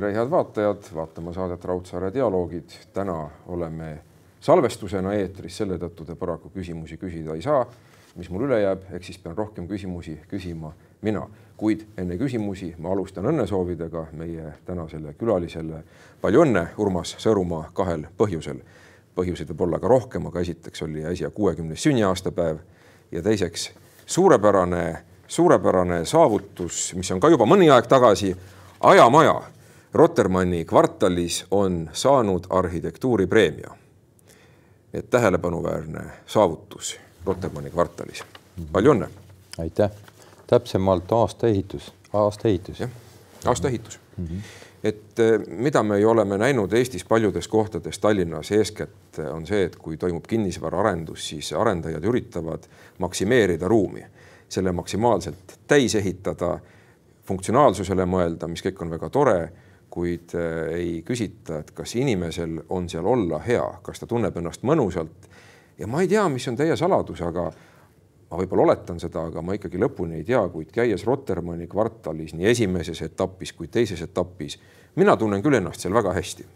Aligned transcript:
tere, 0.00 0.14
head 0.16 0.30
vaatajad, 0.30 0.82
vaatama 0.94 1.32
saadet 1.32 1.64
Raudsaare 1.64 2.14
dialoogid. 2.14 2.70
täna 2.92 3.30
oleme 3.46 3.98
salvestusena 4.40 5.12
eetris, 5.12 5.56
selle 5.56 5.76
tõttu 5.76 6.06
te 6.08 6.14
paraku 6.16 6.48
küsimusi 6.54 6.96
küsida 6.96 7.34
ei 7.36 7.42
saa. 7.42 7.66
mis 8.16 8.30
mul 8.30 8.46
üle 8.46 8.62
jääb, 8.62 8.86
eks 8.96 9.06
siis 9.06 9.18
pean 9.18 9.36
rohkem 9.36 9.68
küsimusi 9.68 10.16
küsima 10.30 10.72
mina, 11.02 11.26
kuid 11.56 11.84
enne 11.98 12.16
küsimusi 12.16 12.74
ma 12.78 12.92
alustan 12.92 13.28
õnnesoovidega 13.28 14.06
meie 14.12 14.54
tänasele 14.64 15.12
külalisele. 15.20 15.82
palju 16.20 16.46
õnne, 16.46 16.66
Urmas 16.78 17.16
Sõõrumaa, 17.18 17.68
kahel 17.72 18.06
põhjusel. 18.16 18.64
põhjuseid 19.14 19.52
võib 19.52 19.60
olla 19.60 19.78
ka 19.78 19.88
rohkem, 19.88 20.26
aga 20.26 20.40
esiteks 20.40 20.82
oli 20.82 21.04
äsja 21.04 21.30
kuuekümnes 21.30 21.82
sünniaastapäev 21.82 22.58
ja 23.12 23.22
teiseks 23.22 23.70
suurepärane, 24.06 25.02
suurepärane 25.28 26.04
saavutus, 26.04 26.94
mis 26.94 27.10
on 27.10 27.20
ka 27.20 27.28
juba 27.28 27.44
mõni 27.44 27.68
aeg 27.68 27.86
tagasi 27.86 28.36
ajamaja 28.80 29.59
Rotermanni 29.92 30.64
kvartalis 30.64 31.46
on 31.50 31.90
saanud 31.92 32.44
arhitektuuripreemia. 32.50 33.70
et 34.94 35.10
tähelepanuväärne 35.10 36.00
saavutus 36.26 37.00
Rotermanni 37.26 37.70
kvartalis. 37.70 38.24
palju 38.72 38.92
õnne. 38.92 39.08
aitäh, 39.58 39.90
täpsemalt 40.46 41.12
aastaehitus, 41.12 41.94
aastaehitus. 42.12 42.80
jah, 42.80 42.90
aastaehitus 43.44 44.00
mm. 44.16 44.26
-hmm. 44.26 44.40
et 44.84 45.18
eh, 45.18 45.40
mida 45.46 45.82
me 45.82 45.98
ju 45.98 46.10
oleme 46.10 46.38
näinud 46.38 46.72
Eestis 46.72 47.04
paljudes 47.04 47.48
kohtades, 47.48 47.98
Tallinnas 47.98 48.52
eeskätt 48.52 49.18
on 49.32 49.46
see, 49.46 49.64
et 49.64 49.76
kui 49.76 49.96
toimub 49.96 50.24
kinnisvaraarendus, 50.26 51.28
siis 51.28 51.52
arendajad 51.52 52.04
üritavad 52.04 52.62
maksimeerida 52.98 53.68
ruumi, 53.68 54.04
selle 54.48 54.72
maksimaalselt 54.72 55.58
täis 55.66 55.94
ehitada 55.94 56.58
funktsionaalsusele 57.26 58.06
mõelda, 58.06 58.48
mis 58.48 58.62
kõik 58.62 58.82
on 58.82 58.90
väga 58.90 59.08
tore, 59.08 59.52
kuid 59.90 60.34
äh, 60.38 60.74
ei 60.76 60.92
küsita, 61.06 61.60
et 61.60 61.72
kas 61.74 61.94
inimesel 61.98 62.60
on 62.70 62.88
seal 62.88 63.06
olla 63.06 63.40
hea, 63.42 63.64
kas 63.82 64.00
ta 64.00 64.08
tunneb 64.10 64.36
ennast 64.38 64.62
mõnusalt. 64.66 65.28
ja 65.78 65.86
ma 65.90 66.02
ei 66.02 66.08
tea, 66.08 66.28
mis 66.28 66.46
on 66.48 66.56
teie 66.56 66.76
saladus, 66.76 67.22
aga 67.26 67.50
ma 68.30 68.38
võib-olla 68.38 68.68
oletan 68.68 69.00
seda, 69.02 69.26
aga 69.30 69.42
ma 69.42 69.56
ikkagi 69.58 69.80
lõpuni 69.80 70.20
ei 70.20 70.26
tea, 70.26 70.42
kuid 70.52 70.70
käies 70.74 71.04
Rotermanni 71.06 71.66
kvartalis 71.70 72.34
nii 72.38 72.46
esimeses 72.52 73.02
etapis 73.02 73.52
kui 73.52 73.68
teises 73.68 74.02
etapis, 74.06 74.58
mina 74.96 75.16
tunnen 75.16 75.42
küll 75.42 75.58
ennast 75.58 75.82
seal 75.82 75.94
väga 75.94 76.14
hästi. 76.14 76.46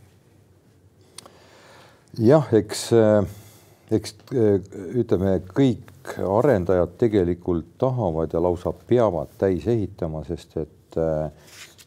jah, 2.22 2.52
eks, 2.54 2.86
äh, 2.94 3.26
eks 3.90 4.14
äh, 4.30 4.60
ütleme, 5.02 5.40
kõik 5.50 6.14
arendajad 6.22 6.98
tegelikult 7.00 7.74
tahavad 7.80 8.32
ja 8.32 8.42
lausa 8.42 8.70
peavad 8.86 9.34
täis 9.38 9.66
ehitama, 9.66 10.22
sest 10.28 10.58
et 10.60 10.98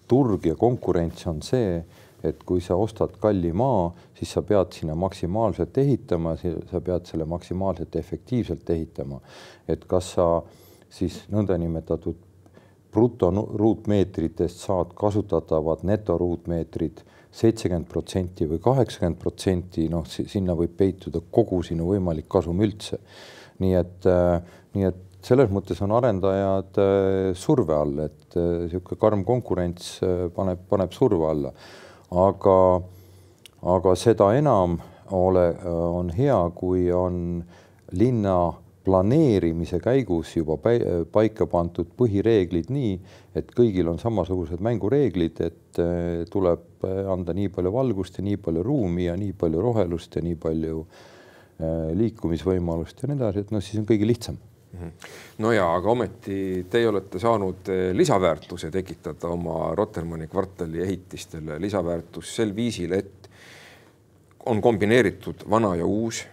turg 0.08 0.45
ja 0.45 0.55
konkurents 0.55 1.27
on 1.27 1.41
see, 1.45 1.81
et 2.25 2.39
kui 2.47 2.61
sa 2.63 2.75
ostad 2.80 3.13
kalli 3.22 3.52
maa, 3.53 3.91
siis 4.17 4.31
sa 4.33 4.41
pead 4.41 4.73
sinna 4.73 4.95
maksimaalselt 4.97 5.77
ehitama, 5.77 6.36
sa 6.38 6.81
pead 6.81 7.05
selle 7.09 7.27
maksimaalselt 7.30 7.95
efektiivselt 7.95 8.69
ehitama. 8.69 9.19
et 9.67 9.86
kas 9.86 10.14
sa 10.16 10.41
siis 10.89 11.19
nõndanimetatud 11.30 12.16
brutoruutmeetritest 12.91 14.64
saad 14.64 14.94
kasutatavad 14.95 15.83
netoruutmeetrid 15.83 17.03
seitsekümmend 17.31 17.86
protsenti 17.92 18.47
või 18.49 18.59
kaheksakümmend 18.64 19.19
protsenti, 19.19 19.89
noh, 19.89 20.08
sinna 20.08 20.55
võib 20.55 20.73
peituda 20.77 21.21
kogu 21.31 21.59
sinu 21.64 21.92
võimalik 21.92 22.25
kasum 22.31 22.64
üldse 22.64 22.97
nii 23.64 23.77
et, 23.77 24.05
äh, 24.05 24.42
nii 24.75 24.88
et 24.89 25.03
selles 25.28 25.52
mõttes 25.53 25.80
on 25.83 25.94
arendajad 25.97 26.80
äh, 26.81 27.31
surve 27.38 27.75
all, 27.75 28.03
et 28.06 28.38
niisugune 28.38 28.95
äh, 28.95 29.02
karm 29.02 29.25
konkurents 29.28 29.98
paneb, 30.36 30.64
paneb 30.70 30.93
surve 30.95 31.27
alla. 31.30 31.52
aga, 32.08 32.60
aga 33.76 33.95
seda 33.99 34.32
enam 34.38 34.77
ole, 35.15 35.49
on 35.67 36.10
hea, 36.15 36.38
kui 36.55 36.88
on 36.92 37.42
linna 37.95 38.38
planeerimise 38.88 39.80
käigus 39.83 40.33
juba 40.36 40.55
paika 41.11 41.48
pandud 41.52 41.89
põhireeglid 41.99 42.71
nii, 42.71 42.94
et 43.36 43.52
kõigil 43.55 43.88
on 43.92 43.99
samasugused 43.99 44.64
mängureeglid, 44.64 45.42
et 45.44 45.82
tuleb 46.32 46.88
anda 47.11 47.36
nii 47.36 47.52
palju 47.55 47.73
valgust 47.76 48.20
ja 48.20 48.23
nii 48.27 48.39
palju 48.39 48.64
ruumi 48.64 49.09
ja 49.09 49.15
nii 49.20 49.36
palju 49.39 49.64
rohelust 49.64 50.15
ja 50.15 50.23
nii 50.23 50.39
palju 50.39 50.80
äh, 50.83 51.05
Äh, 51.58 51.89
liikumisvõimalust 51.98 52.99
ja 53.02 53.08
nii 53.09 53.17
edasi, 53.17 53.42
et 53.42 53.52
noh, 53.54 53.64
siis 53.65 53.80
on 53.82 53.86
kõige 53.89 54.05
lihtsam. 54.05 54.36
No 55.43 55.52
ja, 55.52 55.67
aga 55.76 55.92
ometi 55.92 56.65
teie 56.70 56.88
olete 56.89 57.20
saanud 57.20 57.70
äh, 57.71 57.83
lisaväärtuse 57.98 58.71
tekitada 58.71 59.32
oma 59.33 59.76
Rotermanni 59.76 60.27
kvartali 60.27 60.82
ehitistele, 60.83 61.60
lisaväärtus 61.61 62.36
sel 62.36 62.55
viisil, 62.55 62.93
et 62.98 63.30
on 64.45 64.61
kombineeritud 64.61 65.48
vana 65.49 65.76
ja 65.76 65.86
uus. 65.86 66.26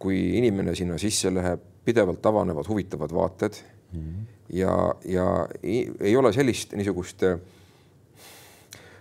kui 0.00 0.38
inimene 0.38 0.72
sinna 0.74 0.94
sisse 0.98 1.28
läheb, 1.28 1.60
pidevalt 1.84 2.26
avanevad 2.26 2.68
huvitavad 2.68 3.12
vaated 3.12 3.58
mm 3.92 4.00
-hmm. 4.00 4.22
ja, 4.48 4.94
ja 5.04 5.48
ei 6.00 6.16
ole 6.16 6.32
sellist 6.32 6.72
niisugust 6.72 7.22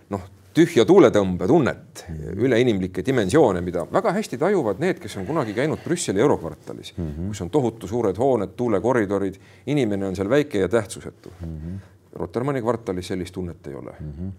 noh, 0.09 0.21
tühja 0.53 0.85
tuuletõmbe 0.87 1.47
tunnet, 1.47 2.03
üleinimlikke 2.35 3.03
dimensioone, 3.05 3.61
mida 3.61 3.85
väga 3.91 4.13
hästi 4.15 4.39
tajuvad 4.41 4.81
need, 4.81 4.99
kes 5.01 5.17
on 5.21 5.27
kunagi 5.27 5.53
käinud 5.57 5.81
Brüsseli 5.83 6.21
eurokvartalis 6.23 6.93
mm, 6.97 7.05
-hmm. 7.05 7.27
kus 7.27 7.41
on 7.45 7.49
tohutu 7.49 7.87
suured 7.87 8.17
hooned, 8.17 8.55
tuulekoridorid, 8.57 9.39
inimene 9.67 10.07
on 10.07 10.15
seal 10.15 10.29
väike 10.29 10.59
ja 10.59 10.69
tähtsusetu 10.69 11.31
mm. 11.41 11.55
-hmm. 11.55 11.79
Rotermanni 12.13 12.61
kvartalis 12.61 13.07
sellist 13.07 13.33
tunnet 13.33 13.67
ei 13.67 13.75
ole 13.75 13.93
mm. 13.99 14.11
-hmm. 14.11 14.31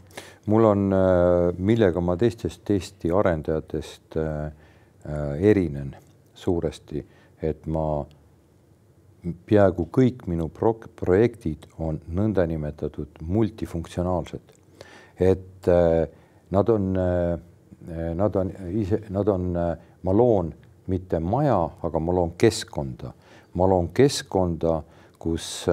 mul 0.47 0.65
on, 0.65 0.93
äh, 0.93 1.59
millega 1.59 2.01
ma 2.01 2.17
teistest 2.17 2.71
Eesti 2.71 3.11
arendajatest 3.11 4.17
äh, 4.17 4.47
äh, 4.47 5.43
erinen 5.51 5.97
suuresti, 6.35 7.07
et 7.43 7.67
ma 7.67 8.07
peaaegu 9.47 9.89
kõik 9.93 10.27
minu 10.27 10.49
pro 10.49 10.75
projektid 10.97 11.67
on 11.79 12.01
nõndanimetatud 12.09 13.21
multifunktsionaalsed 13.23 14.60
et 15.21 15.69
äh, 15.69 16.09
nad 16.51 16.69
on, 16.69 16.97
äh, 16.97 18.15
nad 18.15 18.37
on 18.37 18.53
ise, 18.73 19.03
nad 19.09 19.29
on, 19.29 19.57
äh, 19.57 19.77
ma 20.03 20.13
loon 20.13 20.55
mitte 20.87 21.21
maja, 21.21 21.61
aga 21.83 22.01
ma 22.01 22.13
loon 22.13 22.33
keskkonda. 22.39 23.13
ma 23.53 23.67
loon 23.67 23.89
keskkonda, 23.91 24.77
kus, 25.19 25.67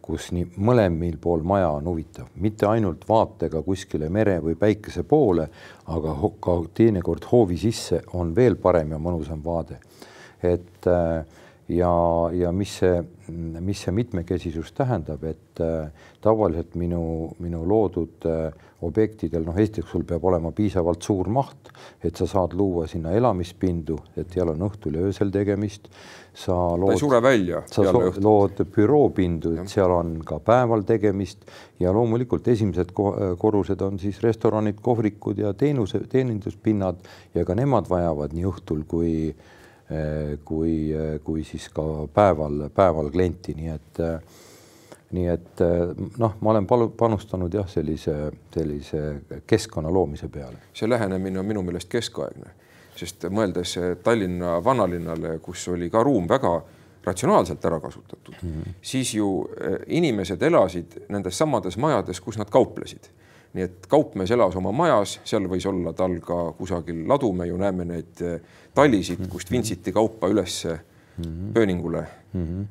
kus 0.00 0.30
nii 0.32 0.46
mõlemal 0.56 1.18
pool 1.20 1.42
maja 1.44 1.68
on 1.76 1.84
huvitav, 1.84 2.30
mitte 2.40 2.64
ainult 2.64 3.04
vaatega 3.08 3.60
kuskile 3.62 4.08
mere 4.08 4.38
või 4.40 4.56
päikese 4.56 5.02
poole, 5.04 5.44
aga 5.92 6.14
ka 6.40 6.54
teinekord 6.74 7.28
hoovi 7.28 7.58
sisse 7.60 8.00
on 8.16 8.32
veel 8.36 8.56
parem 8.56 8.96
ja 8.96 8.98
mõnusam 8.98 9.44
vaade. 9.44 9.78
et 10.42 10.86
äh, 10.88 11.24
ja, 11.68 12.30
ja 12.32 12.52
mis 12.52 12.76
see, 12.80 12.98
mis 13.64 13.80
see 13.86 13.94
mitmekesisus 13.96 14.72
tähendab, 14.76 15.24
et 15.28 15.62
äh, 15.64 15.88
tavaliselt 16.24 16.74
minu, 16.80 17.32
minu 17.40 17.64
loodud 17.68 18.26
äh, 18.28 18.50
objektidel, 18.84 19.46
noh, 19.46 19.56
esiteks 19.56 19.94
sul 19.94 20.04
peab 20.04 20.26
olema 20.28 20.50
piisavalt 20.52 21.06
suur 21.06 21.30
maht, 21.32 21.70
et 22.04 22.16
sa 22.20 22.26
saad 22.28 22.52
luua 22.58 22.84
sinna 22.90 23.14
elamispindu, 23.16 23.96
et 24.20 24.28
seal 24.34 24.52
on 24.52 24.66
õhtul 24.68 24.98
ja 24.98 25.06
öösel 25.08 25.32
tegemist. 25.32 25.88
sa 26.34 26.52
lood, 26.76 26.98
sure 26.98 27.20
välja. 27.22 27.62
sa 27.70 27.92
lood 27.94 28.60
büroopindu, 28.74 29.54
et 29.62 29.70
seal 29.70 29.92
on 29.94 30.16
ka 30.26 30.40
päeval 30.42 30.82
tegemist 30.84 31.46
ja 31.80 31.92
loomulikult 31.94 32.48
esimesed 32.48 32.90
korrused 32.92 33.80
on 33.80 33.98
siis 34.02 34.20
restoranid, 34.20 34.82
kohvikud 34.82 35.38
ja 35.38 35.54
teenuse, 35.54 36.02
teeninduspinnad 36.10 36.98
ja 37.34 37.44
ka 37.44 37.54
nemad 37.54 37.88
vajavad 37.88 38.34
nii 38.34 38.50
õhtul 38.50 38.82
kui 38.90 39.30
äh, 39.30 39.52
kui, 40.44 40.92
eh, 40.92 41.20
kui 41.24 41.44
siis 41.44 41.68
ka 41.68 41.82
päeval, 42.14 42.68
päeval 42.74 43.10
klienti, 43.12 43.54
nii 43.54 43.68
et 43.68 44.00
eh, 44.00 44.42
nii 45.14 45.26
et 45.30 45.60
noh, 46.18 46.32
ma 46.40 46.50
olen 46.50 46.66
palu-, 46.66 46.90
panustanud 46.98 47.52
jah, 47.54 47.66
sellise, 47.70 48.14
sellise 48.54 49.02
keskkonna 49.46 49.92
loomise 49.92 50.28
peale. 50.28 50.56
see 50.74 50.88
lähenemine 50.88 51.38
on 51.38 51.46
minu 51.46 51.62
meelest 51.62 51.90
keskaegne, 51.92 52.50
sest 52.96 53.28
mõeldes 53.30 53.76
Tallinna 54.02 54.56
vanalinnale, 54.64 55.36
kus 55.44 55.68
oli 55.68 55.90
ka 55.90 56.02
ruum 56.02 56.26
väga 56.28 56.54
ratsionaalselt 57.04 57.64
ära 57.64 57.78
kasutatud 57.80 58.34
mm, 58.42 58.50
-hmm. 58.50 58.74
siis 58.82 59.14
ju 59.14 59.28
inimesed 59.86 60.42
elasid 60.42 60.98
nendes 61.08 61.38
samades 61.38 61.76
majades, 61.76 62.20
kus 62.20 62.38
nad 62.38 62.50
kauplesid 62.50 63.12
nii 63.54 63.64
et 63.68 63.86
kaupmees 63.90 64.32
elas 64.34 64.56
oma 64.58 64.72
majas, 64.74 65.18
seal 65.26 65.46
võis 65.50 65.66
olla 65.70 65.94
tal 65.96 66.16
ka 66.24 66.38
kusagil 66.58 67.04
ladu, 67.10 67.30
me 67.36 67.46
ju 67.48 67.58
näeme 67.60 67.86
neid 67.86 68.22
eh, 68.26 68.40
talisid, 68.74 69.20
mhm. 69.20 69.30
kust 69.30 69.52
vintsiti 69.54 69.94
kaupa 69.94 70.30
ülesse 70.32 70.74
mhm. 70.74 71.52
pööningule 71.54 72.02
mm. 72.32 72.44
-hmm. 72.44 72.66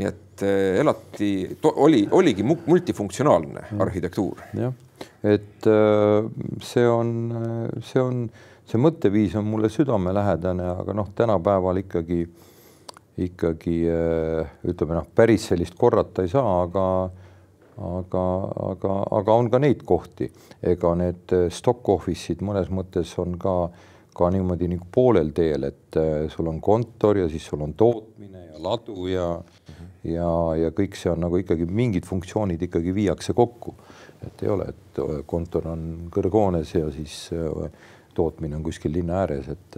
nii 0.00 0.08
et 0.08 0.42
äh, 0.42 0.80
elati, 0.80 1.58
oli, 1.74 2.08
oligi 2.10 2.42
multifunktsionaalne 2.42 3.60
mm 3.60 3.66
-hmm. 3.76 3.82
arhitektuur. 3.82 4.40
jah, 4.54 4.72
et 5.24 5.68
see 6.62 6.88
on, 6.88 7.10
see 7.82 8.02
on, 8.02 8.30
see 8.64 8.80
mõtteviis 8.80 9.36
on 9.36 9.44
mulle 9.44 9.68
südamelähedane, 9.68 10.68
aga 10.80 10.92
noh, 10.92 11.10
tänapäeval 11.14 11.76
ikkagi, 11.76 12.28
ikkagi 13.18 13.76
ütleme 14.64 14.94
noh, 14.94 15.06
päris 15.14 15.48
sellist 15.48 15.74
korrata 15.76 16.22
ei 16.22 16.28
saa, 16.28 16.62
aga 16.62 17.10
aga, 17.76 18.24
aga, 18.70 18.94
aga 19.18 19.36
on 19.36 19.50
ka 19.52 19.60
neid 19.60 19.82
kohti, 19.84 20.28
ega 20.62 20.94
need 20.98 21.34
stock 21.52 21.88
office'id 21.92 22.42
mõnes 22.46 22.70
mõttes 22.72 23.12
on 23.20 23.36
ka, 23.40 23.56
ka 24.16 24.30
niimoodi 24.32 24.70
nagu 24.72 24.88
poolel 24.92 25.32
teel, 25.36 25.68
et 25.68 25.98
äh, 26.00 26.26
sul 26.32 26.48
on 26.52 26.60
kontor 26.64 27.20
ja 27.20 27.28
siis 27.32 27.44
sul 27.44 27.64
on 27.66 27.74
tootmine 27.76 28.46
ja 28.46 28.62
ladu 28.62 29.06
ja 29.10 29.28
mm 29.36 29.74
-hmm. 29.74 29.90
ja, 30.14 30.30
ja 30.62 30.70
kõik 30.70 30.96
see 30.96 31.12
on 31.12 31.20
nagu 31.20 31.36
ikkagi 31.36 31.66
mingid 31.66 32.06
funktsioonid 32.06 32.62
ikkagi 32.62 32.94
viiakse 32.94 33.32
kokku, 33.32 33.74
et 34.26 34.42
ei 34.42 34.48
ole, 34.48 34.68
et 34.68 34.98
äh, 34.98 35.20
kontor 35.26 35.68
on 35.68 36.08
kõrghoones 36.10 36.74
ja 36.78 36.90
siis 36.90 37.30
äh, 37.32 37.70
tootmine 38.14 38.56
on 38.56 38.62
kuskil 38.62 38.92
linna 38.92 39.20
ääres, 39.20 39.48
et 39.48 39.76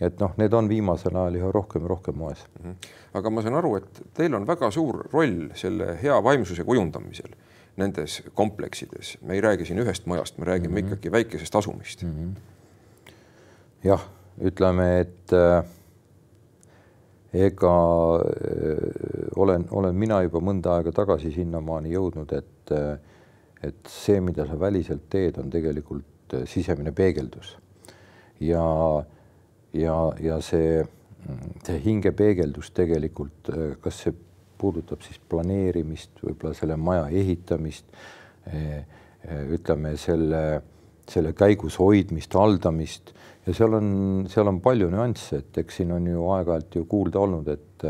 et 0.00 0.20
noh, 0.20 0.32
need 0.36 0.52
on 0.56 0.68
viimasel 0.68 1.16
ajal 1.16 1.38
üha 1.40 1.50
rohkem 1.54 1.84
ja 1.86 1.88
rohkem 1.88 2.18
moes 2.20 2.42
mm. 2.44 2.70
-hmm. 2.70 2.90
aga 3.14 3.30
ma 3.30 3.42
saan 3.42 3.54
aru, 3.54 3.76
et 3.76 4.02
teil 4.14 4.34
on 4.34 4.46
väga 4.46 4.70
suur 4.70 5.06
roll 5.12 5.48
selle 5.54 5.96
hea 6.02 6.16
vaimsuse 6.24 6.64
kujundamisel 6.64 7.32
nendes 7.76 8.22
kompleksides, 8.34 9.18
me 9.22 9.34
ei 9.34 9.40
räägi 9.40 9.64
siin 9.64 9.78
ühest 9.78 10.06
majast, 10.06 10.38
me 10.38 10.44
räägime 10.44 10.68
mm 10.68 10.76
-hmm. 10.76 10.86
ikkagi 10.86 11.12
väikesest 11.12 11.56
asumist 11.56 12.02
mm. 12.02 12.10
-hmm. 12.10 13.10
jah, 13.84 14.06
ütleme, 14.40 15.00
et 15.00 15.32
äh, 15.32 15.64
ega 17.32 17.76
äh, 18.14 18.20
olen, 19.36 19.66
olen 19.70 19.94
mina 19.94 20.22
juba 20.22 20.38
mõnda 20.38 20.76
aega 20.76 20.92
tagasi 20.92 21.32
sinnamaani 21.32 21.92
jõudnud, 21.92 22.32
et 22.32 22.72
äh, 22.72 22.98
et 23.62 23.88
see, 23.88 24.20
mida 24.20 24.46
sa 24.46 24.60
väliselt 24.60 25.08
teed, 25.10 25.38
on 25.38 25.50
tegelikult 25.50 26.04
sisemine 26.44 26.92
peegeldus 26.92 27.58
ja 28.40 28.98
äh, 28.98 29.15
ja, 29.80 29.96
ja 30.22 30.38
see, 30.44 30.80
see 31.66 31.80
hingepeegeldus 31.84 32.70
tegelikult, 32.76 33.50
kas 33.82 34.04
see 34.04 34.14
puudutab 34.56 35.02
siis 35.04 35.18
planeerimist, 35.28 36.14
võib-olla 36.24 36.56
selle 36.56 36.78
maja 36.80 37.08
ehitamist, 37.12 37.90
ütleme 39.52 39.96
selle, 40.00 40.42
selle 41.10 41.34
käigus 41.36 41.76
hoidmist, 41.82 42.34
haldamist. 42.38 43.12
Ja 43.46 43.54
seal 43.54 43.76
on, 43.78 43.90
seal 44.30 44.48
on 44.50 44.62
palju 44.64 44.88
nüansse, 44.90 45.42
et 45.42 45.60
eks 45.62 45.82
siin 45.82 45.92
on 45.94 46.06
ju 46.08 46.24
aeg-ajalt 46.34 46.80
ju 46.80 46.86
kuulda 46.90 47.22
olnud, 47.26 47.52
et 47.52 47.86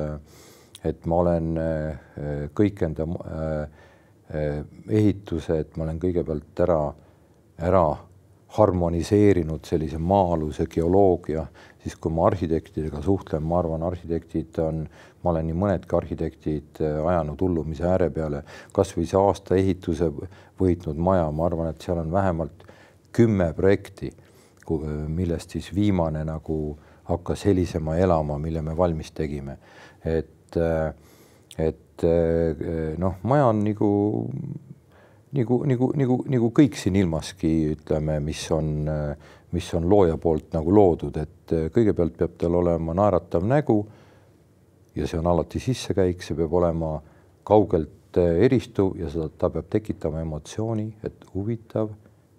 et 0.86 1.06
ma 1.10 1.16
olen 1.22 1.46
kõik 2.54 2.82
enda 2.86 3.06
ehitused, 4.86 5.72
ma 5.76 5.86
olen 5.86 5.98
kõigepealt 6.02 6.62
ära, 6.62 6.80
ära 7.66 7.86
harmoniseerinud 8.56 9.64
sellise 9.68 9.98
maa-aluse 9.98 10.66
geoloogia, 10.70 11.46
siis 11.82 11.96
kui 12.00 12.12
ma 12.12 12.26
arhitektidega 12.26 13.02
suhtlen, 13.02 13.44
ma 13.46 13.60
arvan, 13.60 13.84
arhitektid 13.86 14.58
on, 14.64 14.84
ma 15.22 15.32
olen 15.32 15.46
nii 15.50 15.58
mõnedki 15.62 15.96
arhitektid 15.98 16.80
äh, 16.82 17.00
ajanud 17.12 17.42
hullumise 17.42 17.86
ääre 17.88 18.10
peale, 18.10 18.42
kasvõi 18.76 19.06
see 19.06 19.20
aasta 19.20 19.58
ehituse 19.58 20.10
võitnud 20.60 20.98
maja, 20.98 21.28
ma 21.30 21.46
arvan, 21.50 21.70
et 21.72 21.84
seal 21.84 22.00
on 22.02 22.12
vähemalt 22.12 22.66
kümme 23.16 23.52
projekti, 23.56 24.12
millest 25.08 25.54
siis 25.54 25.70
viimane 25.74 26.24
nagu 26.26 26.76
hakkas 27.06 27.44
helisema, 27.46 27.96
elama, 28.02 28.38
mille 28.38 28.62
me 28.62 28.76
valmis 28.76 29.12
tegime. 29.12 29.58
et, 30.04 30.56
äh, 30.56 30.94
et 31.58 32.04
äh, 32.04 32.98
noh, 32.98 33.14
maja 33.22 33.46
on 33.46 33.64
nagu 33.64 33.90
nagu, 35.36 35.60
nagu, 35.68 35.90
nagu, 35.96 36.16
nagu 36.32 36.50
kõik 36.54 36.76
siin 36.78 36.96
ilmaski, 37.00 37.52
ütleme, 37.76 38.18
mis 38.24 38.42
on, 38.54 38.88
mis 39.54 39.68
on 39.76 39.88
looja 39.88 40.16
poolt 40.20 40.54
nagu 40.56 40.72
loodud, 40.74 41.16
et 41.20 41.54
kõigepealt 41.74 42.16
peab 42.18 42.36
tal 42.40 42.58
olema 42.60 42.94
naeratav 42.96 43.46
nägu 43.46 43.78
ja 44.96 45.06
see 45.08 45.20
on 45.20 45.28
alati 45.30 45.60
sissekäik, 45.62 46.24
see 46.24 46.36
peab 46.38 46.54
olema 46.56 46.96
kaugelt 47.46 48.16
eristuv 48.16 48.96
ja 49.00 49.10
seda, 49.12 49.28
ta 49.28 49.50
peab 49.52 49.68
tekitama 49.72 50.22
emotsiooni, 50.24 50.88
et 51.04 51.26
huvitav, 51.34 51.92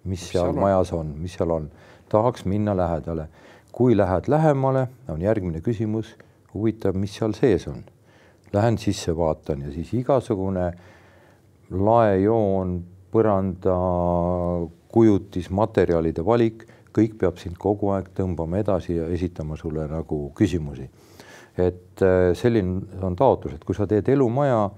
mis 0.08 0.24
seal, 0.30 0.50
seal 0.50 0.58
majas 0.58 0.92
on, 0.96 1.14
mis 1.22 1.38
seal 1.38 1.54
on. 1.54 1.70
tahaks 2.08 2.44
minna 2.44 2.76
lähedale. 2.76 3.28
kui 3.72 3.96
lähed 3.96 4.26
lähemale, 4.28 4.88
on 5.08 5.22
järgmine 5.22 5.60
küsimus, 5.60 6.16
huvitav, 6.54 6.96
mis 6.96 7.14
seal 7.14 7.32
sees 7.32 7.68
on. 7.68 7.84
Lähen 8.52 8.78
sisse, 8.78 9.16
vaatan 9.16 9.60
ja 9.62 9.72
siis 9.72 9.92
igasugune 9.94 10.66
äh, 10.66 10.78
laejoon, 11.70 12.78
põranda, 13.12 13.76
kujutis, 14.92 15.50
materjalide 15.54 16.24
valik, 16.24 16.64
kõik 16.94 17.18
peab 17.20 17.38
sind 17.40 17.58
kogu 17.60 17.92
aeg 17.94 18.10
tõmbama 18.16 18.60
edasi 18.62 18.96
ja 18.96 19.08
esitama 19.12 19.56
sulle 19.56 19.86
nagu 19.90 20.28
küsimusi. 20.36 20.88
et 21.58 22.02
äh, 22.06 22.30
selline 22.38 23.02
on 23.02 23.16
taotlus, 23.18 23.56
et 23.56 23.64
kui 23.66 23.74
sa 23.74 23.86
teed 23.86 24.08
elumaja 24.08 24.70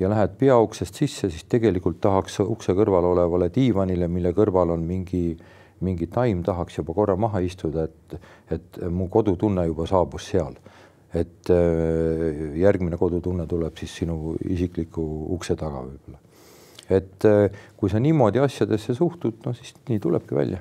ja 0.00 0.08
lähed 0.10 0.32
peauksest 0.38 0.94
sisse, 0.98 1.28
siis 1.30 1.44
tegelikult 1.46 2.00
tahaks 2.02 2.40
ukse 2.42 2.74
kõrval 2.74 3.06
olevale 3.12 3.52
diivanile, 3.54 4.08
mille 4.08 4.32
kõrval 4.34 4.72
on 4.74 4.82
mingi, 4.82 5.36
mingi 5.80 6.08
taim, 6.10 6.42
tahaks 6.42 6.80
juba 6.80 6.94
korra 6.94 7.14
maha 7.16 7.38
istuda, 7.38 7.84
et, 7.86 8.18
et 8.50 8.80
mu 8.90 9.06
kodutunne 9.08 9.66
juba 9.68 9.86
saabus 9.86 10.26
seal 10.32 10.58
et 11.14 11.50
äh, 11.54 12.58
järgmine 12.58 12.98
kodutunne 12.98 13.46
tuleb 13.46 13.78
siis 13.78 13.94
sinu 14.02 14.34
isikliku 14.50 15.04
ukse 15.36 15.54
taga 15.54 15.84
võib-olla 15.86 16.18
et 16.90 17.24
äh, 17.24 17.50
kui 17.76 17.90
sa 17.90 18.00
niimoodi 18.00 18.42
asjadesse 18.42 18.94
suhtud, 18.94 19.40
no 19.46 19.54
siis 19.56 19.74
nii 19.88 20.00
tulebki 20.00 20.34
välja. 20.34 20.58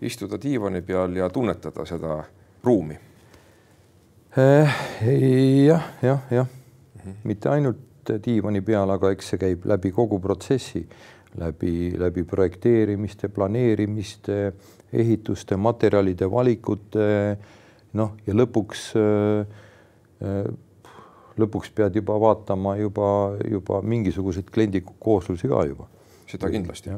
istuda 0.00 0.38
diivani 0.42 0.82
peal 0.82 1.16
ja 1.16 1.28
tunnetada 1.30 1.84
seda 1.86 2.24
ruumi. 2.64 2.98
Äh, 4.38 4.74
jah, 5.66 5.82
jah, 6.02 6.20
jah 6.30 6.46
mm, 6.46 7.00
-hmm. 7.02 7.14
mitte 7.24 7.48
ainult 7.48 7.78
diivani 8.24 8.60
peal, 8.60 8.90
aga 8.90 9.10
eks 9.10 9.28
see 9.28 9.38
käib 9.38 9.66
läbi 9.66 9.90
kogu 9.92 10.20
protsessi, 10.20 10.86
läbi, 11.36 11.92
läbi 11.98 12.24
projekteerimiste, 12.24 13.28
planeerimiste, 13.28 14.52
ehituste, 14.92 15.56
materjalide 15.56 16.30
valikute, 16.30 17.36
noh, 17.92 18.14
ja 18.26 18.34
lõpuks 18.34 18.92
äh, 18.96 19.46
äh, 20.22 20.44
lõpuks 21.38 21.72
pead 21.74 21.96
juba 22.00 22.18
vaatama 22.20 22.76
juba, 22.78 23.10
juba 23.50 23.82
mingisuguseid 23.82 24.50
kliendikooslusi 24.54 25.48
ka 25.48 25.64
juba. 25.68 25.88
seda 26.28 26.50
kindlasti. 26.52 26.92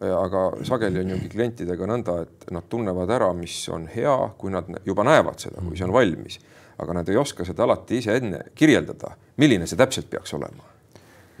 aga 0.00 0.42
sageli 0.62 1.00
on 1.00 1.10
ju 1.10 1.20
klientidega 1.32 1.86
nõnda, 1.90 2.20
et 2.22 2.50
nad 2.54 2.68
tunnevad 2.68 3.10
ära, 3.10 3.32
mis 3.34 3.56
on 3.74 3.88
hea, 3.90 4.16
kui 4.38 4.52
nad 4.54 4.68
juba 4.86 5.04
näevad 5.04 5.40
seda, 5.42 5.64
kui 5.64 5.76
see 5.76 5.88
on 5.88 5.94
valmis, 5.96 6.38
aga 6.78 7.00
nad 7.00 7.08
ei 7.08 7.16
oska 7.16 7.44
seda 7.44 7.64
alati 7.66 7.98
ise 7.98 8.14
enne 8.20 8.44
kirjeldada, 8.54 9.16
milline 9.36 9.66
see 9.66 9.80
täpselt 9.80 10.10
peaks 10.10 10.34
olema 10.38 10.68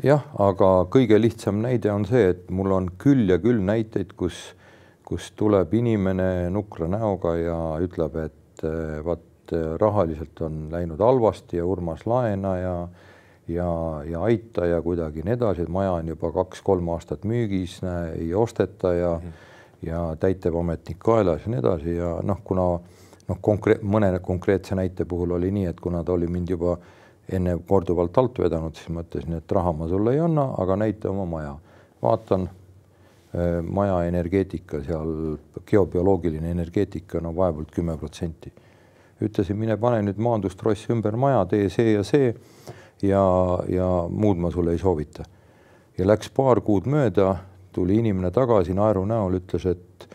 jah, 0.04 0.24
aga 0.38 0.70
kõige 0.92 1.18
lihtsam 1.20 1.62
näide 1.62 1.90
on 1.92 2.06
see, 2.08 2.32
et 2.34 2.50
mul 2.54 2.72
on 2.74 2.88
küll 3.00 3.28
ja 3.30 3.38
küll 3.42 3.60
näiteid, 3.64 4.14
kus, 4.18 4.38
kus 5.06 5.30
tuleb 5.38 5.74
inimene 5.74 6.48
nukra 6.54 6.88
näoga 6.90 7.34
ja 7.38 7.58
ütleb, 7.84 8.18
et 8.28 8.66
vaat 9.04 9.24
et 9.48 9.56
äh, 9.56 9.78
rahaliselt 9.80 10.40
on 10.40 10.68
läinud 10.70 11.00
halvasti 11.00 11.56
ja 11.56 11.66
Urmas 11.66 12.06
laena 12.06 12.56
ja 12.56 12.88
ja, 13.48 14.02
ja 14.04 14.22
aita 14.22 14.66
ja 14.66 14.82
kuidagi 14.82 15.22
nii 15.24 15.32
edasi, 15.32 15.62
et 15.64 15.68
maja 15.72 15.92
on 15.96 16.08
juba 16.08 16.28
kaks-kolm 16.32 16.88
aastat 16.92 17.24
müügis, 17.24 17.78
ei 18.18 18.34
osteta 18.34 18.92
ja 18.92 19.14
mm 19.14 19.28
-hmm. 19.28 19.88
ja 19.88 20.16
täitevametnik 20.20 20.98
kaelas 20.98 21.42
ja 21.42 21.50
nii 21.50 21.58
edasi 21.58 21.96
ja 21.96 22.18
noh, 22.22 22.42
kuna 22.44 22.66
noh, 23.28 23.38
konkreet-, 23.40 23.82
mõne 23.82 24.18
konkreetse 24.20 24.74
näite 24.74 25.04
puhul 25.04 25.30
oli 25.30 25.50
nii, 25.50 25.64
et 25.66 25.80
kuna 25.80 26.04
ta 26.04 26.12
oli 26.12 26.26
mind 26.26 26.50
juba 26.50 26.78
enne 27.32 27.58
korduvalt 27.66 28.18
alt 28.18 28.38
vedanud, 28.38 28.74
siis 28.74 28.88
mõtlesin, 28.88 29.36
et 29.36 29.52
raha 29.52 29.72
ma 29.72 29.88
sulle 29.88 30.12
ei 30.12 30.20
anna, 30.20 30.54
aga 30.58 30.76
näita 30.76 31.10
oma 31.10 31.24
maja. 31.24 31.56
vaatan 32.02 32.42
äh, 32.42 33.64
maja 33.64 34.04
energeetika 34.04 34.82
seal, 34.84 35.36
geobioloogiline 35.66 36.50
energeetika, 36.50 37.20
no 37.20 37.36
vaevalt 37.36 37.70
kümme 37.70 37.96
protsenti 37.96 38.52
ütlesin, 39.24 39.58
mine 39.58 39.76
pane 39.80 40.02
nüüd 40.06 40.20
maandustross 40.22 40.88
ümber 40.92 41.16
maja, 41.18 41.44
tee 41.50 41.68
see 41.72 41.94
ja 41.96 42.04
see 42.06 42.32
ja, 43.02 43.22
ja 43.68 43.88
muud 44.10 44.40
ma 44.42 44.50
sulle 44.54 44.74
ei 44.74 44.78
soovita. 44.78 45.24
ja 45.98 46.06
läks 46.06 46.30
paar 46.30 46.60
kuud 46.62 46.86
mööda, 46.86 47.32
tuli 47.74 47.98
inimene 47.98 48.30
tagasi 48.30 48.74
naeru 48.74 49.04
näol, 49.06 49.40
ütles, 49.40 49.66
et 49.66 50.06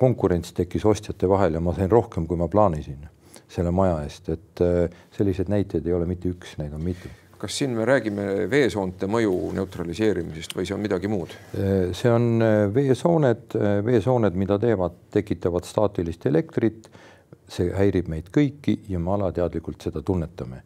konkurents 0.00 0.52
tekkis 0.56 0.84
ostjate 0.84 1.28
vahel 1.28 1.56
ja 1.56 1.60
ma 1.60 1.74
sain 1.76 1.90
rohkem, 1.90 2.26
kui 2.26 2.36
ma 2.36 2.48
plaanisin 2.48 3.08
selle 3.50 3.72
maja 3.74 4.02
eest, 4.04 4.28
et 4.28 4.62
äh, 4.64 5.00
selliseid 5.16 5.48
näiteid 5.50 5.86
ei 5.86 5.96
ole 5.96 6.06
mitte 6.08 6.30
üks, 6.30 6.56
neid 6.60 6.76
on 6.76 6.84
mitu 6.84 7.08
kas 7.40 7.54
siin 7.56 7.70
me 7.72 7.86
räägime 7.88 8.24
veesoonte 8.52 9.06
mõju 9.08 9.32
neutraliseerimisest 9.56 10.52
või 10.52 10.66
see 10.68 10.74
on 10.76 10.82
midagi 10.82 11.08
muud? 11.08 11.32
Äh, 11.56 11.88
see 11.96 12.12
on 12.12 12.34
äh, 12.44 12.66
veesooned, 12.74 13.56
veesooned, 13.86 14.36
mida 14.36 14.58
teevad, 14.60 14.98
tekitavad 15.16 15.64
staatilist 15.64 16.26
elektrit 16.28 16.90
see 17.50 17.70
häirib 17.74 18.08
meid 18.10 18.30
kõiki 18.32 18.76
ja 18.90 19.00
me 19.02 19.14
alateadlikult 19.16 19.82
seda 19.82 20.02
tunnetame. 20.06 20.62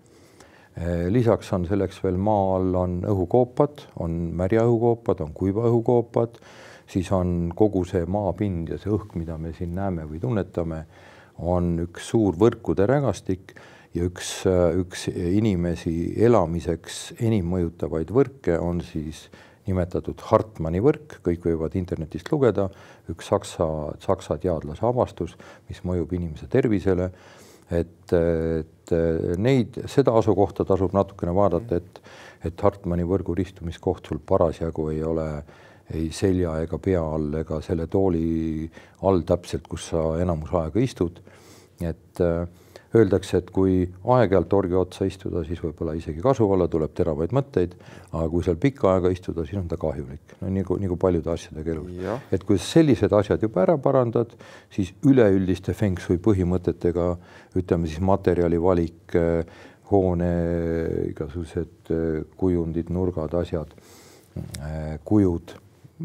Eh, 0.74 1.06
lisaks 1.12 1.52
on 1.54 1.66
selleks 1.68 2.00
veel 2.04 2.18
maa 2.18 2.56
all 2.56 2.74
on 2.78 2.98
õhukoopad, 3.08 3.86
on 4.02 4.16
märja 4.36 4.64
õhukoopad, 4.66 5.22
on 5.22 5.32
kuiva 5.36 5.68
õhukoopad, 5.70 6.40
siis 6.90 7.10
on 7.14 7.52
kogu 7.56 7.84
see 7.88 8.04
maapind 8.10 8.74
ja 8.74 8.78
see 8.82 8.92
õhk, 8.92 9.14
mida 9.20 9.38
me 9.38 9.54
siin 9.56 9.74
näeme 9.76 10.08
või 10.10 10.20
tunnetame, 10.22 10.84
on 11.38 11.76
üks 11.86 12.10
suur 12.10 12.36
võrkude 12.38 12.86
rägastik 12.90 13.54
ja 13.94 14.04
üks, 14.08 14.42
üks 14.78 15.08
inimesi 15.14 16.14
elamiseks 16.26 17.14
enim 17.22 17.48
mõjutavaid 17.54 18.10
võrke 18.14 18.58
on 18.58 18.82
siis 18.84 19.28
nimetatud 19.68 20.20
Hartmanni 20.28 20.82
võrk, 20.84 21.18
kõik 21.24 21.46
võivad 21.48 21.76
internetist 21.78 22.30
lugeda, 22.32 22.68
üks 23.12 23.30
saksa, 23.32 23.66
saksa 24.02 24.36
teadlase 24.42 24.84
avastus, 24.86 25.36
mis 25.70 25.80
mõjub 25.86 26.12
inimese 26.16 26.48
tervisele. 26.52 27.10
et, 27.70 28.12
et 28.12 28.92
neid, 29.40 29.78
seda 29.88 30.12
asukohta 30.12 30.66
tasub 30.68 30.92
natukene 30.92 31.32
vaadata, 31.34 31.76
et, 31.80 32.00
et 32.44 32.60
Hartmanni 32.60 33.06
võrgu 33.08 33.34
ristumiskoht 33.34 34.06
sul 34.06 34.20
parasjagu 34.20 34.90
ei 34.92 35.02
ole 35.02 35.28
ei 35.92 36.10
selja 36.12 36.58
ega 36.64 36.78
pea 36.80 37.00
all 37.02 37.34
ega 37.40 37.60
selle 37.64 37.86
tooli 37.92 38.68
all 39.04 39.24
täpselt, 39.28 39.66
kus 39.68 39.90
sa 39.92 40.14
enamus 40.20 40.52
aega 40.56 40.80
istud. 40.80 41.20
et 41.80 42.20
äh, 42.20 42.46
öeldakse, 42.94 43.40
et 43.42 43.50
kui 43.54 43.82
aeg-ajalt 43.84 44.54
orgi 44.56 44.76
otsa 44.78 45.06
istuda, 45.08 45.42
siis 45.46 45.60
võib-olla 45.62 45.96
isegi 45.98 46.22
kasu 46.22 46.46
olla, 46.50 46.68
tuleb 46.70 46.94
teravaid 46.94 47.34
mõtteid, 47.34 47.74
aga 48.12 48.26
kui 48.30 48.46
seal 48.46 48.58
pikka 48.60 48.92
aega 48.92 49.10
istuda, 49.14 49.46
siis 49.48 49.58
on 49.60 49.68
ta 49.70 49.78
kahjulik, 49.80 50.36
no 50.40 50.52
nii 50.54 50.66
kui, 50.68 50.82
nii 50.82 50.92
kui 50.92 51.00
paljude 51.06 51.32
asjadega 51.34 51.74
elus. 51.74 51.90
et 52.34 52.46
kui 52.46 52.60
sellised 52.62 53.12
asjad 53.12 53.42
juba 53.42 53.64
ära 53.64 53.76
parandad, 53.82 54.34
siis 54.74 54.94
üleüldiste 55.06 55.74
feng 55.74 56.00
shui 56.02 56.20
põhimõtetega, 56.22 57.10
ütleme 57.58 57.90
siis 57.90 58.02
materjali 58.04 58.60
valik, 58.62 59.18
hoone 59.90 60.32
igasugused 61.10 61.92
kujundid, 62.40 62.90
nurgad, 62.94 63.34
asjad, 63.42 63.74
kujud, 65.04 65.56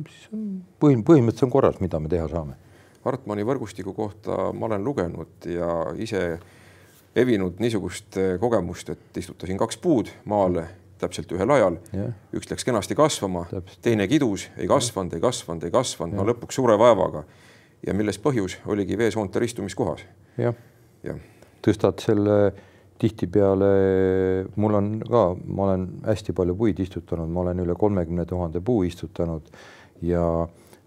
siis 0.08 0.32
on 0.34 0.48
põhim-, 0.82 1.06
põhimõtteliselt 1.06 1.48
on 1.48 1.54
korras, 1.54 1.80
mida 1.84 2.02
me 2.02 2.12
teha 2.12 2.28
saame. 2.32 2.58
Hartmanni 3.06 3.46
võrgustiku 3.48 3.94
kohta 3.96 4.50
ma 4.54 4.68
olen 4.68 4.84
lugenud 4.84 5.48
ja 5.48 5.70
ise 5.96 6.40
evinud 7.16 7.60
niisugust 7.60 8.18
eh, 8.18 8.36
kogemust, 8.40 8.90
et 8.94 9.18
istutasin 9.18 9.58
kaks 9.58 9.78
puud 9.82 10.12
maale 10.30 10.68
täpselt 11.00 11.32
ühel 11.32 11.52
ajal. 11.56 11.78
üks 12.36 12.50
läks 12.52 12.66
kenasti 12.68 12.96
kasvama, 12.96 13.46
teine 13.82 14.08
kidus, 14.12 14.50
ei 14.58 14.68
kasvanud, 14.68 15.14
ei 15.16 15.24
kasvanud, 15.24 15.64
ei 15.64 15.72
kasvanud, 15.72 16.18
no 16.20 16.26
lõpuks 16.28 16.60
suure 16.60 16.76
vaevaga. 16.80 17.24
ja 17.88 17.94
milles 17.96 18.20
põhjus 18.20 18.58
oligi 18.68 18.98
veesoonte 18.98 19.40
ristumiskohas. 19.40 20.04
jah 20.38 20.52
ja. 21.04 21.14
ja., 21.14 21.16
tõstad 21.64 22.04
selle 22.04 22.40
tihtipeale, 23.00 23.70
mul 24.60 24.76
on 24.76 24.88
ka, 25.08 25.24
ma 25.48 25.70
olen 25.70 25.86
hästi 26.04 26.36
palju 26.36 26.56
puid 26.60 26.80
istutanud, 26.84 27.30
ma 27.32 27.46
olen 27.46 27.64
üle 27.64 27.76
kolmekümne 27.80 28.26
tuhande 28.28 28.60
puu 28.60 28.84
istutanud 28.84 29.48
ja 30.04 30.24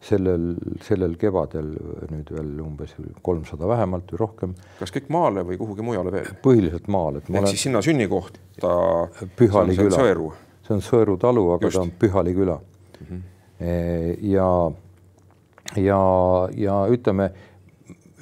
sellel, 0.03 0.47
sellel 0.83 1.15
kevadel 1.21 1.69
nüüd 2.11 2.31
veel 2.35 2.51
umbes 2.65 2.95
kolmsada 3.25 3.69
vähemalt 3.71 4.11
või 4.13 4.21
rohkem. 4.23 4.55
kas 4.81 4.95
kõik 4.95 5.11
maale 5.15 5.45
või 5.47 5.59
kuhugi 5.61 5.87
mujale 5.87 6.15
veel? 6.15 6.33
põhiliselt 6.45 6.89
maale. 6.93 7.23
ehk 7.23 7.31
olen... 7.31 7.51
siis 7.53 7.69
sinna 7.69 7.83
sünnikohta. 7.85 8.41
Pühali 9.39 9.77
küla. 9.79 10.09
see 10.67 10.75
on 10.77 10.83
Sõeru 10.85 11.17
talu, 11.23 11.47
aga 11.57 11.71
Just. 11.71 11.79
ta 11.79 11.87
on 11.87 11.95
Pühali 11.99 12.35
küla 12.35 12.59
mm. 12.59 13.07
-hmm. 13.07 13.23
ja, 14.33 14.51
ja, 15.77 16.03
ja 16.57 16.77
ütleme 16.91 17.33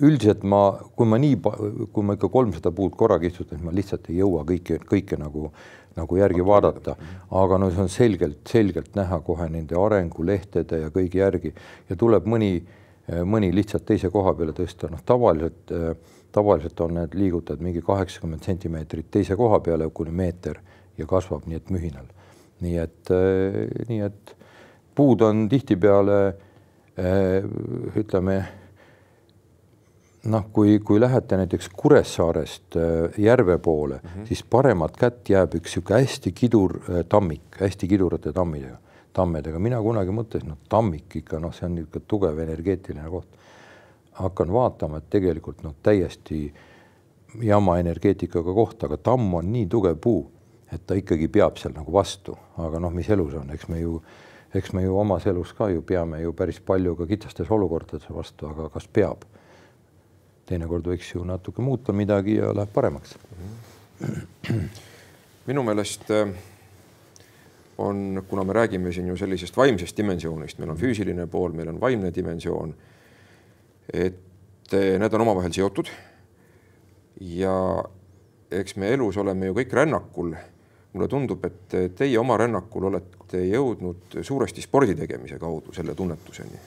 üldiselt 0.01 0.45
ma, 0.49 0.63
kui 0.97 1.09
ma 1.09 1.19
nii, 1.21 1.37
kui 1.93 2.05
ma 2.05 2.17
ikka 2.17 2.31
kolmsada 2.33 2.73
puud 2.73 2.95
korraga 2.97 3.27
istutan, 3.29 3.59
siis 3.59 3.67
ma 3.67 3.75
lihtsalt 3.75 4.09
ei 4.09 4.21
jõua 4.21 4.45
kõike, 4.49 4.81
kõike 4.89 5.19
nagu 5.21 5.51
nagu 5.97 6.17
järgi 6.17 6.45
vaadata, 6.47 6.95
aga 7.41 7.59
no 7.59 7.71
see 7.71 7.83
on 7.83 7.91
selgelt, 7.93 8.41
selgelt 8.49 8.95
näha 8.99 9.21
kohe 9.27 9.49
nende 9.51 9.79
arengulehtede 9.79 10.85
ja 10.85 10.91
kõigi 10.95 11.21
järgi. 11.21 11.53
Ja 11.91 11.97
tuleb 11.99 12.29
mõni, 12.31 12.61
mõni 13.27 13.51
lihtsalt 13.55 13.87
teise 13.89 14.11
koha 14.13 14.35
peale 14.39 14.55
tõsta, 14.57 14.91
noh, 14.93 15.03
tavaliselt, 15.07 15.73
tavaliselt 16.33 16.81
on 16.87 16.95
need 17.01 17.17
liigutad 17.19 17.63
mingi 17.65 17.83
kaheksakümmend 17.83 18.47
sentimeetrit 18.47 19.11
teise 19.11 19.37
koha 19.37 19.59
peale 19.65 19.91
kuni 19.95 20.15
meeter 20.15 20.61
ja 20.99 21.09
kasvab 21.11 21.49
nii 21.51 21.59
et 21.59 21.75
mühinal. 21.75 22.07
nii 22.61 22.77
et, 22.77 23.11
nii 23.89 24.01
et 24.05 24.35
puud 24.95 25.23
on 25.25 25.47
tihtipeale 25.49 26.21
ütleme 27.97 28.37
noh, 30.25 30.45
kui, 30.53 30.79
kui 30.85 31.00
lähete 31.00 31.37
näiteks 31.37 31.71
Kuressaarest 31.77 32.77
äh, 32.77 33.19
järve 33.19 33.59
poole 33.59 34.00
mm, 34.03 34.09
-hmm. 34.09 34.27
siis 34.27 34.43
paremat 34.43 34.97
kätt 34.97 35.29
jääb 35.29 35.55
üks 35.55 35.77
niisugune 35.77 36.00
hästi 36.00 36.33
kidur 36.33 36.77
äh, 36.77 37.05
tammik, 37.09 37.57
hästi 37.61 37.89
kidurate 37.89 38.33
tammidega, 38.33 38.77
tammedega. 39.12 39.59
mina 39.59 39.83
kunagi 39.83 40.11
mõtlesin, 40.11 40.49
no 40.49 40.57
tammik 40.69 41.17
ikka 41.17 41.41
noh, 41.41 41.55
see 41.55 41.67
on 41.67 41.75
niisugune 41.75 42.05
tugev 42.09 42.39
energeetiline 42.39 43.11
koht. 43.11 43.29
hakkan 44.12 44.53
vaatama, 44.53 44.99
et 44.99 45.11
tegelikult 45.11 45.62
noh, 45.62 45.75
täiesti 45.83 46.53
jama 47.43 47.79
energeetikaga 47.79 48.55
koht, 48.55 48.85
aga 48.85 48.97
tamm 48.97 49.35
on 49.35 49.53
nii 49.53 49.67
tugev 49.67 49.97
puu, 49.97 50.31
et 50.73 50.87
ta 50.87 50.95
ikkagi 50.95 51.29
peab 51.29 51.57
seal 51.57 51.73
nagu 51.73 51.93
vastu, 51.93 52.37
aga 52.59 52.79
noh, 52.79 52.93
mis 52.93 53.09
elus 53.11 53.35
on, 53.35 53.50
eks 53.50 53.69
me 53.69 53.81
ju 53.81 54.03
eks 54.55 54.73
me 54.73 54.83
ju 54.83 54.99
omas 54.99 55.27
elus 55.27 55.53
ka 55.53 55.69
ju 55.71 55.83
peame 55.83 56.21
ju 56.21 56.33
päris 56.33 56.61
palju 56.61 56.97
ka 56.97 57.07
kitsastes 57.07 57.50
olukordades 57.50 58.11
vastu, 58.11 58.47
aga 58.47 58.69
kas 58.69 58.89
peab 58.89 59.25
teinekord 60.50 60.87
võiks 60.90 61.12
ju 61.14 61.25
natuke 61.26 61.62
muuta 61.62 61.95
midagi 61.97 62.38
ja 62.40 62.50
läheb 62.57 62.73
paremaks. 62.75 63.14
minu 65.49 65.62
meelest 65.66 66.11
äh, 66.14 66.33
on, 67.80 68.23
kuna 68.28 68.45
me 68.45 68.57
räägime 68.57 68.92
siin 68.92 69.09
ju 69.09 69.16
sellisest 69.16 69.57
vaimsest 69.57 69.97
dimensioonist, 69.97 70.59
meil 70.59 70.73
on 70.75 70.80
füüsiline 70.80 71.26
pool, 71.30 71.54
meil 71.57 71.71
on 71.73 71.80
vaimne 71.80 72.12
dimensioon. 72.14 72.75
et 73.92 74.75
äh, 74.75 74.99
need 74.99 75.14
on 75.14 75.26
omavahel 75.26 75.52
seotud. 75.52 75.90
ja 77.21 77.85
eks 78.50 78.76
me 78.76 78.90
elus 78.95 79.16
oleme 79.16 79.47
ju 79.47 79.54
kõik 79.54 79.73
rännakul. 79.73 80.35
mulle 80.92 81.09
tundub, 81.09 81.45
et 81.47 81.95
teie 81.95 82.19
oma 82.19 82.37
rännakul 82.37 82.88
olete 82.88 83.45
jõudnud 83.47 84.19
suuresti 84.26 84.62
spordi 84.62 84.97
tegemise 84.99 85.38
kaudu 85.38 85.73
selle 85.73 85.95
tunnetuseni 85.95 86.59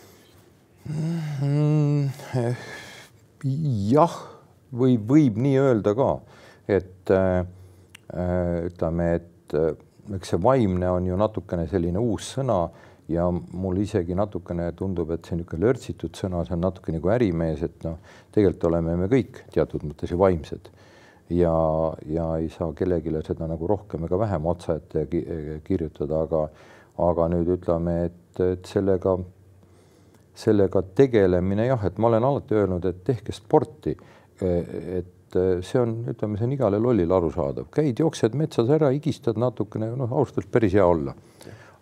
mm. 0.87 2.09
-hmm 2.31 2.92
jah, 3.43 4.15
või 4.73 4.97
võib 4.97 5.37
nii 5.41 5.57
öelda 5.61 5.93
ka, 5.97 6.09
et 6.71 7.11
äh, 7.13 7.43
ütleme, 8.69 9.09
et 9.19 9.57
äh, 9.57 9.75
eks 10.17 10.33
see 10.33 10.41
vaimne 10.43 10.89
on 10.91 11.05
ju 11.07 11.19
natukene 11.19 11.67
selline 11.71 12.01
uus 12.01 12.33
sõna 12.37 12.65
ja 13.11 13.27
mul 13.31 13.81
isegi 13.83 14.15
natukene 14.15 14.69
tundub, 14.79 15.11
et 15.11 15.25
see 15.27 15.37
niisugune 15.37 15.67
lörtsitud 15.67 16.15
sõna, 16.17 16.43
see 16.47 16.55
on 16.55 16.63
natuke 16.63 16.95
nagu 16.95 17.11
ärimees, 17.13 17.63
et 17.65 17.83
noh, 17.87 17.99
tegelikult 18.33 18.69
oleme 18.71 18.95
me 18.99 19.09
kõik 19.11 19.43
teatud 19.53 19.85
mõttes 19.87 20.13
ju 20.13 20.19
vaimsed. 20.21 20.71
Ja, 21.33 21.53
ja 22.11 22.25
ei 22.37 22.49
saa 22.51 22.73
kellelegi 22.75 23.13
seda 23.25 23.47
nagu 23.49 23.67
rohkem 23.67 24.03
ega 24.05 24.19
vähem 24.19 24.47
otsa 24.51 24.75
ette 24.77 25.05
kirjutada, 25.65 26.25
aga, 26.27 26.41
aga 27.01 27.29
nüüd 27.31 27.53
ütleme, 27.55 27.95
et, 28.09 28.41
et 28.43 28.67
sellega 28.69 29.15
sellega 30.35 30.81
tegelemine 30.97 31.67
jah, 31.67 31.83
et 31.85 31.99
ma 32.01 32.09
olen 32.09 32.25
alati 32.25 32.57
öelnud, 32.57 32.85
et 32.89 33.03
tehke 33.05 33.35
sporti. 33.35 33.95
et 34.41 35.35
see 35.61 35.79
on, 35.79 35.93
ütleme, 36.09 36.37
see 36.37 36.45
on 36.45 36.53
igale 36.53 36.79
lollile 36.81 37.13
arusaadav, 37.15 37.69
käid, 37.73 37.99
jooksed 38.01 38.35
metsas 38.37 38.69
ära, 38.73 38.89
higistad 38.93 39.37
natukene, 39.41 39.91
noh, 39.97 40.11
ausalt 40.11 40.41
öeldes 40.41 40.51
päris 40.51 40.73
hea 40.77 40.85
olla. 40.85 41.13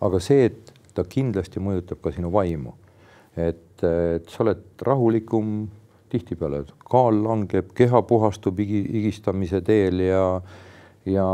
aga 0.02 0.20
see, 0.20 0.46
et 0.50 0.72
ta 0.94 1.04
kindlasti 1.08 1.60
mõjutab 1.62 2.00
ka 2.04 2.12
sinu 2.12 2.32
vaimu. 2.32 2.74
et, 3.36 3.82
et 3.82 4.28
sa 4.28 4.42
oled 4.44 4.64
rahulikum, 4.84 5.68
tihtipeale 6.12 6.66
kaal 6.84 7.22
langeb, 7.24 7.72
keha 7.74 8.02
puhastub 8.04 8.58
higi, 8.60 8.82
higistamise 8.92 9.62
teel 9.64 10.04
ja 10.04 10.26
ja, 11.06 11.26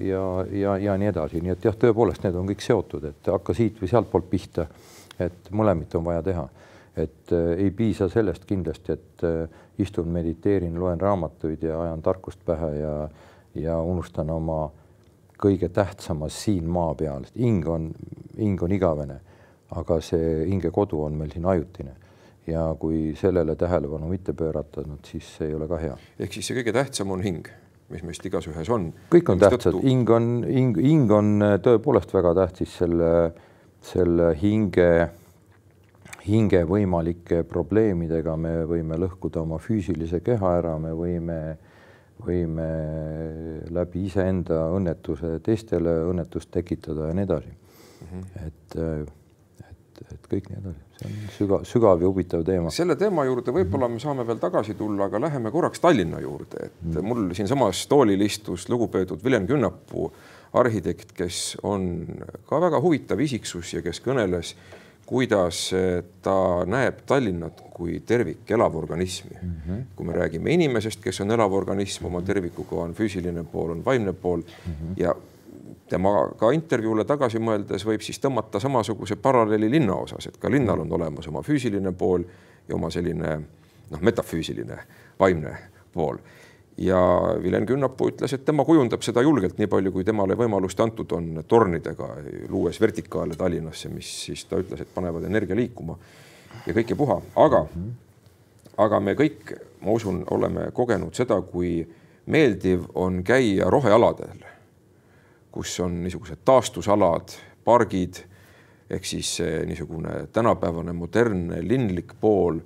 ja, 0.00 0.44
ja, 0.52 0.76
ja 0.78 0.96
nii 1.00 1.08
edasi, 1.08 1.40
nii 1.40 1.54
et 1.54 1.64
jah, 1.64 1.76
tõepoolest, 1.80 2.24
need 2.26 2.36
on 2.36 2.48
kõik 2.50 2.64
seotud, 2.64 3.06
et 3.08 3.30
hakka 3.32 3.54
siit 3.56 3.78
või 3.80 3.88
sealtpoolt 3.88 4.26
pihta. 4.28 4.66
Et 5.18 5.50
mõlemit 5.50 5.94
on 5.94 6.04
vaja 6.04 6.22
teha 6.22 6.48
et 6.96 7.32
äh, 7.32 7.58
ei 7.58 7.70
piisa 7.70 8.08
sellest 8.08 8.44
kindlasti, 8.46 8.92
et 8.92 9.24
äh, 9.26 9.60
istun, 9.78 10.08
mediteerin, 10.14 10.78
loen 10.80 11.00
raamatuid 11.00 11.62
ja 11.66 11.80
ajan 11.82 12.02
tarkust 12.02 12.44
pähe 12.46 12.70
ja, 12.78 12.94
ja 13.58 13.78
unustan 13.82 14.30
oma 14.30 14.68
kõige 15.40 15.68
tähtsama 15.74 16.28
siin 16.30 16.68
maa 16.70 16.94
peal, 16.94 17.26
hing 17.38 17.66
on, 17.68 17.90
hing 18.38 18.62
on 18.62 18.72
igavene, 18.72 19.18
aga 19.74 19.98
see 20.04 20.44
hingekodu 20.46 21.02
on 21.02 21.18
meil 21.18 21.34
siin 21.34 21.46
ajutine 21.50 21.96
ja 22.46 22.68
kui 22.78 23.14
sellele 23.18 23.56
tähelepanu 23.56 24.08
mitte 24.08 24.32
pöörata, 24.36 24.84
no 24.86 25.00
siis 25.06 25.26
see 25.38 25.50
ei 25.50 25.54
ole 25.58 25.68
ka 25.68 25.80
hea. 25.80 25.96
ehk 26.20 26.36
siis 26.36 26.46
see 26.46 26.58
kõige 26.60 26.74
tähtsam 26.76 27.10
on 27.10 27.24
hing, 27.24 27.48
mis 27.90 28.04
meist 28.06 28.26
igas 28.28 28.46
ühes 28.52 28.70
on. 28.70 28.92
kõik 29.10 29.32
on 29.32 29.42
tähtsad 29.42 29.80
hing 29.82 30.10
on, 30.14 30.28
hing, 30.46 30.78
hing 30.78 31.10
on 31.12 31.34
äh, 31.42 31.56
tõepoolest 31.64 32.14
väga 32.14 32.36
tähtis 32.44 32.78
selle, 32.78 33.10
selle 33.84 34.32
hinge 34.40 34.88
hinge 36.24 36.62
võimalike 36.68 37.42
probleemidega 37.48 38.36
me 38.40 38.54
võime 38.68 38.96
lõhkuda 39.00 39.42
oma 39.42 39.58
füüsilise 39.60 40.22
keha 40.24 40.54
ära, 40.60 40.76
me 40.80 40.94
võime, 40.96 41.40
võime 42.24 42.68
läbi 43.74 44.06
iseenda 44.08 44.64
õnnetuse 44.76 45.36
teistele 45.44 45.98
õnnetust 46.08 46.52
tekitada 46.54 47.10
ja 47.10 47.18
nii 47.18 47.28
edasi 47.28 47.52
mm. 47.52 48.08
-hmm. 48.08 48.46
et, 48.46 48.78
et, 49.68 50.02
et 50.14 50.32
kõik 50.32 50.48
nii 50.48 50.62
edasi 50.62 50.84
see 50.94 51.08
on 51.08 51.30
sügav, 51.36 51.64
sügav 51.66 52.02
ja 52.02 52.08
huvitav 52.08 52.44
teema. 52.46 52.70
selle 52.70 52.96
teema 52.96 53.24
juurde 53.26 53.52
võib-olla 53.54 53.88
me 53.90 54.00
saame 54.02 54.26
veel 54.26 54.38
tagasi 54.42 54.76
tulla, 54.78 55.08
aga 55.08 55.20
läheme 55.26 55.50
korraks 55.50 55.82
Tallinna 55.82 56.20
juurde, 56.22 56.68
et 56.68 56.80
mm. 56.82 57.08
mul 57.08 57.34
siinsamas 57.34 57.84
toolil 57.90 58.20
istus 58.24 58.68
lugupeetud 58.68 59.24
Villem 59.24 59.46
Künnapuu, 59.50 60.12
arhitekt, 60.54 61.12
kes 61.12 61.56
on 61.62 62.06
ka 62.48 62.60
väga 62.60 62.80
huvitav 62.80 63.20
isiksus 63.20 63.74
ja 63.74 63.82
kes 63.82 64.00
kõneles, 64.04 64.54
kuidas 65.06 65.66
ta 66.24 66.36
näeb 66.66 67.02
Tallinnat 67.06 67.60
kui 67.74 67.98
tervik, 68.06 68.50
elavorganismi 68.50 69.36
mm. 69.42 69.50
-hmm. 69.50 69.82
kui 69.96 70.06
me 70.06 70.12
räägime 70.12 70.54
inimesest, 70.54 71.02
kes 71.02 71.20
on 71.20 71.30
elav 71.30 71.52
organism 71.52 72.06
oma 72.06 72.22
tervikuga, 72.22 72.76
on 72.76 72.94
füüsiline 72.94 73.44
pool, 73.44 73.70
on 73.70 73.84
vaimne 73.84 74.12
pool 74.12 74.40
mm 74.40 74.72
-hmm. 74.72 74.94
ja 74.96 75.14
temaga 75.88 76.50
intervjuule 76.52 77.04
tagasi 77.04 77.38
mõeldes 77.38 77.84
võib 77.86 78.00
siis 78.00 78.20
tõmmata 78.20 78.60
samasuguse 78.60 79.16
paralleeli 79.16 79.70
linna 79.70 79.94
osas, 79.94 80.26
et 80.26 80.36
ka 80.36 80.50
linnal 80.50 80.80
on 80.80 80.92
olemas 80.92 81.28
oma 81.28 81.42
füüsiline 81.42 81.92
pool 81.92 82.24
ja 82.68 82.74
oma 82.74 82.90
selline 82.90 83.36
noh, 83.90 84.00
metafüüsiline 84.00 84.78
vaimne 85.20 85.56
pool. 85.92 86.18
Ja 86.76 87.00
Vilen 87.42 87.66
Künnapuu 87.66 88.10
ütles, 88.10 88.32
et 88.34 88.44
tema 88.44 88.64
kujundab 88.66 89.02
seda 89.06 89.22
julgelt, 89.22 89.58
nii 89.58 89.70
palju 89.70 89.92
kui 89.94 90.06
temale 90.06 90.36
võimalust 90.38 90.80
antud 90.82 91.12
on 91.14 91.42
tornidega, 91.48 92.08
luues 92.50 92.80
vertikaale 92.80 93.36
Tallinnasse, 93.38 93.90
mis 93.92 94.10
siis 94.26 94.46
ta 94.50 94.58
ütles, 94.62 94.82
et 94.82 94.94
panevad 94.94 95.26
energia 95.28 95.56
liikuma 95.58 95.98
ja 96.66 96.74
kõik 96.74 96.94
ei 96.94 96.98
puha, 96.98 97.20
aga, 97.44 97.66
aga 98.86 99.00
me 99.00 99.14
kõik, 99.18 99.54
ma 99.84 99.94
usun, 99.94 100.24
oleme 100.34 100.70
kogenud 100.74 101.14
seda, 101.14 101.38
kui 101.46 101.78
meeldiv 102.26 102.88
on 102.98 103.22
käia 103.26 103.70
rohealadel 103.70 104.44
kus 105.54 105.80
on 105.80 106.00
niisugused 106.02 106.42
taastusalad, 106.44 107.36
pargid 107.64 108.18
ehk 108.90 109.06
siis 109.06 109.36
niisugune 109.66 110.26
tänapäevane 110.34 110.92
modernne 110.92 111.60
linlik 111.62 112.16
pool 112.20 112.58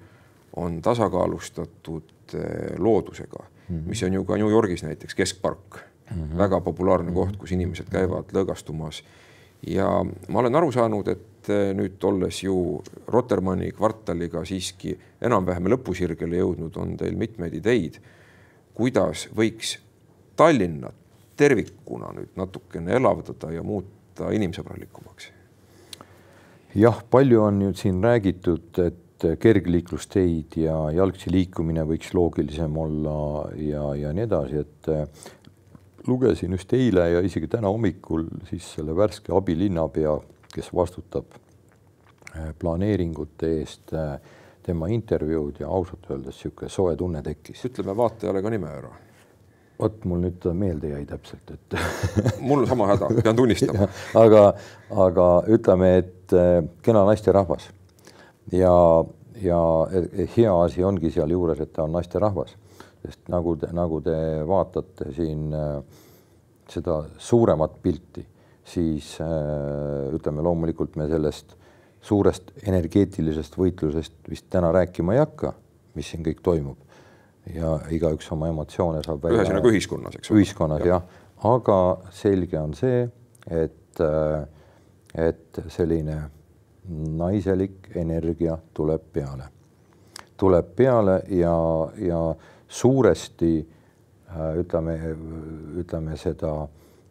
on 0.57 0.81
tasakaalustatud 0.83 2.35
eh, 2.35 2.79
loodusega 2.79 3.45
mm, 3.69 3.77
-hmm. 3.77 3.89
mis 3.89 4.03
on 4.03 4.13
ju 4.13 4.25
ka 4.25 4.37
New 4.37 4.51
Yorgis 4.51 4.83
näiteks 4.83 5.15
keskpark 5.15 5.79
mm, 6.11 6.23
-hmm. 6.23 6.39
väga 6.39 6.61
populaarne 6.61 7.13
koht, 7.13 7.37
kus 7.37 7.53
inimesed 7.53 7.89
käivad 7.91 8.33
lõõgastumas. 8.33 9.03
ja 9.67 10.05
ma 10.29 10.39
olen 10.39 10.55
aru 10.55 10.73
saanud, 10.73 11.09
et 11.09 11.49
eh, 11.49 11.75
nüüd 11.75 12.05
olles 12.05 12.43
ju 12.43 12.83
Rotermanni 13.07 13.73
kvartaliga 13.73 14.45
siiski 14.45 14.99
enam-vähem 15.21 15.67
lõpusirgele 15.67 16.37
jõudnud, 16.37 16.77
on 16.77 16.97
teil 16.97 17.17
mitmeid 17.17 17.55
ideid, 17.55 18.01
kuidas 18.75 19.29
võiks 19.37 19.79
Tallinnat 20.37 20.95
tervikuna 21.37 22.13
nüüd 22.15 22.37
natukene 22.37 22.95
elavdada 22.99 23.51
ja 23.55 23.63
muuta 23.63 24.31
inimsõbralikumaks? 24.35 25.33
jah, 26.75 27.03
palju 27.11 27.43
on 27.43 27.59
nüüd 27.63 27.79
siin 27.81 28.03
räägitud, 28.05 28.79
et 28.85 28.99
kergliiklusteid 29.41 30.57
ja 30.63 30.77
jalgsi 30.95 31.33
liikumine 31.33 31.83
võiks 31.89 32.13
loogilisem 32.15 32.77
olla 32.79 33.17
ja, 33.59 33.83
ja 33.99 34.13
nii 34.15 34.27
edasi, 34.29 34.63
et 34.63 34.91
äh, 34.93 35.07
lugesin 36.07 36.55
just 36.55 36.73
eile 36.77 37.09
ja 37.11 37.23
isegi 37.25 37.51
täna 37.51 37.71
hommikul 37.73 38.29
siis 38.49 38.69
selle 38.77 38.95
värske 38.97 39.35
abilinnapea, 39.35 40.15
kes 40.55 40.71
vastutab 40.75 41.35
äh, 41.35 42.53
planeeringute 42.59 43.51
eest, 43.59 43.93
äh, 43.97 44.17
tema 44.63 44.91
intervjuud 44.93 45.59
ja 45.63 45.69
ausalt 45.73 46.07
öeldes 46.11 46.39
niisugune 46.39 46.71
soe 46.71 46.97
tunne 46.97 47.23
tekkis. 47.25 47.65
ütleme 47.71 47.97
vaatajale 47.97 48.43
ka 48.45 48.53
nime 48.55 48.71
ära. 48.71 48.93
Vot 49.79 50.05
mul 50.11 50.25
nüüd 50.27 50.47
meelde 50.59 50.91
jäi 50.91 51.05
täpselt, 51.07 51.51
et 51.55 51.79
mul 52.49 52.67
sama 52.67 52.91
häda, 52.93 53.11
pean 53.23 53.37
tunnistama. 53.39 53.87
Aga, 54.25 54.45
aga 54.91 55.27
ütleme, 55.55 55.91
et 56.03 56.35
kena 56.83 57.05
naisterahvas 57.07 57.69
ja, 58.53 59.05
ja 59.43 59.61
hea 60.37 60.55
asi 60.63 60.85
ongi 60.85 61.11
sealjuures, 61.15 61.61
et 61.61 61.73
ta 61.73 61.85
on 61.85 61.95
naisterahvas, 61.97 62.55
sest 63.05 63.31
nagu 63.33 63.55
te, 63.61 63.71
nagu 63.77 64.01
te 64.05 64.17
vaatate 64.49 65.13
siin 65.17 65.53
äh, 65.55 65.79
seda 66.69 67.03
suuremat 67.19 67.79
pilti, 67.83 68.25
siis 68.69 69.15
äh, 69.25 70.11
ütleme 70.15 70.45
loomulikult 70.45 70.99
me 71.01 71.09
sellest 71.11 71.57
suurest 72.09 72.53
energeetilisest 72.63 73.57
võitlusest 73.59 74.29
vist 74.31 74.47
täna 74.53 74.71
rääkima 74.73 75.17
ei 75.17 75.23
hakka, 75.23 75.53
mis 75.99 76.13
siin 76.13 76.23
kõik 76.27 76.43
toimub 76.45 76.85
ja 77.55 77.79
igaüks 77.95 78.29
oma 78.35 78.51
emotsioone 78.53 79.03
saab 79.05 79.23
välja. 79.25 79.43
ühesõnaga 79.43 79.73
ühiskonnas, 79.73 80.19
eks 80.19 80.31
ole. 80.31 80.41
ühiskonnas 80.41 80.85
jah 80.85 81.01
ja., 81.01 81.25
aga 81.49 81.79
selge 82.15 82.59
on 82.61 82.75
see, 82.75 83.05
et, 83.55 84.03
et 85.15 85.61
selline 85.73 86.19
naiselik 86.89 87.91
energia 87.95 88.59
tuleb 88.75 89.03
peale, 89.13 89.49
tuleb 90.37 90.75
peale 90.77 91.23
ja, 91.29 91.57
ja 91.99 92.21
suuresti 92.69 93.53
äh, 93.61 94.59
ütleme, 94.61 94.99
ütleme 95.81 96.17
seda 96.17 96.53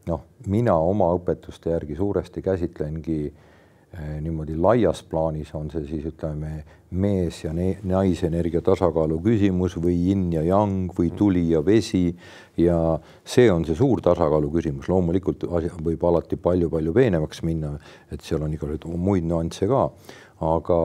noh, 0.08 0.24
mina 0.48 0.78
oma 0.78 1.12
õpetuste 1.18 1.76
järgi 1.76 1.96
suuresti 1.96 2.42
käsitlengi 2.42 3.20
äh, 3.28 3.47
niimoodi 4.22 4.58
laias 4.60 5.00
plaanis 5.08 5.54
on 5.56 5.70
see 5.72 5.86
siis 5.88 6.06
ütleme 6.10 6.64
mees 6.92 7.40
ja 7.44 7.54
naisenergia 7.54 8.62
tasakaalu 8.64 9.18
küsimus 9.24 9.78
või 9.82 9.96
yin 10.10 10.28
ja 10.36 10.44
yang 10.46 10.92
või 10.98 11.12
tuli 11.16 11.46
ja 11.50 11.64
vesi. 11.66 12.12
Ja 12.58 12.98
see 13.26 13.50
on 13.52 13.66
see 13.66 13.76
suur 13.76 14.02
tasakaalu 14.04 14.52
küsimus, 14.54 14.90
loomulikult 14.92 15.48
võib 15.84 16.04
alati 16.10 16.40
palju-palju 16.40 16.94
veenevaks 16.96 17.44
minna, 17.48 17.74
et 18.12 18.22
seal 18.22 18.44
on 18.44 18.54
igasuguseid 18.54 18.88
muid 19.00 19.28
nüansse 19.28 19.70
ka, 19.72 19.90
aga 20.46 20.82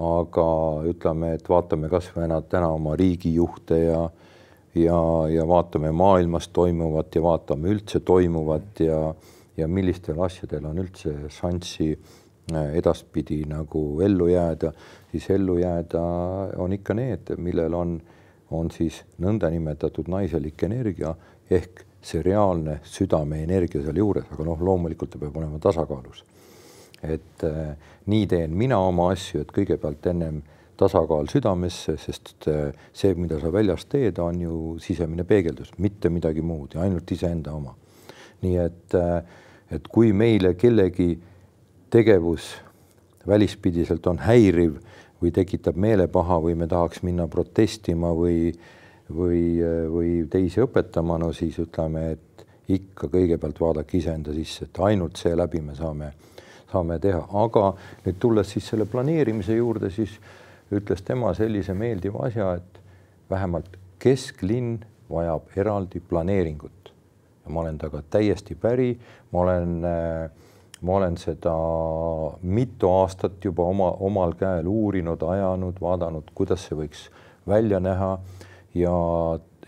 aga 0.00 0.44
ütleme, 0.88 1.34
et 1.36 1.48
vaatame 1.50 1.90
kasvõi 1.92 2.28
täna 2.48 2.70
oma 2.72 2.94
riigijuhte 2.96 3.76
ja 3.84 4.08
ja, 4.74 5.28
ja 5.28 5.48
vaatame 5.48 5.90
maailmas 5.92 6.48
toimuvat 6.48 7.14
ja 7.14 7.22
vaatame 7.22 7.74
üldse 7.74 8.00
toimuvat 8.00 8.80
ja 8.80 9.00
ja 9.60 9.68
millistel 9.68 10.20
asjadel 10.24 10.66
on 10.70 10.80
üldse 10.82 11.14
šanssi 11.32 11.90
äh, 11.92 12.72
edaspidi 12.78 13.42
nagu 13.48 14.00
ellu 14.04 14.30
jääda, 14.30 14.72
siis 15.12 15.28
ellu 15.30 15.58
jääda 15.60 16.02
on 16.62 16.74
ikka 16.76 16.96
need, 16.98 17.34
millel 17.38 17.76
on, 17.78 18.00
on 18.50 18.70
siis 18.74 19.02
nõndanimetatud 19.22 20.10
naiselik 20.10 20.66
energia 20.68 21.14
ehk 21.50 21.84
see 22.00 22.22
reaalne 22.24 22.78
südameenergia 22.86 23.82
sealjuures, 23.84 24.28
aga 24.32 24.46
noh, 24.46 24.60
loomulikult 24.64 25.12
ta 25.12 25.20
peab 25.20 25.36
olema 25.36 25.60
tasakaalus. 25.60 26.24
et 27.00 27.44
äh, 27.48 27.76
nii 28.12 28.26
teen 28.28 28.56
mina 28.56 28.76
oma 28.84 29.06
asju, 29.14 29.40
et 29.40 29.52
kõigepealt 29.56 30.04
ennem 30.10 30.42
tasakaal 30.80 31.28
südamesse, 31.32 31.94
sest 32.00 32.48
äh, 32.48 32.74
see, 32.92 33.14
mida 33.16 33.38
sa 33.40 33.52
väljas 33.52 33.86
teed, 33.88 34.18
on 34.20 34.40
ju 34.40 34.56
sisemine 34.80 35.24
peegeldus, 35.28 35.72
mitte 35.78 36.12
midagi 36.12 36.44
muud 36.44 36.76
ja 36.76 36.84
ainult 36.84 37.10
iseenda 37.12 37.54
oma. 37.56 37.74
nii 38.40 38.56
et 38.56 38.94
äh, 38.96 39.20
et 39.70 39.88
kui 39.88 40.12
meile 40.12 40.54
kellegi 40.58 41.14
tegevus 41.90 42.54
välispidiselt 43.26 44.06
on 44.06 44.18
häiriv 44.24 44.78
või 45.20 45.32
tekitab 45.34 45.76
meelepaha 45.76 46.40
või 46.42 46.56
me 46.56 46.66
tahaks 46.70 47.02
minna 47.04 47.26
protestima 47.28 48.12
või, 48.16 48.50
või, 49.12 49.42
või 49.92 50.12
teisi 50.30 50.62
õpetama, 50.64 51.18
no 51.20 51.32
siis 51.36 51.58
ütleme, 51.60 52.10
et 52.16 52.46
ikka 52.70 53.10
kõigepealt 53.12 53.60
vaadake 53.60 53.98
iseenda 53.98 54.34
sisse, 54.34 54.66
et 54.66 54.82
ainult 54.86 55.20
seeläbi 55.20 55.60
me 55.60 55.74
saame, 55.76 56.12
saame 56.72 56.98
teha, 57.02 57.24
aga 57.42 57.72
nüüd 58.06 58.20
tulles 58.22 58.54
siis 58.54 58.70
selle 58.72 58.86
planeerimise 58.88 59.58
juurde, 59.58 59.90
siis 59.90 60.16
ütles 60.72 61.02
tema 61.04 61.34
sellise 61.34 61.74
meeldiva 61.74 62.24
asja, 62.28 62.54
et 62.56 62.80
vähemalt 63.30 63.76
kesklinn 64.00 64.78
vajab 65.10 65.50
eraldi 65.58 66.00
planeeringut 66.00 66.79
ma 67.50 67.64
olen 67.64 67.78
temaga 67.78 68.02
täiesti 68.10 68.54
päri, 68.54 68.92
ma 69.32 69.42
olen, 69.44 69.74
äh, 69.84 70.30
ma 70.82 70.96
olen 70.96 71.16
seda 71.20 71.54
mitu 72.42 72.90
aastat 72.90 73.44
juba 73.44 73.66
oma, 73.68 73.90
omal 74.00 74.34
käel 74.38 74.68
uurinud, 74.70 75.22
ajanud, 75.22 75.80
vaadanud, 75.80 76.30
kuidas 76.34 76.68
see 76.68 76.78
võiks 76.78 77.08
välja 77.48 77.80
näha. 77.80 78.18
Ja, 78.74 78.94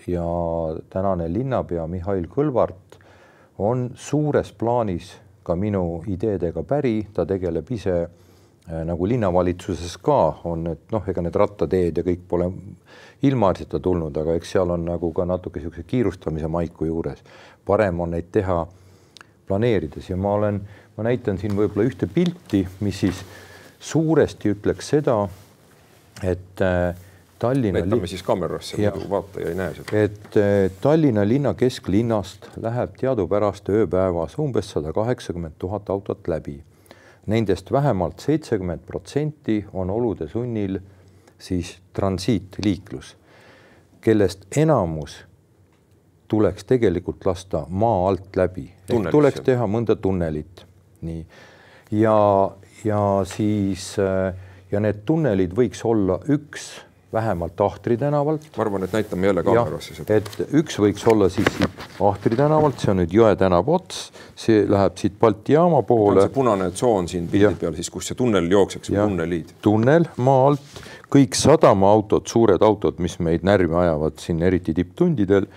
ja 0.07 0.27
tänane 0.90 1.27
linnapea 1.33 1.87
Mihhail 1.90 2.29
Kõlvart 2.31 2.99
on 3.59 3.90
suures 3.99 4.53
plaanis 4.55 5.16
ka 5.42 5.57
minu 5.59 6.03
ideedega 6.07 6.62
päri, 6.62 7.09
ta 7.14 7.27
tegeleb 7.27 7.71
ise 7.75 7.97
nagu 8.66 9.07
linnavalitsuses 9.09 9.96
ka 9.98 10.18
on, 10.48 10.68
et 10.70 10.92
noh, 10.94 11.03
ega 11.09 11.22
need 11.25 11.35
rattateed 11.35 11.96
ja 11.98 12.05
kõik 12.07 12.20
pole 12.29 12.46
ilmaasjata 13.27 13.81
tulnud, 13.83 14.16
aga 14.16 14.37
eks 14.38 14.53
seal 14.55 14.70
on 14.70 14.85
nagu 14.87 15.11
ka 15.14 15.27
natuke 15.27 15.59
niisuguse 15.59 15.83
kiirustamise 15.87 16.51
maiku 16.51 16.87
juures 16.87 17.25
parem 17.66 18.01
on 18.01 18.12
neid 18.14 18.31
teha 18.35 18.64
planeerides 19.48 20.11
ja 20.11 20.16
ma 20.16 20.35
olen, 20.38 20.61
ma 20.96 21.07
näitan 21.07 21.38
siin 21.38 21.55
võib-olla 21.57 21.87
ühte 21.88 22.09
pilti, 22.11 22.64
mis 22.81 23.03
siis 23.05 23.22
suuresti 23.83 24.53
ütleks 24.55 24.92
seda, 24.94 25.16
et 26.22 26.62
äh, 26.62 26.92
Tallinna. 27.42 27.81
näitame 27.83 28.07
siis 28.07 28.22
kaamerasse, 28.22 28.77
muidu 28.79 29.09
vaataja 29.11 29.48
ei 29.51 29.57
näe 29.59 29.75
seda. 29.75 30.03
et 30.05 30.37
äh, 30.38 30.66
Tallinna 30.81 31.25
linna 31.27 31.55
kesklinnast 31.59 32.46
läheb 32.62 32.94
teadupärast 33.01 33.70
ööpäevas 33.75 34.38
umbes 34.38 34.70
sada 34.70 34.92
kaheksakümmend 34.94 35.59
tuhat 35.59 35.90
autot 35.90 36.29
läbi. 36.31 36.61
Nendest 37.27 37.73
vähemalt 37.73 38.21
seitsekümmend 38.21 38.81
protsenti 38.87 39.65
on 39.73 39.91
olude 39.91 40.29
sunnil 40.29 40.79
siis 41.39 41.79
transiitliiklus, 41.93 43.17
kellest 44.01 44.47
enamus 44.57 45.25
tuleks 46.29 46.65
tegelikult 46.65 47.27
lasta 47.27 47.67
maa 47.69 48.09
alt 48.09 48.37
läbi, 48.37 48.71
tuleks 49.11 49.43
teha 49.45 49.67
mõnda 49.67 49.97
tunnelit, 49.97 50.65
nii. 51.03 51.27
Ja, 51.93 52.17
ja 52.85 53.01
siis 53.29 53.93
ja 54.73 54.81
need 54.81 55.03
tunnelid 55.07 55.53
võiks 55.57 55.83
olla 55.85 56.19
üks 56.33 56.71
vähemalt 57.12 57.61
Ahtri 57.61 57.96
tänavalt. 57.96 58.46
ma 58.57 58.62
arvan, 58.62 58.85
et 58.85 58.92
näitame 58.92 59.27
jälle 59.27 59.42
kaamerasse 59.42 59.94
seda. 59.94 60.14
et 60.14 60.53
üks 60.53 60.79
võiks 60.81 61.05
olla 61.12 61.29
siis 61.29 61.48
siit 61.57 61.83
Ahtri 62.01 62.37
tänavalt, 62.37 62.79
see 62.81 62.92
on 62.92 63.03
nüüd 63.03 63.12
Jõe 63.12 63.35
tänava 63.38 63.77
ots, 63.77 64.05
see 64.37 64.64
läheb 64.68 64.96
siit 65.01 65.18
Balti 65.20 65.57
jaama 65.57 65.83
poole. 65.88 66.25
see 66.25 66.35
punane 66.35 66.70
tsoon 66.70 67.09
siin 67.09 67.29
pildi 67.33 67.61
peal 67.61 67.77
siis, 67.77 67.90
kus 67.90 68.11
see 68.11 68.18
tunnel 68.18 68.48
jookseks, 68.51 68.92
tunneliid. 68.94 69.53
tunnel 69.62 70.09
maa 70.16 70.46
alt, 70.53 70.81
kõik 71.12 71.37
sadamaautod, 71.37 72.27
suured 72.27 72.62
autod, 72.64 73.03
mis 73.05 73.18
meid 73.20 73.44
närvi 73.44 73.77
ajavad 73.85 74.16
siin 74.22 74.40
eriti 74.42 74.75
tipptundidel, 74.75 75.48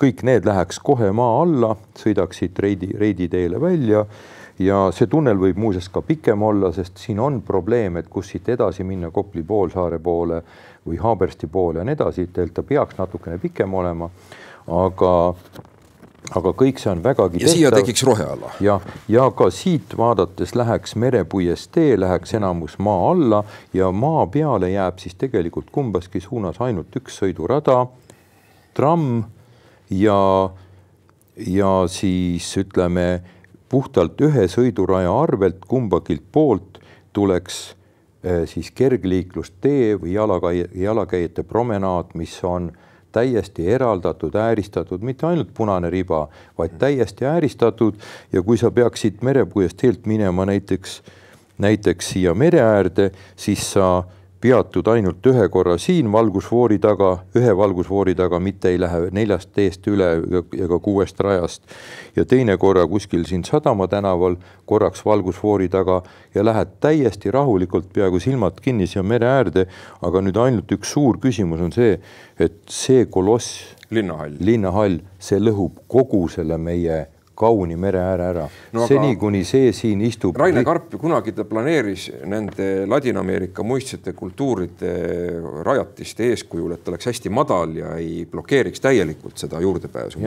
kõik 0.00 0.24
need 0.26 0.48
läheks 0.48 0.80
kohe 0.84 1.12
maa 1.14 1.42
alla, 1.44 1.76
sõidaks 1.96 2.42
siit 2.42 2.58
Reidi, 2.58 2.90
Reidi 2.98 3.30
teele 3.32 3.60
välja 3.62 4.04
ja 4.58 4.86
see 4.94 5.08
tunnel 5.10 5.38
võib 5.40 5.58
muuseas 5.60 5.88
ka 5.92 6.02
pikem 6.04 6.42
olla, 6.42 6.72
sest 6.72 6.98
siin 7.00 7.20
on 7.20 7.40
probleem, 7.44 7.98
et 8.00 8.08
kus 8.12 8.32
siit 8.32 8.48
edasi 8.48 8.84
minna 8.84 9.10
Kopli 9.14 9.44
poolsaare 9.46 9.98
poole 10.02 10.42
või 10.86 10.98
Haabersti 11.02 11.46
poole 11.46 11.80
ja 11.80 11.84
nii 11.84 11.96
edasi, 11.98 12.28
ta 12.32 12.62
peaks 12.62 12.98
natukene 12.98 13.38
pikem 13.42 13.74
olema, 13.74 14.10
aga 14.66 15.14
aga 16.34 16.50
kõik 16.58 16.80
see 16.82 16.90
on 16.90 17.02
vägagi 17.04 17.38
ja 17.38 17.46
tehtav. 17.46 17.54
siia 17.54 17.70
tekiks 17.70 18.02
roheala. 18.06 18.50
jah, 18.60 18.82
ja 19.08 19.28
ka 19.30 19.48
siit 19.54 19.94
vaadates 19.98 20.54
läheks 20.58 20.96
merepuiestee, 20.98 21.94
läheks 22.00 22.34
enamus 22.34 22.78
maa 22.82 23.10
alla 23.10 23.42
ja 23.74 23.92
maa 23.92 24.26
peale 24.26 24.70
jääb 24.72 24.98
siis 25.02 25.14
tegelikult 25.14 25.70
kumbaski 25.72 26.20
suunas 26.20 26.60
ainult 26.60 26.96
üks 26.98 27.20
sõidurada, 27.22 27.84
tramm 28.74 29.22
ja, 29.90 30.50
ja 31.36 31.72
siis 31.92 32.50
ütleme 32.58 33.22
puhtalt 33.68 34.20
ühe 34.22 34.46
sõiduraja 34.50 35.12
arvelt 35.22 35.64
kumbagilt 35.68 36.26
poolt 36.32 36.80
tuleks 37.12 37.76
siis 38.44 38.70
kergliiklustee 38.74 39.94
või 40.00 40.16
jalakäija, 40.16 40.66
jalakäijate 40.74 41.42
promenaad, 41.42 42.14
mis 42.14 42.34
on 42.44 42.72
täiesti 43.12 43.68
eraldatud, 43.72 44.34
ääristatud, 44.34 45.00
mitte 45.00 45.26
ainult 45.26 45.54
punane 45.54 45.90
riba, 45.90 46.26
vaid 46.58 46.74
täiesti 46.78 47.24
ääristatud. 47.24 47.94
Ja 48.32 48.42
kui 48.42 48.58
sa 48.60 48.70
peaksid 48.70 49.22
merepuiest 49.24 49.78
teelt 49.80 50.06
minema 50.06 50.44
näiteks, 50.46 51.00
näiteks 51.58 52.10
siia 52.12 52.34
mere 52.34 52.60
äärde, 52.60 53.10
siis 53.36 53.64
sa 53.72 54.02
peatud 54.40 54.88
ainult 54.92 55.26
ühe 55.26 55.48
korra 55.48 55.76
siin 55.80 56.10
valgusfoori 56.12 56.78
taga, 56.82 57.12
ühe 57.36 57.54
valgusfoori 57.56 58.14
taga, 58.14 58.40
mitte 58.40 58.70
ei 58.72 58.80
lähe 58.80 59.08
neljast 59.16 59.52
teest 59.56 59.86
üle 59.88 60.10
ega 60.64 60.78
kuuest 60.82 61.20
rajast. 61.20 61.62
ja 62.16 62.24
teine 62.24 62.56
korra 62.56 62.86
kuskil 62.86 63.24
siin 63.24 63.44
Sadama 63.44 63.88
tänaval 63.88 64.36
korraks 64.64 65.04
valgusfoori 65.04 65.68
taga 65.68 66.02
ja 66.34 66.44
lähed 66.44 66.76
täiesti 66.80 67.30
rahulikult, 67.30 67.88
peaaegu 67.92 68.20
silmad 68.20 68.60
kinni 68.62 68.86
siia 68.86 69.02
mere 69.02 69.26
äärde. 69.26 69.66
aga 70.02 70.20
nüüd 70.20 70.36
ainult 70.36 70.72
üks 70.72 70.92
suur 70.92 71.18
küsimus 71.18 71.60
on 71.60 71.72
see, 71.72 71.98
et 72.38 72.60
see 72.68 73.06
koloss, 73.06 73.76
linnahall, 73.90 74.36
linnahall, 74.40 75.00
see 75.18 75.40
lõhub 75.40 75.80
kogu 75.88 76.28
selle 76.28 76.58
meie 76.58 77.06
kauni 77.36 77.76
mere 77.76 78.00
ääre 78.00 78.26
ära 78.30 78.46
no,. 78.72 78.86
seni, 78.88 79.14
kuni 79.20 79.42
see 79.44 79.72
siin 79.76 80.00
istub. 80.06 80.36
Raine 80.40 80.64
Karp 80.64 80.92
ju 80.92 81.00
kunagi 81.00 81.34
ta 81.36 81.44
planeeris 81.48 82.08
nende 82.24 82.86
Ladina-Ameerika 82.88 83.64
muistsete 83.66 84.14
kultuuride 84.16 84.92
rajatiste 85.66 86.30
eeskujul, 86.32 86.74
et 86.74 86.84
ta 86.84 86.92
oleks 86.94 87.10
hästi 87.12 87.32
madal 87.32 87.76
ja 87.76 87.94
ei 88.00 88.26
blokeeriks 88.30 88.82
täielikult 88.84 89.38
seda 89.44 89.60
juurdepääsu 89.62 90.22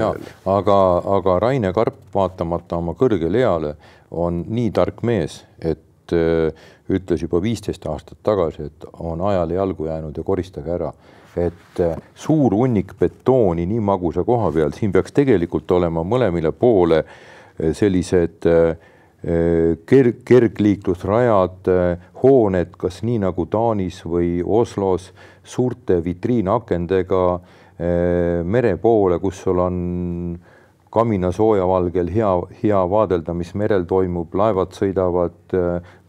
aga, 0.46 0.80
aga 1.18 1.38
Raine 1.40 1.74
Karp, 1.74 2.02
vaatamata 2.14 2.80
oma 2.80 2.96
kõrgele 3.00 3.44
eale, 3.44 3.76
on 4.12 4.44
nii 4.48 4.72
tark 4.76 5.04
mees, 5.06 5.44
et 5.62 6.14
äh, 6.16 6.68
ütles 6.90 7.22
juba 7.22 7.42
viisteist 7.42 7.86
aastat 7.90 8.22
tagasi, 8.26 8.70
et 8.70 8.90
on 9.00 9.22
ajale 9.30 9.58
jalgu 9.58 9.90
jäänud 9.90 10.18
ja 10.18 10.26
koristage 10.26 10.74
ära 10.74 10.94
et 11.38 11.80
äh, 11.80 11.98
suur 12.16 12.56
hunnik 12.58 12.96
betooni 13.00 13.66
nii 13.70 13.82
magusa 13.84 14.24
koha 14.26 14.52
peal, 14.56 14.74
siin 14.74 14.94
peaks 14.94 15.14
tegelikult 15.16 15.72
olema 15.78 16.04
mõlemile 16.04 16.52
poole 16.52 17.04
äh, 17.04 17.74
sellised 17.78 18.48
äh, 18.50 18.88
kerg, 19.20 20.22
kergliiklusrajad, 20.24 21.68
hooned, 22.22 22.70
kas 22.80 23.02
nii 23.04 23.18
nagu 23.20 23.44
Taanis 23.52 23.98
või 24.08 24.38
Oslos, 24.40 25.10
suurte 25.44 25.98
vitriinakendega 26.06 27.24
mere 28.48 28.72
poole, 28.80 29.18
kus 29.20 29.42
sul 29.44 29.60
on 29.60 29.82
kaminasooja 30.90 31.68
valgel 31.68 32.10
hea, 32.14 32.32
hea 32.64 32.80
vaadelda, 32.90 33.34
mis 33.34 33.54
merel 33.54 33.86
toimub, 33.90 34.34
laevad 34.36 34.74
sõidavad, 34.78 35.58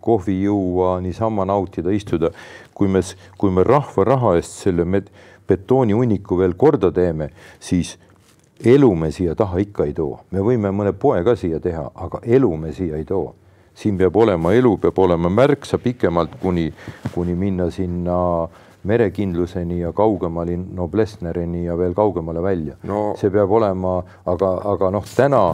kohvi 0.00 0.42
juua, 0.42 1.00
niisama 1.04 1.44
nautida, 1.44 1.92
istuda. 1.92 2.30
kui 2.74 2.88
me, 2.88 3.02
kui 3.38 3.50
me 3.52 3.64
rahva 3.64 4.04
raha 4.04 4.36
eest 4.38 4.62
selle 4.62 4.86
betoonihunniku 5.48 6.38
veel 6.38 6.54
korda 6.56 6.88
teeme, 6.92 7.28
siis 7.60 7.98
elu 8.64 8.94
me 8.94 9.10
siia 9.12 9.34
taha 9.34 9.60
ikka 9.60 9.84
ei 9.84 9.92
too. 9.92 10.18
me 10.30 10.40
võime 10.40 10.72
mõne 10.72 10.92
poe 10.92 11.22
ka 11.24 11.36
siia 11.36 11.60
teha, 11.60 11.90
aga 11.94 12.20
elu 12.24 12.56
me 12.56 12.72
siia 12.72 12.96
ei 12.96 13.04
too. 13.04 13.34
siin 13.74 13.96
peab 13.98 14.16
olema 14.16 14.52
elu, 14.52 14.76
peab 14.78 14.98
olema 14.98 15.28
märksa 15.28 15.78
pikemalt, 15.78 16.34
kuni, 16.40 16.72
kuni 17.14 17.34
minna 17.34 17.70
sinna 17.70 18.48
merekindluseni 18.82 19.80
ja 19.80 19.92
kaugemale 19.92 20.56
Noblessnerini 20.56 21.64
ja 21.64 21.76
veel 21.78 21.94
kaugemale 21.94 22.42
välja 22.42 22.78
no.. 22.82 23.12
see 23.20 23.30
peab 23.30 23.52
olema, 23.52 24.00
aga, 24.26 24.54
aga 24.72 24.90
noh, 24.96 25.04
täna 25.16 25.44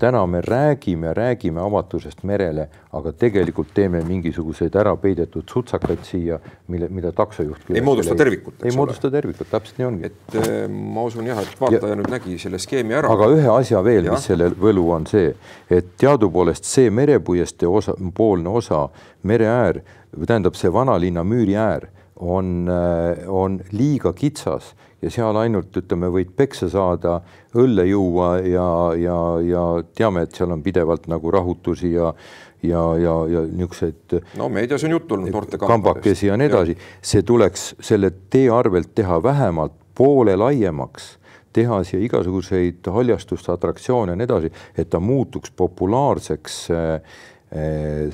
täna 0.00 0.26
me 0.26 0.40
räägime, 0.40 1.14
räägime 1.14 1.60
avatusest 1.60 2.22
merele, 2.22 2.68
aga 2.92 3.12
tegelikult 3.12 3.68
teeme 3.74 4.00
mingisuguseid 4.04 4.76
ära 4.80 4.94
peidetud 4.96 5.44
sutsakaid 5.52 6.06
siia, 6.08 6.38
mille, 6.72 6.88
mida 6.88 7.12
taksojuht 7.12 7.68
ei 7.74 7.84
moodusta 7.84 8.16
tervikut. 8.16 8.64
ei 8.64 8.72
moodusta 8.76 9.10
tervikut, 9.10 9.50
täpselt 9.50 9.78
nii 9.78 9.88
ongi. 9.90 10.08
et 10.08 10.38
äh, 10.40 10.64
ma 10.70 11.04
usun 11.04 11.28
jah, 11.28 11.42
et 11.44 11.60
vaataja 11.60 11.92
ja, 11.92 12.00
nüüd 12.00 12.10
nägi 12.14 12.38
selle 12.40 12.58
skeemi 12.58 12.96
ära. 12.96 13.12
aga 13.12 13.28
ühe 13.36 13.52
asja 13.58 13.84
veel, 13.84 14.08
mis 14.08 14.24
selle 14.32 14.48
võlu 14.64 14.88
on 14.96 15.06
see, 15.10 15.34
et 15.68 15.92
teadupoolest 16.00 16.64
see 16.64 16.90
merepuiestee 16.90 17.68
osa, 17.68 17.96
poolne 18.16 18.56
osa, 18.62 18.86
mereäär, 19.22 19.84
tähendab 20.24 20.56
see 20.56 20.72
vanalinna 20.72 21.28
müüriäär 21.28 21.90
on, 22.20 22.68
äh, 22.68 23.24
on 23.28 23.60
liiga 23.72 24.12
kitsas 24.12 24.74
ja 25.02 25.10
seal 25.10 25.36
ainult 25.40 25.76
ütleme, 25.80 26.10
võid 26.12 26.34
peksa 26.36 26.68
saada, 26.68 27.20
õlle 27.56 27.86
juua 27.88 28.34
ja, 28.44 28.68
ja, 29.00 29.18
ja 29.44 29.64
teame, 29.96 30.26
et 30.26 30.36
seal 30.36 30.52
on 30.52 30.62
pidevalt 30.62 31.08
nagu 31.10 31.32
rahutusi 31.32 31.94
ja 31.96 32.14
ja, 32.62 32.82
ja, 33.00 33.14
ja 33.24 33.40
niisuguseid. 33.48 34.18
no 34.36 34.50
meedias 34.52 34.82
on 34.84 34.92
juttu 34.92 35.16
olnud 35.16 35.32
noorte 35.32 35.56
kambakesi 35.58 36.26
ja 36.28 36.36
nii 36.36 36.50
edasi, 36.50 36.74
see 37.00 37.22
tuleks 37.24 37.70
selle 37.80 38.10
tee 38.30 38.50
arvelt 38.52 38.92
teha 38.94 39.16
vähemalt 39.24 39.72
poole 39.96 40.36
laiemaks 40.36 41.14
teha 41.56 41.80
siia 41.84 42.04
igasuguseid 42.04 42.86
haljastust, 42.94 43.48
atraktsioone 43.50 44.12
ja 44.12 44.18
nii 44.20 44.28
edasi, 44.28 44.52
et 44.78 44.90
ta 44.90 45.00
muutuks 45.02 45.50
populaarseks 45.56 46.58
äh, 46.70 47.16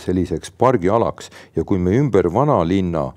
selliseks 0.01 0.53
pargialaks. 0.57 1.29
Ja 1.57 1.64
kui 1.69 1.79
me 1.79 1.92
ümber 1.99 2.31
vanalinna 2.33 3.11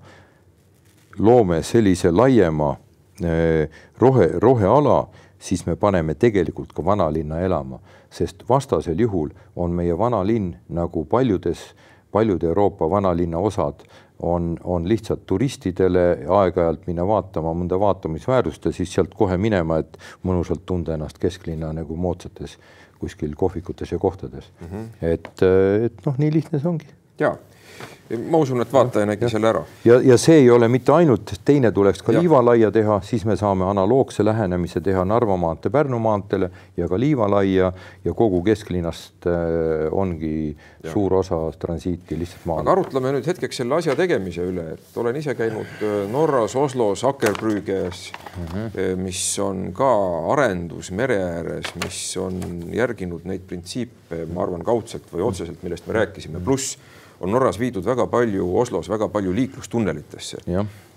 loome 1.20 1.64
sellise 1.64 2.12
laiema 2.12 2.76
Äh, 3.24 3.70
rohe, 3.98 4.30
roheala, 4.40 5.08
siis 5.40 5.66
me 5.66 5.76
paneme 5.76 6.16
tegelikult 6.16 6.72
ka 6.76 6.84
vanalinna 6.86 7.42
elama, 7.44 7.80
sest 8.12 8.46
vastasel 8.50 9.00
juhul 9.00 9.34
on 9.60 9.76
meie 9.76 9.98
vanalinn 9.98 10.54
nagu 10.72 11.04
paljudes, 11.06 11.74
paljude 12.16 12.48
Euroopa 12.48 12.88
vanalinna 12.90 13.42
osad 13.44 13.84
on, 14.24 14.54
on 14.64 14.88
lihtsalt 14.88 15.26
turistidele 15.28 16.06
aeg-ajalt 16.32 16.88
minna 16.88 17.04
vaatama 17.08 17.52
mõnda 17.52 17.80
vaatamisväärust 17.80 18.70
ja 18.70 18.72
siis 18.76 18.96
sealt 18.96 19.12
kohe 19.20 19.36
minema, 19.38 19.82
et 19.84 20.00
mõnusalt 20.24 20.64
tunda 20.66 20.96
ennast 20.96 21.20
kesklinna 21.20 21.74
nagu 21.76 22.00
moodsates 22.00 22.56
kuskil 23.04 23.36
kohvikutes 23.36 23.92
ja 23.92 24.00
kohtades 24.00 24.48
mm. 24.62 24.68
-hmm. 24.68 24.88
et, 25.02 25.44
et 25.86 26.06
noh, 26.06 26.16
nii 26.18 26.34
lihtne 26.40 26.60
see 26.60 26.72
ongi. 26.72 26.88
jaa 27.20 27.36
ma 28.18 28.40
usun, 28.42 28.62
et 28.64 28.72
vaataja 28.74 29.06
nägi 29.06 29.26
ja. 29.28 29.30
selle 29.30 29.50
ära. 29.52 29.62
ja, 29.86 30.00
ja 30.02 30.18
see 30.18 30.40
ei 30.42 30.50
ole 30.50 30.68
mitte 30.72 30.94
ainult, 30.96 31.34
teine 31.46 31.72
tuleks 31.72 32.02
ka 32.06 32.14
liivalaia 32.16 32.72
teha, 32.74 33.00
siis 33.06 33.26
me 33.30 33.36
saame 33.38 33.68
analoogse 33.70 34.26
lähenemise 34.26 34.82
teha 34.82 35.04
Narva 35.06 35.38
maantee 35.38 35.72
Pärnu 35.74 36.00
maanteele 36.02 36.50
ja 36.78 36.90
ka 36.90 37.00
liivalaia 37.00 37.72
ja 38.06 38.14
kogu 38.18 38.42
kesklinnast 38.46 39.30
äh, 39.30 39.86
ongi 39.92 40.34
ja. 40.50 40.92
suur 40.92 41.20
osa 41.22 41.40
transiiti 41.60 42.18
lihtsalt 42.20 42.50
maal. 42.50 42.64
aga 42.66 42.76
arutleme 42.78 43.14
nüüd 43.18 43.30
hetkeks 43.30 43.62
selle 43.62 43.78
asja 43.78 43.96
tegemise 44.00 44.48
üle, 44.50 44.66
et 44.74 44.98
olen 44.98 45.22
ise 45.22 45.38
käinud 45.38 45.86
äh, 45.86 46.02
Norras, 46.12 46.58
Oslos, 46.58 47.06
Akerbrüges 47.06 48.10
mm, 48.10 48.46
-hmm. 48.46 49.04
mis 49.06 49.24
on 49.44 49.70
ka 49.78 49.92
arendus 50.34 50.92
mere 50.92 51.22
ääres, 51.24 51.76
mis 51.84 52.02
on 52.18 52.42
järginud 52.74 53.28
neid 53.30 53.46
printsiipe, 53.48 54.26
ma 54.34 54.48
arvan, 54.48 54.66
kaudselt 54.66 55.06
või 55.14 55.28
otseselt, 55.30 55.62
millest 55.64 55.88
me 55.88 56.02
rääkisime, 56.02 56.42
pluss 56.42 56.78
on 57.20 57.32
Norras 57.32 57.60
viidud 57.60 57.86
väga 57.86 58.08
palju, 58.08 58.48
Oslos 58.58 58.90
väga 58.90 59.10
palju 59.10 59.34
liiklustunnelitesse. 59.36 60.38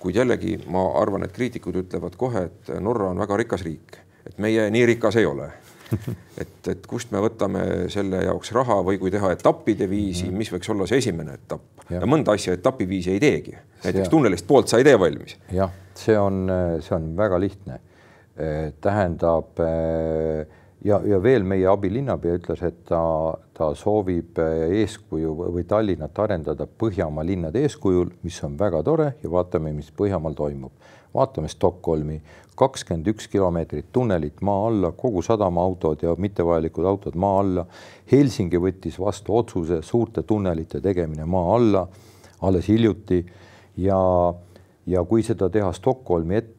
kuid 0.03 0.17
jällegi 0.17 0.57
ma 0.67 0.87
arvan, 1.01 1.25
et 1.25 1.33
kriitikud 1.33 1.77
ütlevad 1.85 2.17
kohe, 2.19 2.47
et 2.49 2.73
Norra 2.81 3.11
on 3.11 3.19
väga 3.23 3.37
rikas 3.37 3.63
riik, 3.63 3.99
et 4.27 4.39
meie 4.39 4.71
nii 4.71 4.87
rikas 4.87 5.17
ei 5.17 5.27
ole 5.27 5.51
et, 6.43 6.69
et 6.69 6.87
kust 6.89 7.13
me 7.13 7.21
võtame 7.23 7.65
selle 7.93 8.23
jaoks 8.25 8.53
raha 8.57 8.79
või 8.87 8.99
kui 8.99 9.13
teha 9.13 9.33
etappide 9.35 9.89
viisi, 9.91 10.27
mhm. 10.29 10.39
mis 10.39 10.53
võiks 10.55 10.73
olla 10.73 10.89
see 10.89 11.03
esimene 11.03 11.37
etapp 11.39 11.87
ja, 11.91 12.01
ja 12.01 12.09
mõnda 12.09 12.35
asja 12.37 12.57
etapiviisi 12.57 13.15
ei 13.15 13.21
teegi. 13.23 13.55
näiteks 13.85 14.11
tunnelist 14.13 14.47
poolt 14.49 14.73
sa 14.73 14.81
ei 14.81 14.89
tee 14.89 14.99
valmis. 14.99 15.37
jah, 15.53 15.73
see 15.99 16.19
on, 16.19 16.47
see 16.81 16.97
on 16.97 17.13
väga 17.17 17.41
lihtne. 17.41 17.81
tähendab 18.81 19.59
ja, 20.85 21.01
ja 21.07 21.23
veel 21.23 21.47
meie 21.47 21.67
abilinnapea 21.71 22.39
ütles, 22.41 22.63
et 22.67 22.85
ta, 22.89 23.03
ta 23.55 23.73
soovib 23.79 24.39
eeskuju 24.43 25.35
või 25.55 25.65
Tallinnat 25.69 26.19
arendada 26.19 26.67
Põhjamaa 26.67 27.27
linnade 27.27 27.63
eeskujul, 27.63 28.13
mis 28.23 28.39
on 28.45 28.59
väga 28.59 28.83
tore 28.87 29.09
ja 29.23 29.31
vaatame, 29.31 29.73
mis 29.77 29.93
Põhjamaal 29.97 30.37
toimub. 30.39 30.73
vaatame 31.13 31.49
Stockholmi, 31.49 32.23
kakskümmend 32.57 33.09
üks 33.13 33.27
kilomeetrit 33.29 33.91
tunnelit 33.93 34.41
maa 34.41 34.67
alla, 34.69 34.93
kogu 34.97 35.23
sadamaautod 35.23 36.03
ja 36.03 36.15
mittevajalikud 36.19 36.85
autod 36.89 37.15
maa 37.15 37.41
alla. 37.41 37.67
Helsingi 38.13 38.57
võttis 38.57 38.97
vastu 39.01 39.37
otsuse 39.37 39.83
suurte 39.83 40.23
tunnelite 40.23 40.81
tegemine 40.81 41.25
maa 41.25 41.55
alla 41.57 41.87
alles 42.43 42.69
hiljuti 42.69 43.27
ja, 43.77 43.99
ja 44.87 45.05
kui 45.05 45.23
seda 45.23 45.49
teha 45.53 45.73
Stockholmi 45.73 46.37
et, 46.37 46.55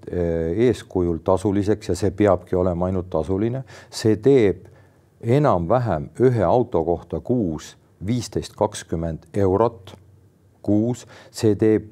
eeskujul 0.68 1.20
tasuliseks 1.26 1.90
ja 1.90 1.96
see 2.00 2.12
peabki 2.16 2.56
olema 2.56 2.88
ainult 2.88 3.10
tasuline, 3.12 3.64
see 3.92 4.16
teeb 4.24 4.70
enam-vähem 5.24 6.10
ühe 6.24 6.44
auto 6.44 6.84
kohta 6.88 7.20
kuus 7.24 7.74
viisteist, 8.06 8.56
kakskümmend 8.56 9.28
eurot 9.34 9.96
kuus, 10.64 11.06
see 11.32 11.56
teeb 11.60 11.92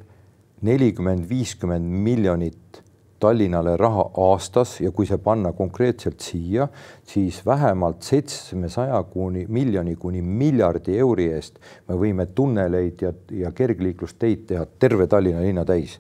nelikümmend, 0.66 1.28
viiskümmend 1.30 1.88
miljonit 2.06 2.82
Tallinnale 3.22 3.76
raha 3.78 4.08
aastas 4.18 4.80
ja 4.82 4.92
kui 4.92 5.06
see 5.06 5.20
panna 5.22 5.52
konkreetselt 5.54 6.24
siia, 6.26 6.68
siis 7.06 7.42
vähemalt 7.46 8.02
seitsmesaja 8.02 9.04
kuni 9.14 9.46
miljoni 9.50 9.96
kuni 9.96 10.22
miljardi 10.22 10.98
euri 10.98 11.28
eest 11.36 11.60
me 11.90 11.98
võime 12.02 12.26
tunneleid 12.36 13.04
ja, 13.06 13.14
ja 13.44 13.52
kergliiklusteid 13.56 14.48
teha 14.50 14.66
terve 14.80 15.08
Tallinna 15.08 15.44
linna 15.46 15.66
täis. 15.66 16.00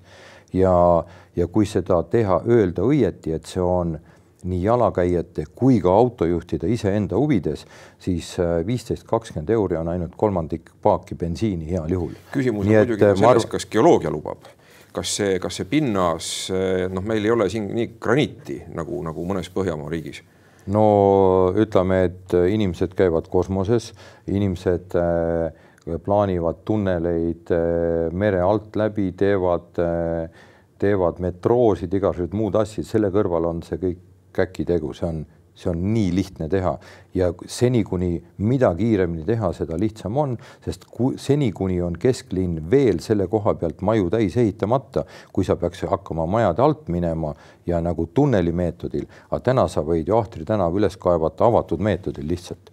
ja, 0.53 0.73
ja 1.36 1.47
kui 1.47 1.65
seda 1.65 2.01
teha, 2.03 2.41
öelda 2.47 2.84
õieti, 2.84 3.36
et 3.38 3.45
see 3.45 3.62
on 3.63 3.99
nii 4.43 4.63
jalakäijate 4.63 5.45
kui 5.55 5.77
ka 5.81 5.93
autojuhtide 5.93 6.69
iseenda 6.73 7.19
huvides, 7.19 7.65
siis 8.01 8.34
äh, 8.39 8.65
viisteist, 8.65 9.05
kakskümmend 9.07 9.53
euri 9.53 9.77
on 9.77 9.91
ainult 9.93 10.17
kolmandik 10.17 10.73
paaki 10.81 11.15
bensiini 11.15 11.69
heal 11.69 11.93
juhul. 11.93 12.17
küsimus 12.34 12.65
on 12.65 12.73
muidugi 12.73 13.05
äh, 13.05 13.15
selles, 13.19 13.45
kas 13.45 13.69
geoloogia 13.69 14.12
lubab 14.12 14.49
kas 14.91 15.15
see, 15.19 15.39
kas 15.39 15.60
see 15.60 15.67
pinnas, 15.69 16.27
noh, 16.91 17.06
meil 17.08 17.25
ei 17.25 17.32
ole 17.32 17.47
siin 17.51 17.69
nii 17.75 17.93
graniiti 18.01 18.58
nagu, 18.75 18.99
nagu 19.06 19.25
mõnes 19.27 19.49
Põhjamaa 19.54 19.91
riigis. 19.91 20.21
No 20.71 20.84
ütleme, 21.58 22.04
et 22.10 22.36
inimesed 22.54 22.93
käivad 22.97 23.30
kosmoses, 23.32 23.91
inimesed 24.30 24.93
äh, 24.99 25.95
plaanivad 26.06 26.62
tunneleid 26.67 27.49
äh, 27.56 28.12
mere 28.13 28.43
alt 28.45 28.77
läbi, 28.77 29.10
teevad, 29.17 29.82
teevad 30.82 31.21
metroosid, 31.23 31.93
igasugused 31.97 32.38
muud 32.38 32.60
asjad, 32.62 32.86
selle 32.88 33.10
kõrval 33.13 33.49
on 33.49 33.63
see 33.65 33.82
kõik 33.82 34.04
käkitegu, 34.36 34.93
see 34.95 35.08
on 35.10 35.23
see 35.62 35.71
on 35.71 35.84
nii 35.93 36.10
lihtne 36.15 36.47
teha. 36.52 36.74
Ja 37.13 37.32
seni, 37.45 37.84
kuni 37.84 38.15
mida 38.38 38.71
kiiremini 38.76 39.26
teha, 39.28 39.52
seda 39.56 39.78
lihtsam 39.80 40.17
on, 40.17 40.36
sest 40.65 40.86
kui 40.91 41.17
seni, 41.21 41.52
kuni 41.56 41.82
on 41.84 41.97
kesklinn 42.00 42.60
veel 42.71 43.02
selle 43.04 43.28
koha 43.32 43.56
pealt 43.60 43.84
maju 43.86 44.10
täis 44.13 44.38
ehitamata, 44.39 45.06
kui 45.34 45.47
sa 45.47 45.58
peaks 45.60 45.86
hakkama 45.91 46.28
majade 46.28 46.63
alt 46.63 46.88
minema 46.93 47.34
ja 47.67 47.82
nagu 47.84 48.08
tunneli 48.13 48.54
meetodil, 48.56 49.08
aga 49.30 49.41
täna 49.52 49.67
sa 49.71 49.84
võid 49.86 50.08
ju 50.08 50.17
Ahtri 50.17 50.45
tänava 50.47 50.80
üles 50.80 50.97
kaevata 51.02 51.47
avatud 51.47 51.84
meetodil 51.84 52.28
lihtsalt 52.32 52.71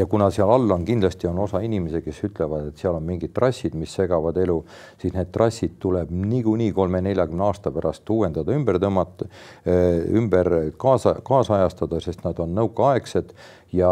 ja 0.00 0.06
kuna 0.06 0.30
seal 0.32 0.50
all 0.50 0.70
on 0.70 0.84
kindlasti 0.84 1.28
on 1.28 1.38
osa 1.44 1.60
inimesi, 1.64 2.00
kes 2.02 2.22
ütlevad, 2.30 2.70
et 2.70 2.80
seal 2.80 2.96
on 2.96 3.04
mingid 3.04 3.34
trassid, 3.36 3.76
mis 3.78 3.92
segavad 3.94 4.36
elu, 4.40 4.56
siis 5.00 5.14
need 5.14 5.32
trassid 5.34 5.76
tuleb 5.82 6.10
niikuinii 6.10 6.72
kolme-neljakümne 6.76 7.44
aasta 7.44 7.72
pärast 7.74 8.10
uuendada, 8.10 8.54
ümber 8.56 8.80
tõmmata, 8.82 9.28
eh, 9.64 10.02
ümber 10.16 10.52
kaasa, 10.80 11.18
kaasajastada, 11.26 12.00
sest 12.00 12.24
nad 12.24 12.40
on 12.40 12.54
nõukaaegsed 12.56 13.34
ja 13.76 13.90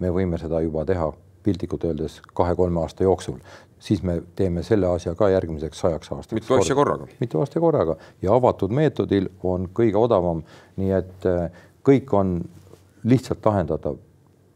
me 0.00 0.12
võime 0.14 0.40
seda 0.40 0.62
juba 0.64 0.86
teha 0.88 1.12
piltlikult 1.44 1.84
öeldes 1.88 2.20
kahe-kolme 2.36 2.80
aasta 2.80 3.04
jooksul 3.04 3.40
siis 3.80 4.02
me 4.04 4.18
teeme 4.36 4.60
selle 4.62 4.90
asja 4.92 5.14
ka 5.16 5.30
järgmiseks 5.32 5.78
sajaks 5.80 6.10
aastaks. 6.12 6.36
mitu 6.36 6.54
asja 6.54 6.74
korraga. 6.74 7.06
mitu 7.20 7.40
asja 7.40 7.60
korraga 7.60 7.96
ja 8.22 8.34
avatud 8.34 8.72
meetodil 8.76 9.30
on 9.42 9.70
kõige 9.72 9.96
odavam, 9.96 10.42
nii 10.76 10.92
et 10.92 11.28
eh, 11.28 11.64
kõik 11.84 12.12
on 12.12 12.38
lihtsalt 13.04 13.46
lahendatav 13.46 13.96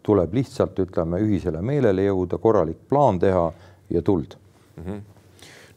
tuleb 0.04 0.34
lihtsalt, 0.36 0.78
ütleme, 0.84 1.18
ühisele 1.24 1.62
meelele 1.64 2.04
jõuda, 2.04 2.38
korralik 2.38 2.78
plaan 2.88 3.18
teha 3.18 3.44
ja 3.90 4.02
tuld 4.02 4.36
mm. 4.76 4.84
-hmm. 4.84 5.00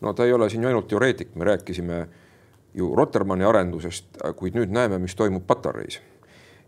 no 0.02 0.14
ta 0.14 0.26
ei 0.26 0.34
ole 0.34 0.50
siin 0.50 0.64
ju 0.64 0.68
ainult 0.68 0.88
teoreetik, 0.88 1.36
me 1.36 1.46
rääkisime 1.46 2.08
ju 2.74 2.96
Rotermanni 2.96 3.46
arendusest, 3.46 4.06
kuid 4.36 4.56
nüüd 4.56 4.70
näeme, 4.70 5.00
mis 5.00 5.16
toimub 5.16 5.48
Patareis. 5.48 6.02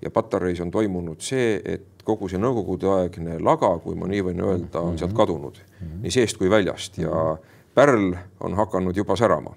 ja 0.01 0.11
Patareis 0.11 0.61
on 0.61 0.71
toimunud 0.71 1.21
see, 1.21 1.61
et 1.65 2.03
kogu 2.03 2.29
see 2.29 2.39
nõukogudeaegne 2.39 3.39
laga, 3.43 3.77
kui 3.83 3.95
ma 3.95 4.07
nii 4.07 4.21
võin 4.23 4.41
öelda, 4.41 4.79
on 4.79 4.97
sealt 4.97 5.11
mhm. 5.11 5.17
kadunud 5.17 5.57
mm 5.57 5.87
-hmm. 5.87 6.01
nii 6.01 6.11
seest 6.11 6.37
kui 6.37 6.49
väljast 6.49 6.97
ja 6.97 7.37
pärl 7.75 8.15
on 8.39 8.55
hakanud 8.55 8.97
juba 8.97 9.15
särama 9.15 9.55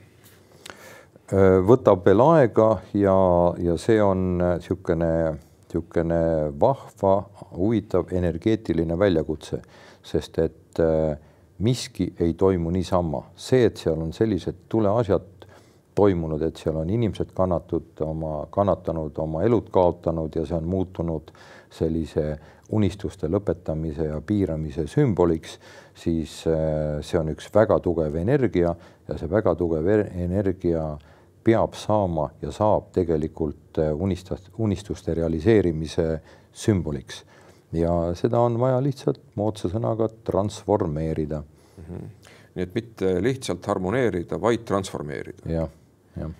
võtab 1.66 2.04
veel 2.04 2.20
aega 2.20 2.82
ja, 2.94 3.16
ja 3.58 3.76
see 3.80 4.02
on 4.02 4.38
niisugune 4.38 5.38
niisugune 5.72 6.52
vahva, 6.60 7.22
huvitav 7.56 8.12
energeetiline 8.12 8.98
väljakutse, 8.98 9.62
sest 10.02 10.38
et 10.38 10.80
äh, 10.80 11.16
miski 11.58 12.12
ei 12.20 12.34
toimu 12.34 12.70
niisama, 12.70 13.22
see, 13.36 13.64
et 13.66 13.76
seal 13.76 14.00
on 14.00 14.12
sellised 14.12 14.66
tuleasjad 14.68 15.46
toimunud, 15.94 16.42
et 16.42 16.56
seal 16.56 16.76
on 16.76 16.90
inimesed 16.90 17.32
kannatud 17.34 18.00
oma, 18.00 18.46
kannatanud, 18.50 19.16
oma 19.18 19.42
elud 19.44 19.68
kaotanud 19.70 20.34
ja 20.36 20.46
see 20.46 20.56
on 20.56 20.68
muutunud 20.68 21.32
sellise 21.72 22.38
unistuste 22.72 23.28
lõpetamise 23.28 24.08
ja 24.08 24.20
piiramise 24.24 24.86
sümboliks, 24.88 25.58
siis 25.94 26.42
äh, 26.48 27.00
see 27.04 27.20
on 27.20 27.32
üks 27.34 27.50
väga 27.54 27.78
tugev 27.84 28.16
energia 28.16 28.74
ja 29.08 29.18
see 29.18 29.30
väga 29.30 29.54
tugev 29.54 29.88
energia 29.88 30.96
peab 31.44 31.74
saama 31.78 32.30
ja 32.42 32.52
saab 32.54 32.90
tegelikult 32.94 33.78
äh, 33.78 33.92
unistast, 33.94 34.50
unistuste 34.58 35.14
realiseerimise 35.14 36.20
sümboliks. 36.52 37.24
ja 37.72 38.12
seda 38.14 38.40
on 38.40 38.58
vaja 38.60 38.82
lihtsalt 38.84 39.20
moodsa 39.34 39.70
sõnaga 39.72 40.08
transformeerida 40.24 41.40
mm. 41.40 41.84
-hmm. 41.84 42.30
nii 42.54 42.62
et 42.62 42.74
mitte 42.74 43.14
lihtsalt 43.22 43.66
harmoneerida, 43.66 44.40
vaid 44.40 44.64
transformeerida 44.68 45.48
ja,. 45.48 45.60
jah, 45.60 45.70
jah. 46.16 46.30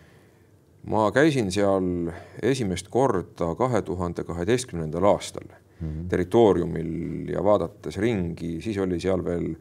ma 0.85 1.11
käisin 1.12 1.51
seal 1.53 2.12
esimest 2.43 2.88
korda 2.88 3.55
kahe 3.55 3.83
tuhande 3.83 4.25
kaheteistkümnendal 4.25 5.05
aastal 5.05 5.49
mm 5.49 5.88
-hmm. 5.88 6.09
territooriumil 6.09 7.29
ja 7.33 7.45
vaadates 7.45 7.97
ringi, 7.99 8.61
siis 8.61 8.79
oli 8.79 9.01
seal 9.01 9.25
veel 9.25 9.55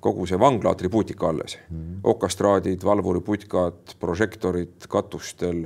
kogu 0.00 0.26
see 0.26 0.38
vangla 0.40 0.72
atribuutika 0.74 1.28
alles 1.28 1.58
mm. 1.70 2.00
okastraadid, 2.04 2.84
valvuriputkad, 2.84 3.94
prožektorid 4.00 4.88
katustel 4.88 5.64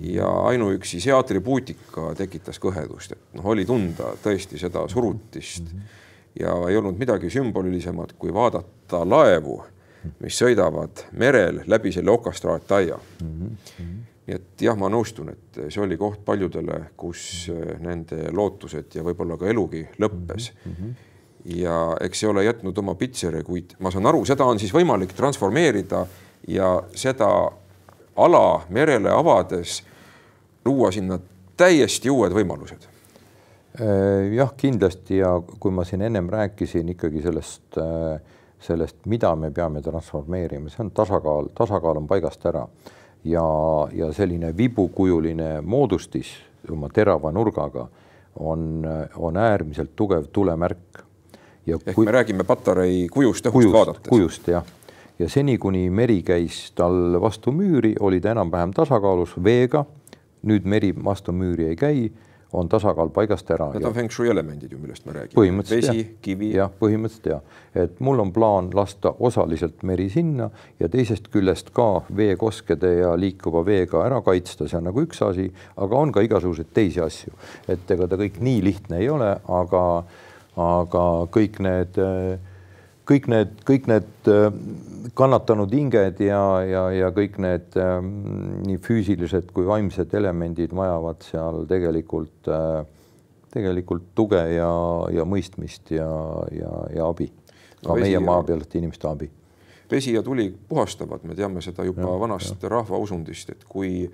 ja 0.00 0.28
ainuüksi 0.50 1.00
see 1.02 1.14
atribuutika 1.14 2.12
tekitas 2.18 2.60
kõhedust, 2.62 3.14
et 3.16 3.38
noh, 3.38 3.50
oli 3.52 3.66
tunda 3.68 4.14
tõesti 4.22 4.58
seda 4.60 4.86
surutist 4.88 5.64
mm 5.64 5.78
-hmm. 5.78 5.98
ja 6.40 6.54
ei 6.68 6.76
olnud 6.76 6.98
midagi 6.98 7.30
sümbolilisemat, 7.30 8.12
kui 8.18 8.34
vaadata 8.34 9.02
laevu, 9.08 9.62
mis 10.20 10.38
sõidavad 10.42 11.04
merel 11.12 11.62
läbi 11.66 11.92
selle 11.92 12.10
okastraattaia 12.10 12.96
mm. 12.96 13.28
-hmm. 13.28 13.98
nii 14.26 14.36
et 14.36 14.62
jah, 14.62 14.76
ma 14.78 14.88
nõustun, 14.88 15.30
et 15.30 15.60
see 15.68 15.82
oli 15.82 15.96
koht 15.96 16.24
paljudele, 16.24 16.84
kus 16.96 17.50
nende 17.78 18.32
lootused 18.32 18.94
ja 18.94 19.02
võib-olla 19.02 19.36
ka 19.36 19.46
elugi 19.46 19.86
lõppes 19.98 20.52
mm. 20.64 20.72
-hmm 20.72 21.09
ja 21.44 21.96
eks 22.00 22.20
see 22.20 22.28
ole 22.28 22.44
jätnud 22.44 22.78
oma 22.78 22.94
pitseri, 22.94 23.42
kuid 23.44 23.76
ma 23.80 23.90
saan 23.90 24.06
aru, 24.06 24.24
seda 24.28 24.44
on 24.44 24.58
siis 24.60 24.72
võimalik 24.74 25.14
transformeerida 25.16 26.04
ja 26.48 26.72
seda 26.96 27.30
ala 28.20 28.44
merele 28.68 29.12
avades 29.12 29.80
luua 30.64 30.90
sinna 30.92 31.18
täiesti 31.56 32.10
uued 32.10 32.34
võimalused. 32.36 32.86
Äh, 33.80 34.32
jah, 34.34 34.52
kindlasti 34.56 35.20
ja 35.20 35.36
kui 35.60 35.72
ma 35.72 35.84
siin 35.88 36.02
ennem 36.02 36.28
rääkisin 36.28 36.88
ikkagi 36.94 37.22
sellest, 37.22 37.78
äh, 37.78 38.20
sellest, 38.60 39.04
mida 39.06 39.34
me 39.36 39.50
peame 39.54 39.82
transformeerima, 39.82 40.68
see 40.72 40.84
on 40.84 40.90
tasakaal, 40.94 41.52
tasakaal 41.56 42.02
on 42.02 42.08
paigast 42.10 42.44
ära 42.50 42.66
ja, 43.24 43.44
ja 43.94 44.12
selline 44.12 44.52
vibukujuline 44.56 45.60
moodustis 45.62 46.34
oma 46.70 46.90
terava 46.92 47.32
nurgaga 47.32 47.86
on, 48.36 48.84
on 49.16 49.36
äärmiselt 49.36 49.94
tugev 49.96 50.28
tulemärk 50.32 51.04
ja 51.66 51.78
ehk 51.86 51.94
kui... 51.94 52.04
me 52.04 52.14
räägime 52.14 52.44
Patarei 52.44 53.06
kujust 53.12 53.46
õhust 53.46 53.52
kujust, 53.52 53.74
vaadates. 53.74 54.08
kujust 54.08 54.48
jah, 54.48 54.64
ja 55.18 55.28
seni, 55.28 55.58
kuni 55.58 55.88
meri 55.90 56.22
käis 56.22 56.70
tal 56.74 57.20
vastu 57.20 57.52
müüri, 57.52 57.94
oli 58.00 58.20
ta 58.20 58.34
enam-vähem 58.34 58.74
tasakaalus 58.76 59.36
veega. 59.44 59.84
nüüd 60.40 60.64
meri 60.64 60.94
vastu 61.04 61.32
müüri 61.36 61.66
ei 61.68 61.76
käi 61.76 62.10
on 62.52 62.68
tasakaal 62.68 63.10
paigast 63.14 63.50
ära. 63.50 63.68
Need 63.74 63.86
on 63.86 63.94
feng 63.94 64.10
shui 64.12 64.30
elemendid 64.30 64.72
ju, 64.72 64.78
millest 64.82 65.04
me 65.06 65.14
räägime. 65.14 65.64
vesi, 65.70 66.04
kivi. 66.22 66.50
jah, 66.56 66.70
põhimõtteliselt 66.80 67.28
ja, 67.30 67.40
et 67.84 68.00
mul 68.00 68.18
on 68.22 68.32
plaan 68.34 68.70
lasta 68.74 69.12
osaliselt 69.18 69.84
meri 69.86 70.08
sinna 70.10 70.50
ja 70.80 70.88
teisest 70.88 71.30
küljest 71.30 71.70
ka 71.76 72.02
veekoskede 72.16 72.92
ja 73.00 73.12
liikuva 73.18 73.62
veega 73.66 74.02
ära 74.06 74.20
kaitsta, 74.26 74.68
see 74.68 74.80
on 74.80 74.88
nagu 74.90 75.04
üks 75.06 75.22
asi, 75.26 75.46
aga 75.76 76.02
on 76.02 76.12
ka 76.12 76.24
igasuguseid 76.26 76.72
teisi 76.74 77.02
asju, 77.04 77.36
et 77.68 77.90
ega 77.90 78.10
ta 78.10 78.18
kõik 78.18 78.40
nii 78.42 78.64
lihtne 78.66 78.98
ei 78.98 79.08
ole, 79.12 79.30
aga, 79.60 79.84
aga 80.60 81.04
kõik 81.32 81.60
need 81.64 81.98
äh, 82.00 82.38
kõik 83.10 83.26
need, 83.30 83.56
kõik 83.66 83.88
need 83.90 84.30
äh, 84.30 84.48
kannatanud 85.18 85.72
hinged 85.74 86.20
ja, 86.22 86.42
ja, 86.66 86.84
ja 86.94 87.10
kõik 87.14 87.40
need 87.42 87.76
ähm, 87.80 88.12
nii 88.66 88.78
füüsilised 88.84 89.50
kui 89.56 89.66
vaimsed 89.66 90.14
elemendid 90.16 90.74
vajavad 90.76 91.24
seal 91.26 91.64
tegelikult, 91.70 92.50
äh, 92.50 92.84
tegelikult 93.54 94.12
tuge 94.18 94.42
ja, 94.54 94.70
ja 95.14 95.26
mõistmist 95.26 95.90
ja, 95.94 96.08
ja, 96.54 96.72
ja 96.94 97.10
abi. 97.10 97.30
ka 97.84 97.96
meie 97.98 98.20
maa 98.22 98.44
pealt 98.46 98.74
inimeste 98.78 99.08
abi. 99.08 99.30
vesi 99.90 100.14
ja 100.14 100.22
tuli 100.22 100.50
puhastavad, 100.68 101.24
me 101.26 101.34
teame 101.34 101.62
seda 101.64 101.84
juba 101.84 102.06
ja, 102.06 102.18
vanast 102.20 102.62
rahvausundist, 102.62 103.56
et 103.56 103.64
kui 103.68 104.04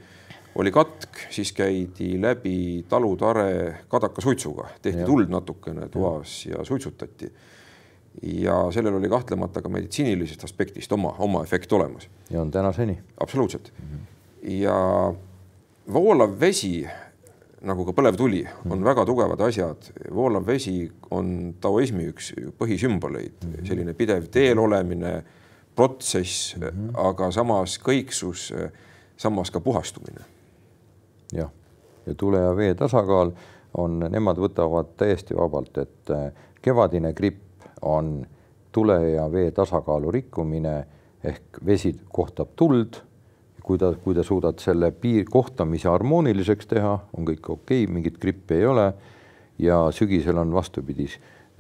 oli 0.56 0.72
katk, 0.72 1.18
siis 1.30 1.52
käidi 1.52 2.16
läbi 2.22 2.84
talutare 2.88 3.76
kadakasuitsuga, 3.88 4.68
tehti 4.82 5.00
ja. 5.00 5.06
tuld 5.06 5.28
natukene 5.30 5.88
toas 5.88 6.46
ja, 6.46 6.64
suitsutati 6.64 7.32
ja 8.22 8.66
sellel 8.72 8.94
oli 8.94 9.08
kahtlemata 9.08 9.62
ka 9.62 9.68
meditsiinilisest 9.68 10.44
aspektist 10.44 10.92
oma, 10.92 11.14
oma 11.18 11.42
efekt 11.44 11.72
olemas. 11.72 12.08
ja 12.30 12.40
on 12.40 12.50
tänaseni. 12.50 12.98
absoluutselt 13.20 13.72
mm. 13.78 13.96
-hmm. 13.96 14.50
ja 14.50 15.14
voolav 15.92 16.40
vesi 16.40 16.86
nagu 17.62 17.84
ka 17.84 17.92
põlev 17.92 18.16
tuli 18.16 18.42
mm, 18.42 18.48
-hmm. 18.48 18.72
on 18.72 18.84
väga 18.84 19.04
tugevad 19.04 19.40
asjad. 19.40 19.76
voolav 20.14 20.46
vesi 20.46 20.92
on 21.10 21.54
taoismi 21.60 22.08
üks 22.12 22.32
põhisümboleid 22.58 23.44
mm, 23.44 23.52
-hmm. 23.52 23.66
selline 23.68 23.94
pidev 23.94 24.28
teel 24.30 24.58
olemine, 24.58 25.24
protsess 25.74 26.56
mm, 26.56 26.62
-hmm. 26.62 26.90
aga 27.08 27.30
samas 27.30 27.78
kõiksus, 27.78 28.52
samas 29.16 29.50
ka 29.50 29.60
puhastumine. 29.60 30.35
Jah, 31.32 31.50
ja 32.06 32.14
tule 32.14 32.38
ja 32.38 32.56
vee 32.56 32.74
tasakaal 32.74 33.32
on, 33.76 33.98
nemad 34.10 34.38
võtavad 34.40 34.94
täiesti 34.96 35.36
vabalt, 35.36 35.78
et 35.78 36.12
kevadine 36.62 37.12
gripp 37.12 37.66
on 37.82 38.26
tule 38.72 38.98
ja 39.10 39.26
vee 39.32 39.50
tasakaalu 39.56 40.10
rikkumine 40.10 40.76
ehk 41.24 41.60
vesi 41.66 41.94
kohtab 42.12 42.54
tuld. 42.56 43.02
kui 43.66 43.78
ta, 43.82 43.88
kui 43.98 44.14
ta 44.14 44.22
suudad 44.22 44.60
selle 44.62 44.92
piir 44.94 45.24
kohtamise 45.26 45.88
harmooniliseks 45.90 46.68
teha, 46.70 46.92
on 47.18 47.24
kõik 47.26 47.48
okei 47.50 47.82
okay,, 47.82 47.94
mingit 47.94 48.20
grippi 48.22 48.60
ei 48.60 48.66
ole. 48.66 48.92
ja 49.58 49.88
sügisel 49.90 50.38
on 50.38 50.52
vastupidi, 50.52 51.08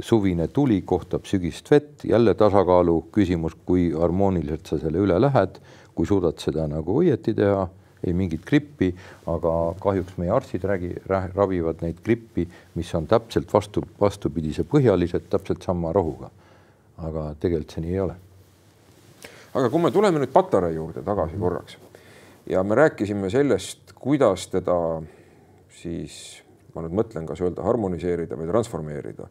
suvine 0.00 0.48
tuli 0.48 0.82
kohtab 0.82 1.24
sügist 1.24 1.70
vett, 1.70 2.04
jälle 2.04 2.34
tasakaalu 2.34 3.08
küsimus, 3.12 3.56
kui 3.66 3.90
harmooniliselt 3.92 4.66
sa 4.66 4.78
selle 4.78 5.00
üle 5.00 5.16
lähed, 5.20 5.58
kui 5.94 6.06
suudad 6.06 6.38
seda 6.38 6.68
nagu 6.68 7.00
õieti 7.00 7.34
teha 7.34 7.64
ei 8.06 8.14
mingit 8.16 8.44
grippi, 8.46 8.92
aga 9.30 9.54
kahjuks 9.82 10.18
meie 10.20 10.32
arstid 10.34 10.64
räägi, 10.68 10.92
ravivad 11.08 11.82
neid 11.84 12.02
grippi, 12.04 12.46
mis 12.74 12.92
on 12.94 13.08
täpselt 13.10 13.52
vastu, 13.52 13.82
vastupidise 14.00 14.66
põhjalised, 14.68 15.28
täpselt 15.30 15.62
sama 15.66 15.92
rohuga. 15.96 16.30
aga 16.96 17.34
tegelikult 17.40 17.74
see 17.74 17.82
nii 17.84 17.92
ei 17.92 18.00
ole. 18.00 18.14
aga 19.54 19.68
kui 19.70 19.82
me 19.82 19.90
tuleme 19.90 20.20
nüüd 20.20 20.32
Patarei 20.32 20.74
juurde 20.74 21.02
tagasi 21.04 21.36
korraks 21.36 21.76
ja 22.48 22.62
me 22.62 22.74
rääkisime 22.74 23.30
sellest, 23.30 23.92
kuidas 23.94 24.48
teda 24.48 25.02
siis, 25.82 26.42
ma 26.74 26.82
nüüd 26.84 26.96
mõtlen, 26.96 27.26
kas 27.28 27.40
öelda 27.40 27.62
harmoniseerida 27.66 28.36
või 28.36 28.48
transformeerida 28.48 29.28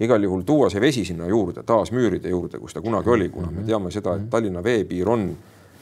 igal 0.00 0.22
juhul 0.22 0.42
tuua 0.44 0.70
see 0.70 0.80
vesi 0.80 1.04
sinna 1.08 1.28
juurde, 1.28 1.62
taas 1.66 1.92
müüride 1.94 2.28
juurde, 2.28 2.58
kus 2.60 2.74
ta 2.76 2.82
kunagi 2.84 3.10
oli, 3.10 3.28
kuna 3.32 3.50
me 3.50 3.60
mhm. 3.60 3.68
teame 3.68 3.92
seda, 3.94 4.16
et 4.16 4.30
Tallinna 4.30 4.62
veepiir 4.64 5.08
on 5.08 5.30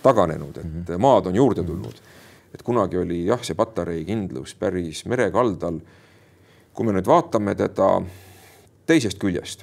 taganenud, 0.02 0.60
et 0.60 0.68
mhm. 0.68 1.00
maad 1.02 1.30
on 1.30 1.40
juurde 1.40 1.64
tulnud 1.66 2.02
et 2.54 2.62
kunagi 2.62 2.98
oli 3.00 3.24
jah, 3.26 3.42
see 3.42 3.56
patarei 3.58 4.04
kindlus 4.06 4.54
päris 4.58 5.04
merekaldal. 5.10 5.80
kui 6.74 6.86
me 6.86 6.90
nüüd 6.90 7.06
vaatame 7.06 7.52
teda 7.54 7.86
teisest 8.86 9.20
küljest, 9.22 9.60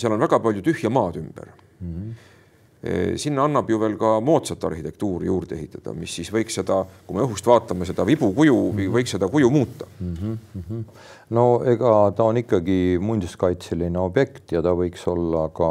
seal 0.00 0.14
on 0.14 0.22
väga 0.22 0.38
palju 0.40 0.62
tühja 0.64 0.88
maad 0.88 1.18
ümber 1.20 1.50
mm. 1.80 1.90
-hmm. 1.92 3.16
sinna 3.20 3.44
annab 3.44 3.68
ju 3.70 3.80
veel 3.80 3.96
ka 4.00 4.20
moodsat 4.20 4.64
arhitektuuri 4.64 5.26
juurde 5.26 5.54
ehitada, 5.54 5.92
mis 5.92 6.14
siis 6.16 6.32
võiks 6.32 6.56
seda, 6.56 6.86
kui 7.06 7.16
me 7.16 7.26
õhust 7.26 7.46
vaatame 7.46 7.84
seda 7.84 8.06
vibukuju 8.06 8.56
mm, 8.56 8.78
-hmm. 8.78 8.94
võiks 8.96 9.12
seda 9.16 9.28
kuju 9.28 9.50
muuta 9.50 9.86
mm. 10.00 10.38
-hmm. 10.56 10.84
no 11.30 11.62
ega 11.64 12.12
ta 12.16 12.24
on 12.24 12.36
ikkagi 12.36 12.98
muinsuskaitseline 13.00 13.98
objekt 13.98 14.52
ja 14.52 14.62
ta 14.62 14.72
võiks 14.72 15.04
olla 15.06 15.48
ka 15.48 15.70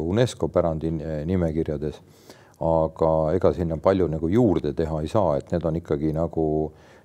UNESCO 0.00 0.48
pärandi 0.48 0.90
nimekirjades 1.24 2.00
aga 2.60 3.10
ega 3.36 3.52
sinna 3.54 3.78
palju 3.82 4.08
nagu 4.10 4.28
juurde 4.32 4.72
teha 4.76 5.02
ei 5.02 5.10
saa, 5.10 5.36
et 5.38 5.52
need 5.54 5.66
on 5.68 5.78
ikkagi 5.78 6.12
nagu 6.16 6.46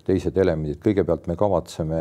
teised 0.07 0.37
elemendid, 0.37 0.79
kõigepealt 0.83 1.27
me 1.29 1.35
kavatseme 1.39 1.99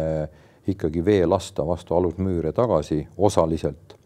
ikkagi 0.72 1.02
vee 1.04 1.26
lasta 1.26 1.66
vastu 1.66 1.94
alusmüüre 1.98 2.52
tagasi 2.56 3.02
osaliselt, 3.18 3.96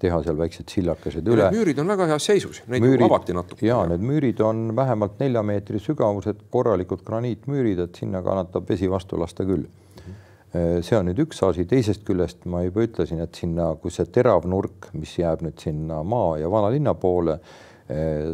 teha 0.00 0.20
seal 0.24 0.38
väiksed 0.38 0.72
sillakesed 0.72 1.28
üle. 1.30 1.50
müürid 1.54 1.78
on 1.82 1.90
väga 1.90 2.08
heas 2.14 2.26
seisus, 2.30 2.62
neid 2.70 2.82
müürid, 2.84 3.06
avati 3.06 3.36
natuke. 3.36 3.66
ja 3.66 3.82
need 3.90 4.02
müürid 4.04 4.40
on 4.44 4.66
vähemalt 4.76 5.20
nelja 5.22 5.42
meetri 5.46 5.80
sügavused, 5.82 6.46
korralikud 6.50 7.04
graniitmüürid, 7.06 7.84
et 7.86 8.02
sinna 8.02 8.22
kannatab 8.24 8.68
vesi 8.68 8.90
vastu 8.90 9.20
lasta 9.20 9.46
küll 9.48 9.66
see 10.54 10.94
on 10.94 11.08
nüüd 11.08 11.18
üks 11.24 11.40
asi, 11.42 11.64
teisest 11.66 12.04
küljest 12.06 12.44
ma 12.46 12.60
juba 12.62 12.84
ütlesin, 12.86 13.18
et 13.24 13.34
sinna, 13.34 13.72
kus 13.82 13.98
see 13.98 14.06
terav 14.14 14.46
nurk, 14.46 14.92
mis 14.94 15.16
jääb 15.18 15.42
nüüd 15.42 15.58
sinna 15.58 16.02
maa 16.06 16.36
ja 16.38 16.50
vanalinna 16.50 16.94
poole, 16.94 17.40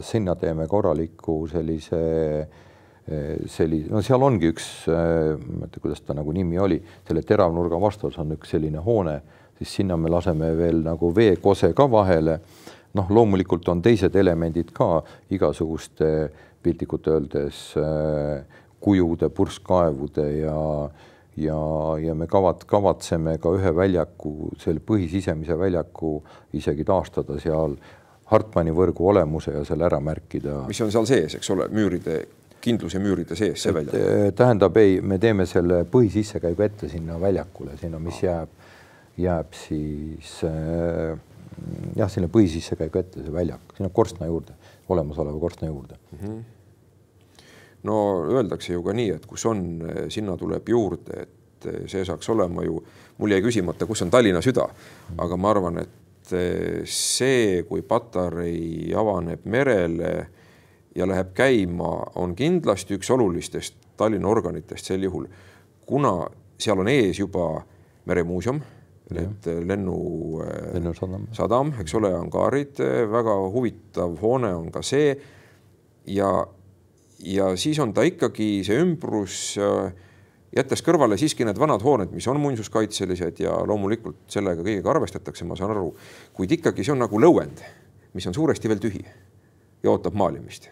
sinna 0.03 0.37
teeme 0.39 0.67
korraliku 0.71 1.47
sellise, 1.51 2.01
eh, 3.09 3.37
sellise, 3.51 3.91
no 3.91 4.03
seal 4.03 4.23
ongi 4.23 4.53
üks, 4.53 4.69
eh, 4.87 5.35
ma 5.35 5.57
ei 5.57 5.61
mäleta, 5.65 5.81
kuidas 5.83 6.01
ta 6.07 6.15
nagu 6.15 6.33
nimi 6.33 6.59
oli, 6.59 6.81
selle 7.07 7.23
teravnurga 7.27 7.81
vastas 7.81 8.19
on 8.19 8.37
üks 8.37 8.55
selline 8.55 8.79
hoone, 8.79 9.21
siis 9.59 9.75
sinna 9.81 9.97
me 9.97 10.09
laseme 10.09 10.53
veel 10.57 10.85
nagu 10.87 11.13
veekose 11.15 11.75
ka 11.75 11.91
vahele. 11.91 12.41
noh, 12.91 13.07
loomulikult 13.07 13.69
on 13.71 13.79
teised 13.83 14.17
elemendid 14.19 14.73
ka 14.75 15.05
igasuguste 15.31 16.33
piltlikult 16.61 17.07
öeldes 17.07 17.61
kujude, 18.83 19.29
purskkaevude 19.31 20.25
ja 20.41 20.91
ja, 21.37 21.59
ja 22.03 22.15
me 22.15 22.27
kavat-, 22.27 22.67
kavatseme 22.67 23.37
ka 23.39 23.53
ühe 23.57 23.73
väljaku, 23.77 24.51
selle 24.61 24.83
põhisisemise 24.85 25.57
väljaku 25.59 26.19
isegi 26.59 26.85
taastada 26.85 27.39
seal 27.41 27.77
Hartmani 28.31 28.71
võrgu 28.75 29.09
olemuse 29.11 29.55
ja 29.55 29.65
selle 29.67 29.89
ära 29.89 29.99
märkida. 30.01 30.65
mis 30.69 30.81
on 30.85 30.93
seal 30.95 31.09
sees, 31.09 31.35
eks 31.41 31.51
ole, 31.51 31.67
müüride, 31.75 32.21
kindluse 32.63 33.01
müüride 33.03 33.37
sees, 33.39 33.63
see 33.63 33.75
väljak? 33.75 33.97
Eh, 33.97 34.29
tähendab, 34.37 34.77
ei, 34.79 35.01
me 35.01 35.19
teeme 35.19 35.47
selle 35.51 35.83
põhisissekäigu 35.91 36.67
ette 36.67 36.91
sinna 36.93 37.19
väljakule, 37.21 37.75
sinna, 37.81 37.99
mis 38.03 38.23
jääb, 38.23 38.53
jääb 39.19 39.59
siis 39.67 40.37
äh, 40.47 41.19
jah, 41.97 42.11
sinna 42.11 42.31
põhisissekäigu 42.33 43.03
ette, 43.03 43.25
see 43.25 43.35
väljak, 43.35 43.75
sinna 43.77 43.91
korstna 43.95 44.31
juurde, 44.31 44.55
olemasoleva 44.89 45.41
korstna 45.41 45.69
juurde 45.69 45.99
mm. 46.13 46.19
-hmm. 46.23 46.41
no 47.83 47.97
öeldakse 48.31 48.73
ju 48.73 48.83
ka 48.83 48.93
nii, 48.93 49.11
et 49.19 49.27
kus 49.27 49.47
on, 49.47 49.67
sinna 50.09 50.37
tuleb 50.37 50.69
juurde, 50.69 51.23
et 51.27 51.71
see 51.91 52.05
saaks 52.05 52.29
olema 52.31 52.65
ju, 52.65 52.83
mul 53.19 53.31
jäi 53.31 53.43
küsimata, 53.43 53.87
kus 53.87 54.03
on 54.03 54.11
Tallinna 54.11 54.41
süda, 54.41 54.69
aga 55.19 55.37
ma 55.37 55.51
arvan, 55.51 55.79
et 55.79 56.00
Eh, 56.33 56.83
see, 56.87 57.63
kui 57.69 57.83
Patarei 57.83 58.93
avaneb 58.97 59.47
merele 59.51 60.13
ja 60.97 61.07
läheb 61.07 61.33
käima, 61.35 61.91
on 62.21 62.35
kindlasti 62.39 62.99
üks 62.99 63.11
olulistest 63.15 63.77
Tallinna 64.01 64.29
organitest 64.29 64.89
sel 64.89 65.05
juhul, 65.05 65.27
kuna 65.87 66.15
seal 66.61 66.81
on 66.81 66.89
ees 66.89 67.19
juba 67.21 67.61
meremuuseum, 68.09 68.61
et 69.11 69.49
lennu, 69.67 69.97
lennusadam, 70.75 71.27
sadam, 71.35 71.73
eks 71.83 71.95
ole, 71.99 72.13
hangaarid, 72.15 72.79
väga 73.11 73.35
huvitav 73.53 74.15
hoone 74.23 74.53
on 74.55 74.71
ka 74.73 74.83
see. 74.87 75.17
ja, 76.07 76.31
ja 77.19 77.51
siis 77.57 77.79
on 77.79 77.93
ta 77.95 78.03
ikkagi 78.07 78.63
see 78.67 78.79
ümbrus 78.81 79.59
äh, 79.61 79.91
jättes 80.57 80.83
kõrvale 80.85 81.19
siiski 81.21 81.47
need 81.47 81.59
vanad 81.61 81.83
hooned, 81.85 82.11
mis 82.15 82.27
on 82.31 82.41
muinsuskaitselised 82.43 83.43
ja 83.45 83.55
loomulikult 83.67 84.25
sellega 84.33 84.65
kõigega 84.65 84.93
arvestatakse, 84.95 85.47
ma 85.47 85.59
saan 85.59 85.75
aru, 85.75 85.93
kuid 86.37 86.59
ikkagi 86.59 86.85
see 86.85 86.95
on 86.95 87.03
nagu 87.05 87.23
lõuend, 87.23 87.63
mis 88.17 88.27
on 88.27 88.37
suuresti 88.37 88.71
veel 88.71 88.83
tühi 88.83 89.05
ja 89.05 89.93
ootab 89.93 90.19
maalimist. 90.19 90.69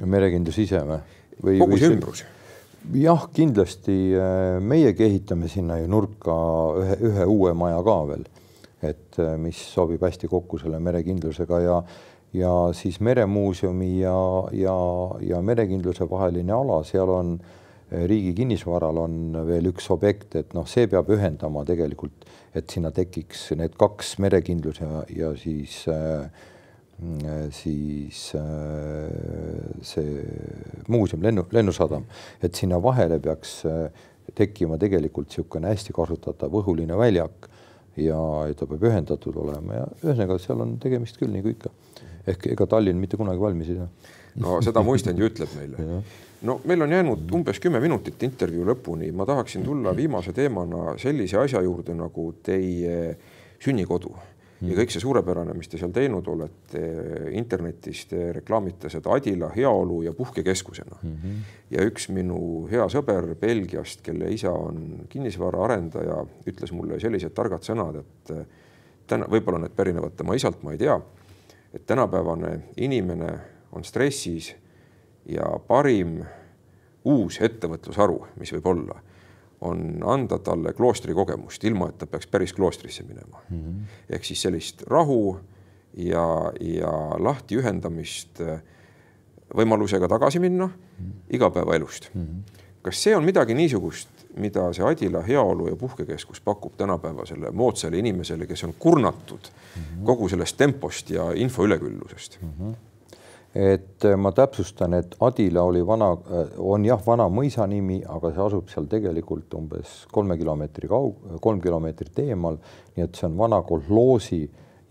merekindlus 0.00 0.58
ise 0.58 0.82
või? 0.86 1.00
või 1.44 1.62
kogu 1.62 1.78
see 1.78 1.94
ümbrus? 1.94 2.24
jah, 2.96 3.28
kindlasti 3.36 3.96
äh, 4.16 4.58
meiegi 4.60 5.04
ehitame 5.06 5.48
sinna 5.48 5.78
ju 5.78 5.88
nurka 5.90 6.36
ühe, 6.80 6.96
ühe 7.10 7.26
uue 7.26 7.54
maja 7.54 7.82
ka 7.86 7.98
veel. 8.08 8.24
et 8.82 9.18
äh, 9.18 9.36
mis 9.38 9.58
sobib 9.74 10.02
hästi 10.02 10.28
kokku 10.28 10.58
selle 10.58 10.80
merekindlusega 10.80 11.60
ja 11.60 11.82
ja 12.32 12.50
siis 12.72 13.00
Meremuuseumi 13.00 14.00
ja, 14.00 14.14
ja, 14.54 14.74
ja 15.26 15.40
merekindluse 15.42 16.06
vaheline 16.10 16.52
ala, 16.54 16.76
seal 16.86 17.10
on 17.10 17.32
äh, 17.34 17.59
riigi 17.90 18.34
kinnisvaral 18.38 19.00
on 19.02 19.16
veel 19.48 19.70
üks 19.72 19.90
objekt, 19.90 20.36
et 20.38 20.54
noh, 20.54 20.66
see 20.70 20.86
peab 20.90 21.10
ühendama 21.10 21.64
tegelikult, 21.66 22.28
et 22.54 22.70
sinna 22.70 22.92
tekiks 22.94 23.50
need 23.58 23.74
kaks 23.78 24.16
merekindluse 24.22 24.86
ja, 24.86 25.02
ja 25.24 25.34
siis 25.38 25.82
äh, 25.90 26.24
siis 27.50 28.18
see 29.88 30.24
muuseum, 30.92 31.22
lennu, 31.24 31.46
lennusadam, 31.52 32.04
et 32.44 32.54
sinna 32.54 32.80
vahele 32.82 33.16
peaks 33.22 33.60
tekkima 34.36 34.78
tegelikult 34.78 35.30
niisugune 35.30 35.72
hästi 35.72 35.94
kasutatav 35.96 36.52
õhuline 36.60 36.98
väljak 36.98 37.49
ja 38.04 38.20
ta 38.56 38.68
peab 38.70 38.86
ühendatud 38.90 39.36
olema 39.42 39.82
ja 39.82 39.84
ühesõnaga, 40.02 40.38
seal 40.42 40.64
on 40.64 40.78
tegemist 40.82 41.20
küll 41.20 41.32
nagu 41.34 41.52
ikka. 41.52 41.70
ehk 42.30 42.50
ega 42.52 42.66
Tallinn 42.66 43.00
mitte 43.00 43.16
kunagi 43.20 43.40
valmis 43.40 43.70
ei 43.72 43.78
saa. 43.80 43.88
no 44.40 44.58
seda 44.64 44.82
muistand 44.86 45.18
ju 45.18 45.28
ütleb 45.30 45.54
meile. 45.58 46.02
no 46.48 46.60
meil 46.64 46.82
on 46.86 46.96
jäänud 46.96 47.36
umbes 47.36 47.60
kümme 47.60 47.80
minutit 47.80 48.22
intervjuu 48.22 48.66
lõpuni, 48.72 49.12
ma 49.12 49.26
tahaksin 49.28 49.64
tulla 49.64 49.96
viimase 49.96 50.32
teemana 50.32 50.96
sellise 50.98 51.38
asja 51.38 51.62
juurde 51.66 51.94
nagu 51.94 52.32
teie 52.42 53.16
sünnikodu 53.60 54.14
ja 54.68 54.76
kõik 54.76 54.92
see 54.92 55.00
suurepärane, 55.00 55.54
mis 55.56 55.70
te 55.70 55.78
seal 55.80 55.92
teinud 55.94 56.26
olete 56.28 56.82
internetis, 57.38 58.04
te 58.10 58.30
reklaamite 58.36 58.90
seda 58.92 59.14
Adila 59.14 59.48
heaolu 59.54 60.02
ja 60.04 60.12
puhkekeskusena 60.16 60.98
mm. 61.02 61.12
-hmm. 61.12 61.36
ja 61.70 61.84
üks 61.88 62.08
minu 62.12 62.66
hea 62.70 62.86
sõber 62.92 63.34
Belgiast, 63.40 64.02
kelle 64.02 64.30
isa 64.32 64.52
on 64.52 65.06
kinnisvaraarendaja, 65.08 66.24
ütles 66.46 66.72
mulle 66.72 67.00
sellised 67.00 67.34
targad 67.34 67.64
sõnad, 67.64 68.02
et 68.02 68.34
täna 69.06 69.26
võib-olla 69.26 69.58
need 69.64 69.76
pärinevad 69.76 70.16
tema 70.16 70.34
isalt, 70.34 70.62
ma 70.62 70.72
ei 70.72 70.78
tea. 70.78 71.00
et 71.74 71.86
tänapäevane 71.86 72.60
inimene 72.76 73.38
on 73.72 73.84
stressis 73.84 74.54
ja 75.26 75.46
parim 75.66 76.24
uus 77.04 77.40
ettevõtlusharu, 77.40 78.26
mis 78.36 78.52
võib 78.52 78.66
olla 78.66 79.00
on 79.60 80.02
anda 80.06 80.38
talle 80.38 80.72
kloostri 80.72 81.14
kogemust, 81.14 81.64
ilma 81.64 81.88
et 81.88 81.98
ta 81.98 82.06
peaks 82.06 82.26
päris 82.26 82.52
kloostrisse 82.52 83.02
minema 83.02 83.42
mm. 83.50 83.58
-hmm. 83.58 83.96
ehk 84.10 84.24
siis 84.24 84.42
sellist 84.42 84.82
rahu 84.86 85.38
ja, 85.96 86.52
ja 86.60 86.92
lahtiühendamist 87.18 88.40
äh, 88.40 88.62
võimalusega 89.56 90.08
tagasi 90.08 90.38
minna 90.38 90.66
mm 90.66 90.72
-hmm. 90.72 91.12
igapäevaelust 91.30 92.10
mm. 92.14 92.22
-hmm. 92.22 92.60
kas 92.82 93.02
see 93.02 93.16
on 93.16 93.24
midagi 93.24 93.54
niisugust, 93.54 94.08
mida 94.36 94.72
see 94.72 94.84
Adila 94.84 95.22
heaolu 95.22 95.68
ja 95.68 95.76
puhkekeskus 95.76 96.40
pakub 96.40 96.76
tänapäevasele 96.76 97.50
moodsale 97.50 97.98
inimesele, 97.98 98.46
kes 98.46 98.64
on 98.64 98.74
kurnatud 98.78 99.40
mm 99.40 99.82
-hmm. 99.82 100.04
kogu 100.04 100.28
sellest 100.28 100.56
tempost 100.56 101.10
ja 101.10 101.32
info 101.34 101.64
üleküllusest 101.64 102.38
mm? 102.42 102.48
-hmm 102.48 102.89
et 103.54 104.04
äh, 104.04 104.16
ma 104.16 104.30
täpsustan, 104.32 104.94
et 104.94 105.16
Adila 105.20 105.62
oli 105.66 105.82
vana, 105.86 106.12
äh, 106.12 106.52
on 106.58 106.84
jah, 106.86 107.00
vana 107.06 107.26
mõisa 107.32 107.66
nimi, 107.66 108.00
aga 108.06 108.30
see 108.34 108.44
asub 108.46 108.68
seal 108.70 108.86
tegelikult 108.90 109.54
umbes 109.58 110.04
kolme 110.12 110.36
kilomeetri 110.38 110.90
kaug-, 110.90 111.38
kolm 111.42 111.60
kilomeetrit 111.60 112.18
eemal. 112.26 112.60
nii 112.96 113.06
et 113.06 113.14
see 113.18 113.26
on 113.26 113.38
vana 113.38 113.62
kolhoosi 113.62 114.44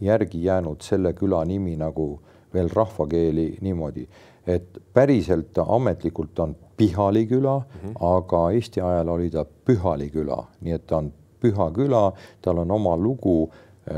järgi 0.04 0.44
jäänud 0.44 0.82
selle 0.84 1.14
küla 1.14 1.44
nimi 1.46 1.76
nagu 1.80 2.10
veel 2.54 2.70
rahvakeeli 2.74 3.60
niimoodi, 3.62 4.08
et 4.48 4.78
päriselt 4.94 5.54
ta 5.54 5.66
ametlikult 5.68 6.40
on 6.40 6.56
Pihali 6.80 7.26
küla 7.28 7.60
mm, 7.60 7.90
-hmm. 7.90 7.96
aga 8.00 8.52
Eesti 8.52 8.82
ajal 8.82 9.08
oli 9.08 9.30
ta 9.30 9.46
Pühali 9.46 10.10
küla, 10.10 10.44
nii 10.62 10.74
et 10.74 10.88
ta 10.88 10.98
on 10.98 11.12
püha 11.40 11.72
küla, 11.72 12.12
tal 12.42 12.58
on 12.58 12.72
oma 12.72 12.98
lugu 12.98 13.50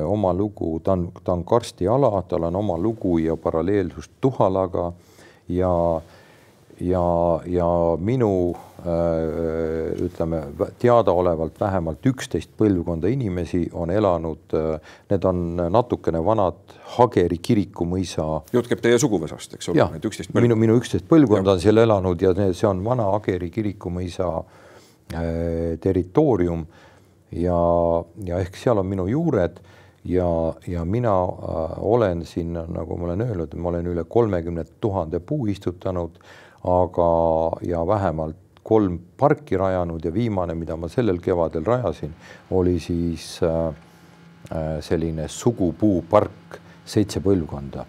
oma 0.05 0.33
lugu, 0.33 0.79
ta 0.83 0.95
on, 0.95 1.09
ta 1.23 1.33
on 1.33 1.43
karstiala, 1.45 2.23
tal 2.29 2.47
on 2.49 2.55
oma 2.55 2.77
lugu 2.77 3.17
ja 3.17 3.37
paralleelsust 3.37 4.11
Tuhalaga 4.21 4.91
ja, 5.51 6.01
ja, 6.79 7.05
ja 7.45 7.67
minu 7.99 8.55
äh, 8.79 10.05
ütleme 10.05 10.41
teadaolevalt 10.79 11.59
vähemalt 11.59 12.05
üksteist 12.07 12.53
põlvkonda 12.59 13.11
inimesi 13.11 13.65
on 13.73 13.91
elanud, 13.91 14.55
äh, 14.57 14.93
need 15.11 15.27
on 15.27 15.43
natukene 15.69 16.23
vanad 16.25 16.77
Hageri 16.97 17.37
kiriku 17.37 17.85
mõisa. 17.87 18.25
jutt 18.53 18.69
käib 18.71 18.83
teie 18.83 18.99
suguvõsast, 18.99 19.57
eks 19.57 19.71
ole? 19.71 19.79
minu, 20.33 20.57
minu 20.59 20.77
üksteist 20.79 21.07
põlvkonda 21.09 21.57
on 21.57 21.63
seal 21.63 21.83
elanud 21.83 22.21
ja 22.21 22.33
see 22.37 22.69
on 22.69 22.83
vana 22.85 23.11
Hageri 23.15 23.51
kiriku 23.53 23.91
mõisa 23.93 24.31
äh, 24.39 25.75
territoorium 25.83 26.65
ja, 27.31 27.59
ja 28.25 28.41
ehk 28.41 28.57
seal 28.59 28.81
on 28.81 28.89
minu 28.89 29.07
juured 29.11 29.61
ja, 30.03 30.53
ja 30.67 30.85
mina 30.85 31.23
äh, 31.23 31.29
olen 31.77 32.25
siin, 32.25 32.53
nagu 32.53 32.97
ma 32.97 33.05
olen 33.05 33.21
öelnud, 33.21 33.55
ma 33.55 33.69
olen 33.69 33.85
üle 33.85 34.03
kolmekümne 34.09 34.65
tuhande 34.81 35.19
puu 35.19 35.45
istutanud, 35.51 36.17
aga, 36.63 37.11
ja 37.65 37.85
vähemalt 37.87 38.37
kolm 38.63 38.99
parki 39.17 39.57
rajanud 39.57 40.05
ja 40.05 40.13
viimane, 40.13 40.53
mida 40.55 40.77
ma 40.77 40.89
sellel 40.89 41.17
kevadel 41.21 41.65
rajasin, 41.65 42.13
oli 42.51 42.79
siis 42.79 43.39
äh, 43.43 43.73
äh 44.51 44.81
selline 44.81 45.27
sugupuupark, 45.27 46.59
seitse 46.85 47.19
põlvkonda. 47.21 47.85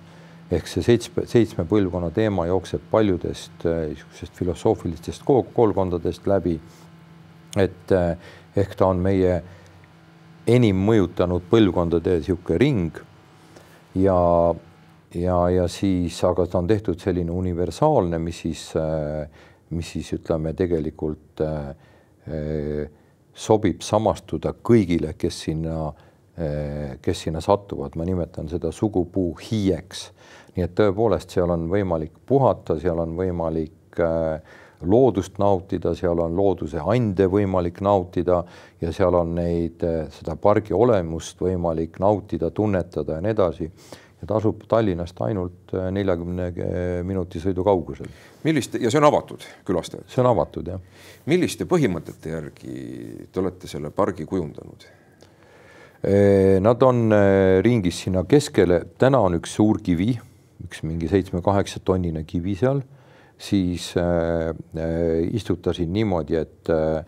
ehk 0.53 0.67
see 0.69 0.83
seitsme, 0.85 1.23
seitsme 1.25 1.65
põlvkonna 1.65 2.11
teema 2.13 2.45
jookseb 2.45 2.83
paljudest 2.91 3.65
niisugusest 3.65 4.35
filosoofilistest 4.37 5.23
koolkondadest 5.25 6.27
läbi. 6.27 6.61
et 7.57 7.93
ehk 8.57 8.75
ta 8.77 8.87
on 8.87 9.01
meie 9.01 9.35
äh, 9.37 9.62
enim 10.47 10.79
mõjutanud 10.87 11.45
põlvkondade 11.51 12.19
niisugune 12.19 12.59
ring 12.59 13.01
ja, 13.99 14.19
ja, 15.15 15.39
ja 15.55 15.67
siis, 15.71 16.19
aga 16.27 16.47
ta 16.51 16.63
on 16.63 16.71
tehtud 16.71 17.01
selline 17.01 17.31
universaalne, 17.31 18.19
mis 18.23 18.43
siis, 18.45 18.65
mis 19.71 19.93
siis 19.97 20.13
ütleme 20.19 20.55
tegelikult 20.59 21.43
eh, 21.47 22.89
sobib 23.33 23.85
samastuda 23.85 24.55
kõigile, 24.65 25.15
kes 25.19 25.39
sinna, 25.47 25.93
kes 27.03 27.23
sinna 27.27 27.41
satuvad, 27.45 27.97
ma 27.97 28.05
nimetan 28.09 28.49
seda 28.49 28.71
sugupuu 28.73 29.33
hiieks. 29.41 30.11
nii 30.57 30.65
et 30.67 30.75
tõepoolest, 30.77 31.33
seal 31.33 31.51
on 31.53 31.65
võimalik 31.71 32.13
puhata, 32.29 32.77
seal 32.81 33.01
on 33.01 33.15
võimalik 33.17 34.01
äh, 34.01 34.61
loodust 34.89 35.39
nautida, 35.39 35.95
seal 35.99 36.21
on 36.23 36.37
looduse 36.37 36.81
ande 36.95 37.27
võimalik 37.31 37.81
nautida 37.85 38.43
ja 38.83 38.93
seal 38.95 39.17
on 39.19 39.35
neid, 39.37 39.83
eh, 39.87 40.07
seda 40.13 40.37
pargi 40.37 40.75
olemust 40.75 41.41
võimalik 41.41 41.99
nautida, 42.03 42.51
tunnetada 42.51 43.19
ja 43.19 43.25
nii 43.25 43.35
edasi. 43.35 43.71
ja 44.23 44.27
ta 44.27 44.37
asub 44.39 44.63
Tallinnast 44.69 45.21
ainult 45.21 45.75
eh, 45.75 45.91
neljakümne 45.91 46.49
eh, 46.53 47.03
minuti 47.03 47.41
sõidu 47.41 47.65
kaugusel. 47.65 48.07
milliste 48.45 48.79
ja 48.79 48.91
see 48.91 48.99
on 48.99 49.09
avatud 49.11 49.45
külastajatele? 49.65 50.11
see 50.11 50.23
on 50.23 50.31
avatud 50.31 50.67
jah. 50.69 50.81
milliste 51.27 51.65
põhimõtete 51.65 52.35
järgi 52.35 53.29
te 53.33 53.41
olete 53.41 53.69
selle 53.69 53.91
pargi 53.91 54.27
kujundanud? 54.27 54.91
Nad 56.03 56.83
on 56.83 57.15
ringis 57.63 58.01
sinna 58.03 58.25
keskele, 58.27 58.81
täna 58.99 59.21
on 59.23 59.37
üks 59.37 59.53
suur 59.55 59.79
kivi, 59.87 60.17
üks 60.65 60.81
mingi 60.83 61.07
seitsme-kaheksa 61.07 61.79
tonnine 61.87 62.25
kivi 62.27 62.57
seal 62.59 62.81
siis 63.43 63.95
äh, 63.97 64.05
äh, 64.49 65.35
istutasin 65.35 65.93
niimoodi, 65.93 66.37
et 66.37 66.71
äh, 66.71 67.05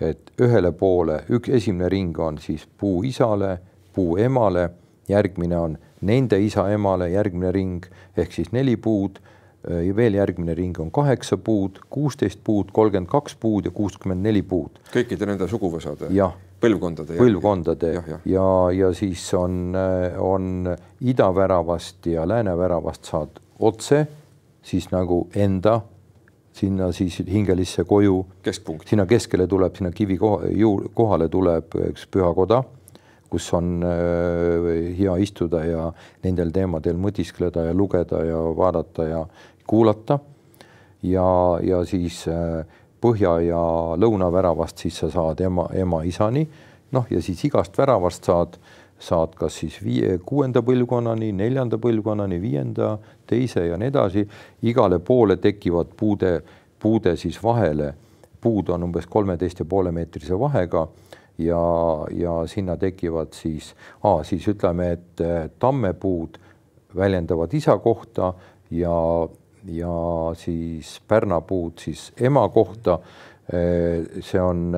et 0.00 0.32
ühele 0.42 0.72
poole, 0.74 1.20
üks 1.30 1.52
esimene 1.54 1.88
ring 1.88 2.16
on 2.18 2.38
siis 2.42 2.64
puu 2.66 3.04
isale, 3.06 3.58
puu 3.94 4.16
emale, 4.18 4.64
järgmine 5.08 5.56
on 5.56 5.76
nende 6.02 6.40
isa-emale, 6.42 7.12
järgmine 7.12 7.52
ring 7.54 7.86
ehk 8.16 8.34
siis 8.34 8.50
neli 8.52 8.74
puud 8.76 9.20
ja 9.64 9.94
veel 9.96 10.18
järgmine 10.18 10.56
ring 10.58 10.80
on 10.82 10.90
kaheksa 10.92 11.38
puud, 11.38 11.78
kuusteist 11.94 12.42
puud, 12.44 12.74
kolmkümmend 12.74 13.08
kaks 13.08 13.38
puud 13.40 13.70
ja 13.70 13.72
kuuskümmend 13.72 14.26
neli 14.26 14.42
puud. 14.42 14.82
kõikide 14.92 15.30
nende 15.30 15.48
suguvõsade? 15.48 16.10
põlvkondade? 16.60 17.16
põlvkondade 17.22 17.94
ja, 17.94 18.02
ja, 18.10 18.20
ja, 18.34 18.50
ja 18.80 18.92
siis 18.98 19.22
on, 19.38 19.78
on 20.18 20.74
idaväravast 21.00 22.10
ja 22.10 22.26
lääneväravast 22.28 23.14
saad 23.14 23.40
otse 23.62 24.02
siis 24.64 24.88
nagu 24.92 25.26
enda 25.36 25.80
sinna 26.54 26.92
siis 26.92 27.18
hingelisse 27.26 27.84
koju. 27.84 28.26
sinna 28.86 29.06
keskele 29.06 29.46
tuleb, 29.46 29.74
sinna 29.76 29.90
kivi 29.90 30.16
koha, 30.18 30.46
juur, 30.50 30.88
kohale 30.94 31.28
tuleb 31.28 31.74
üks 31.90 32.06
pühakoda, 32.06 32.62
kus 33.30 33.52
on 33.54 33.82
äh, 33.82 34.94
hea 34.98 35.16
istuda 35.16 35.64
ja 35.64 35.88
nendel 36.22 36.52
teemadel 36.54 36.96
mõtiskleda 36.96 37.66
ja 37.68 37.74
lugeda 37.74 38.22
ja 38.24 38.38
vaadata 38.56 39.08
ja 39.08 39.26
kuulata. 39.66 40.18
ja, 41.02 41.58
ja 41.62 41.84
siis 41.84 42.28
äh, 42.28 42.64
põhja 43.00 43.40
ja 43.44 43.64
lõunaväravast 43.98 44.78
siis 44.78 44.98
sa 45.02 45.10
saad 45.10 45.40
ema, 45.40 45.66
ema-isani, 45.74 46.46
noh, 46.92 47.06
ja 47.10 47.20
siis 47.22 47.44
igast 47.44 47.76
väravast 47.78 48.24
saad 48.24 48.54
äh, 48.54 48.83
saad 49.04 49.34
kas 49.38 49.58
siis 49.62 49.76
viie, 49.84 50.18
kuuenda 50.26 50.62
põlvkonnani, 50.64 51.32
neljanda 51.36 51.78
põlvkonnani, 51.80 52.40
viienda, 52.42 52.94
teise 53.28 53.66
ja 53.68 53.78
nii 53.80 53.90
edasi. 53.92 54.26
igale 54.62 54.98
poole 54.98 55.36
tekivad 55.36 55.92
puude, 55.96 56.38
puude 56.80 57.16
siis 57.16 57.42
vahele, 57.42 57.92
puud 58.40 58.68
on 58.68 58.88
umbes 58.88 59.06
kolmeteist 59.06 59.60
ja 59.60 59.64
poole 59.68 59.92
meetrise 59.92 60.38
vahega 60.38 60.86
ja, 61.38 61.60
ja 62.12 62.34
sinna 62.46 62.76
tekivad 62.76 63.32
siis, 63.32 63.74
siis 64.22 64.48
ütleme, 64.48 64.90
et 64.92 65.22
tammepuud 65.58 66.38
väljendavad 66.96 67.54
isa 67.54 67.78
kohta 67.78 68.32
ja, 68.70 68.98
ja 69.64 69.96
siis 70.36 71.00
pärnapuud 71.08 71.78
siis 71.78 72.12
ema 72.20 72.48
kohta. 72.48 72.98
see 74.24 74.40
on 74.40 74.72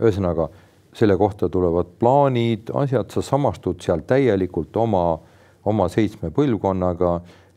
ühesõnaga 0.00 0.46
selle 0.94 1.16
kohta 1.18 1.48
tulevad 1.48 1.86
plaanid, 1.98 2.70
asjad, 2.74 3.10
sa 3.10 3.22
samastud 3.22 3.82
seal 3.82 4.04
täielikult 4.06 4.76
oma, 4.76 5.18
oma 5.66 5.88
seitsme 5.90 6.30
põlvkonnaga 6.34 7.14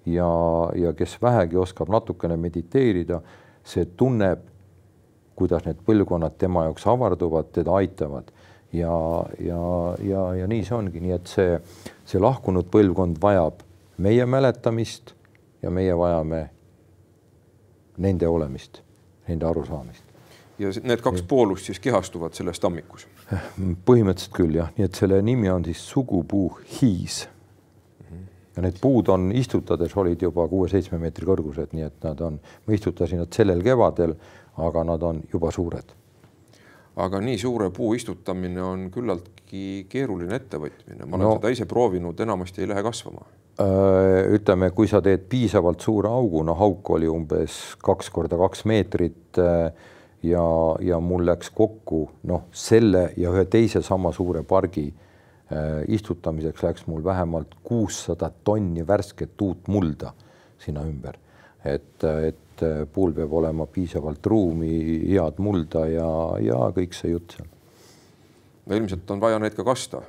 ja, 0.10 0.30
ja 0.76 0.94
kes 0.98 1.18
vähegi 1.22 1.58
oskab 1.58 1.92
natukene 1.94 2.38
mediteerida, 2.38 3.22
see 3.68 3.86
tunneb, 3.98 4.42
kuidas 5.38 5.68
need 5.68 5.84
põlvkonnad 5.86 6.38
tema 6.42 6.66
jaoks 6.66 6.88
avarduvad, 6.90 7.52
teda 7.54 7.76
aitavad. 7.78 8.34
Ja, 8.74 8.92
ja, 9.40 9.62
ja, 10.04 10.24
ja 10.36 10.48
nii 10.48 10.66
see 10.66 10.76
ongi, 10.76 11.00
nii 11.00 11.14
et 11.16 11.30
see, 11.32 11.60
see 12.10 12.20
lahkunud 12.20 12.68
põlvkond 12.74 13.22
vajab 13.22 13.62
meie 14.04 14.26
mäletamist 14.26 15.14
ja 15.62 15.72
meie 15.72 15.94
vajame 15.98 16.42
nende 17.98 18.28
olemist, 18.28 18.82
nende 19.30 19.48
arusaamist. 19.48 20.04
Ja 20.60 20.74
need 20.84 21.02
kaks 21.06 21.22
poolust 21.30 21.70
siis 21.70 21.80
kehastuvad 21.80 22.34
selles 22.34 22.60
tammikus? 22.60 23.08
Põhimõtteliselt 23.88 24.36
küll 24.36 24.56
jah, 24.56 24.70
nii 24.78 24.88
et 24.88 24.96
selle 24.96 25.20
nimi 25.26 25.50
on 25.52 25.66
siis 25.68 25.82
sugupuu 25.90 26.48
hiis. 26.78 27.26
ja 28.56 28.64
need 28.64 28.80
puud 28.82 29.10
on 29.14 29.30
istutades 29.36 29.94
olid 29.98 30.22
juba 30.22 30.48
kuue-seitsme 30.50 30.98
meetri 30.98 31.28
kõrgused, 31.28 31.76
nii 31.78 31.86
et 31.86 32.06
nad 32.08 32.22
on, 32.26 32.40
ma 32.40 32.74
istutasin 32.74 33.22
nad 33.22 33.34
sellel 33.34 33.62
kevadel, 33.64 34.16
aga 34.58 34.84
nad 34.88 35.04
on 35.04 35.22
juba 35.34 35.52
suured. 35.52 35.92
aga 36.96 37.20
nii 37.22 37.38
suure 37.38 37.70
puu 37.70 37.94
istutamine 37.94 38.64
on 38.64 38.88
küllaltki 38.92 39.86
keeruline 39.90 40.40
ettevõtmine, 40.40 41.04
ma 41.06 41.20
olen 41.20 41.28
no, 41.28 41.36
seda 41.38 41.52
ise 41.54 41.68
proovinud, 41.70 42.20
enamasti 42.20 42.64
ei 42.64 42.72
lähe 42.72 42.84
kasvama 42.84 43.28
äh, 43.62 44.24
ütleme, 44.40 44.72
kui 44.72 44.88
sa 44.88 45.04
teed 45.04 45.28
piisavalt 45.30 45.84
suure 45.84 46.10
augu, 46.10 46.42
no 46.48 46.56
auk 46.56 46.96
oli 46.96 47.12
umbes 47.12 47.76
kaks 47.84 48.10
korda 48.10 48.40
kaks 48.40 48.66
meetrit 48.72 49.44
äh, 49.44 49.94
ja, 50.24 50.46
ja 50.82 51.00
mul 51.04 51.26
läks 51.28 51.52
kokku 51.56 52.02
noh, 52.30 52.48
selle 52.52 53.12
ja 53.18 53.32
ühe 53.34 53.46
teise 53.52 53.84
sama 53.86 54.12
suure 54.16 54.44
pargi 54.48 54.88
äh, 54.90 55.84
istutamiseks 55.94 56.64
läks 56.66 56.88
mul 56.90 57.04
vähemalt 57.06 57.58
kuussada 57.64 58.32
tonni 58.44 58.86
värsket 58.88 59.42
uut 59.42 59.68
mulda 59.68 60.14
sinna 60.60 60.86
ümber. 60.88 61.18
et, 61.66 62.04
et 62.04 62.64
äh, 62.64 62.84
puul 62.94 63.14
peab 63.14 63.34
olema 63.34 63.68
piisavalt 63.68 64.26
ruumi, 64.26 64.74
head 65.12 65.42
mulda 65.44 65.86
ja, 65.92 66.12
ja 66.42 66.68
kõik 66.74 66.96
see 66.98 67.14
jutt 67.14 67.38
seal. 67.38 67.50
no 68.66 68.78
ilmselt 68.78 69.12
on 69.12 69.22
vaja 69.22 69.40
neid 69.40 69.58
ka 69.58 69.66
kasta. 69.68 70.02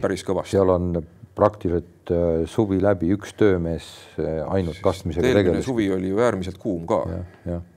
päris 0.00 0.24
kõvasti. 0.24 0.56
seal 0.56 0.72
on 0.72 0.94
praktiliselt 1.36 2.12
äh, 2.12 2.46
suvi 2.48 2.80
läbi 2.82 3.12
üks 3.16 3.36
töömees 3.36 3.90
äh, 4.18 4.40
ainult 4.48 4.80
kastmisega 4.84 5.34
tegeles. 5.36 5.64
suvi 5.64 5.90
oli 5.92 6.14
ju 6.14 6.24
äärmiselt 6.24 6.58
kuum 6.58 6.88
ka. 6.88 7.04
jah, 7.10 7.36
jah 7.52 7.68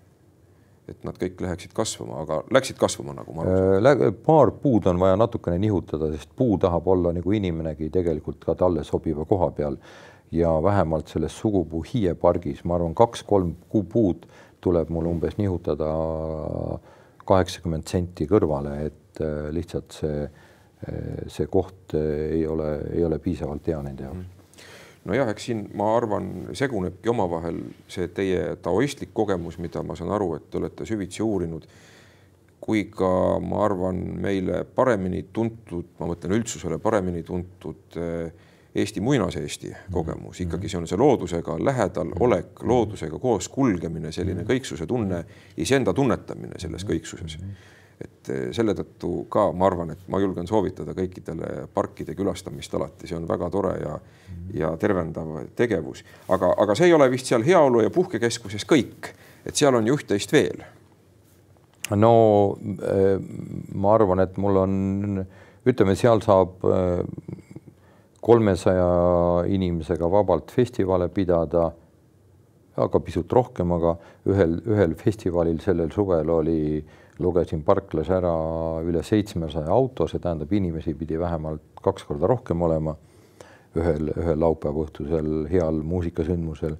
et 0.89 1.05
nad 1.07 1.17
kõik 1.19 1.41
läheksid 1.43 1.73
kasvama, 1.75 2.23
aga 2.25 2.39
läksid 2.53 2.77
kasvama, 2.79 3.15
nagu 3.15 3.35
ma 3.35 3.45
aru 3.45 3.53
saan? 3.55 4.05
Äh, 4.07 4.15
paar 4.25 4.51
puud 4.59 4.87
on 4.91 4.99
vaja 4.99 5.17
natukene 5.19 5.59
nihutada, 5.61 6.09
sest 6.15 6.33
puu 6.35 6.57
tahab 6.61 6.87
olla 6.91 7.13
nagu 7.15 7.35
inimenegi 7.35 7.89
tegelikult 7.93 8.43
ka 8.43 8.57
talle 8.59 8.83
sobiva 8.87 9.25
koha 9.29 9.51
peal. 9.55 9.79
Ja 10.33 10.51
vähemalt 10.65 11.11
selles 11.13 11.35
sugupuu 11.37 11.83
hiiepargis, 11.85 12.63
ma 12.65 12.79
arvan, 12.79 12.95
kaks-kolm 12.97 13.53
puud 13.69 14.25
tuleb 14.63 14.89
mul 14.89 15.11
umbes 15.11 15.37
nihutada 15.37 15.91
kaheksakümmend 17.29 17.87
senti 17.87 18.27
kõrvale, 18.27 18.77
et 18.89 19.21
äh, 19.23 19.49
lihtsalt 19.55 19.99
see, 20.01 20.23
äh, 20.27 21.27
see 21.31 21.47
koht 21.51 21.95
ei 21.99 22.47
ole, 22.49 22.71
ei 22.95 23.05
ole 23.05 23.21
piisavalt 23.23 23.69
hea 23.71 23.83
nende 23.85 24.09
jaoks. 24.09 24.23
Mm 24.23 24.42
nojah, 25.09 25.31
eks 25.33 25.49
siin 25.49 25.65
ma 25.77 25.89
arvan, 25.97 26.29
segunebki 26.55 27.11
omavahel 27.11 27.59
see 27.91 28.07
teie 28.15 28.55
taoistlik 28.63 29.13
kogemus, 29.15 29.59
mida 29.63 29.83
ma 29.83 29.97
saan 29.99 30.13
aru, 30.15 30.33
et 30.37 30.47
te 30.51 30.61
olete 30.61 30.87
süvitsi 30.87 31.23
uurinud, 31.25 31.67
kui 32.63 32.85
ka 32.91 33.11
ma 33.43 33.65
arvan, 33.65 33.99
meile 34.23 34.63
paremini 34.63 35.25
tuntud, 35.35 35.93
ma 35.99 36.07
mõtlen 36.13 36.37
üldsusele 36.39 36.79
paremini 36.83 37.23
tuntud 37.27 37.99
eh, 37.99 38.49
Eesti 38.73 39.03
muinaseesti 39.05 39.69
kogemus, 39.93 40.39
ikkagi 40.41 40.65
see 40.65 40.79
on 40.79 40.87
see 40.89 40.97
loodusega 40.97 41.59
lähedal 41.61 42.09
olek, 42.25 42.63
loodusega 42.65 43.19
koos 43.21 43.45
kulgemine, 43.53 44.09
selline 44.11 44.47
kõiksuse 44.49 44.87
tunne, 44.89 45.19
iseenda 45.61 45.93
tunnetamine 45.93 46.57
selles 46.57 46.81
kõiksuses 46.89 47.37
et 48.01 48.29
eh, 48.29 48.43
selle 48.55 48.75
tõttu 48.77 49.25
ka 49.31 49.49
ma 49.55 49.67
arvan, 49.69 49.93
et 49.93 50.07
ma 50.11 50.21
julgen 50.21 50.47
soovitada 50.49 50.95
kõikidele 50.97 51.67
parkide 51.73 52.15
külastamist 52.17 52.73
alati, 52.77 53.07
see 53.07 53.17
on 53.17 53.27
väga 53.29 53.49
tore 53.53 53.77
ja 53.81 53.97
ja 54.53 54.73
tervendav 54.77 55.29
tegevus, 55.55 56.03
aga, 56.33 56.51
aga 56.59 56.75
see 56.75 56.89
ei 56.89 56.95
ole 56.95 57.07
vist 57.11 57.29
seal 57.29 57.45
heaolu 57.45 57.83
ja 57.83 57.91
puhkekeskuses 57.93 58.65
kõik, 58.69 59.11
et 59.45 59.55
seal 59.55 59.75
on 59.77 59.87
ju 59.87 59.95
üht-teist 59.97 60.33
veel. 60.33 60.63
no 61.95 62.13
eh, 62.89 63.15
ma 63.75 63.93
arvan, 63.95 64.23
et 64.23 64.37
mul 64.41 64.59
on, 64.63 64.73
ütleme, 65.69 65.95
seal 65.99 66.21
saab 66.25 66.65
eh, 66.65 67.05
kolmesaja 68.23 69.45
inimesega 69.51 70.09
vabalt 70.11 70.51
festivale 70.51 71.09
pidada, 71.13 71.69
aga 72.73 72.99
pisut 73.05 73.31
rohkem, 73.31 73.71
aga 73.75 73.97
ühel, 74.31 74.57
ühel 74.65 74.95
festivalil 74.97 75.59
sellel 75.61 75.91
suvel 75.93 76.29
oli 76.33 76.61
äh, 76.79 77.02
lugesin 77.21 77.63
parklas 77.65 78.09
ära 78.13 78.33
üle 78.85 79.03
seitsmesaja 79.05 79.71
auto, 79.71 80.07
see 80.09 80.21
tähendab, 80.21 80.51
inimesi 80.53 80.95
pidi 80.97 81.19
vähemalt 81.19 81.81
kaks 81.83 82.07
korda 82.07 82.29
rohkem 82.29 82.61
olema 82.65 82.95
ühel, 83.77 84.09
ühel 84.13 84.39
laupäeva 84.41 84.85
õhtusel 84.85 85.47
heal 85.51 85.81
muusikasündmusel. 85.85 86.77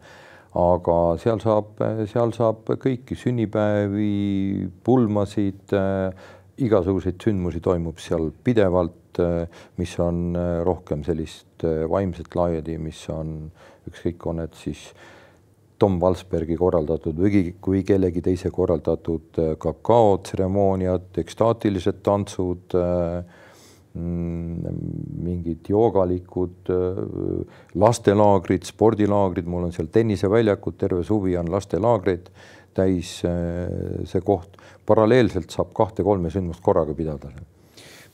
aga 0.53 0.95
seal 1.17 1.39
saab, 1.41 1.79
seal 2.11 2.33
saab 2.35 2.67
kõiki 2.81 3.17
sünnipäevi, 3.17 4.69
pulmasid 4.85 5.73
äh,, 5.73 6.13
igasuguseid 6.61 7.17
sündmusi 7.17 7.61
toimub 7.65 7.97
seal 7.97 8.29
pidevalt 8.45 9.21
äh,, 9.21 9.47
mis 9.81 9.97
on 9.99 10.37
rohkem 10.65 11.01
sellist 11.05 11.65
äh, 11.65 11.85
vaimset 11.89 12.37
laadi, 12.37 12.77
mis 12.77 13.01
on 13.09 13.49
ükskõik, 13.89 14.29
on 14.29 14.43
need 14.43 14.53
siis 14.61 14.91
äh, 14.91 15.09
Tom 15.83 15.99
Valsbergi 15.99 16.55
korraldatud 16.55 17.17
või 17.19 17.49
kui 17.63 17.81
kellegi 17.83 18.21
teise 18.23 18.51
korraldatud 18.55 19.39
äh, 19.41 19.53
kakaotseremooniad, 19.59 21.09
ekstaatilised 21.19 21.99
tantsud, 22.05 22.75
äh, 22.79 23.41
mm, 23.99 24.77
mingid 25.27 25.67
joogalikud, 25.73 26.71
äh, 26.71 27.01
lastelaagrid, 27.83 28.63
spordilaagrid, 28.69 29.49
mul 29.51 29.67
on 29.67 29.75
seal 29.75 29.91
tenniseväljakud, 29.91 30.79
terve 30.79 31.03
suvi 31.07 31.35
on 31.39 31.51
lastelaagreid 31.51 32.31
täis 32.73 33.19
see 33.21 34.21
koht. 34.25 34.55
paralleelselt 34.87 35.51
saab 35.53 35.69
kahte-kolme 35.77 36.31
sündmust 36.33 36.63
korraga 36.65 36.95
pidada. 36.97 37.29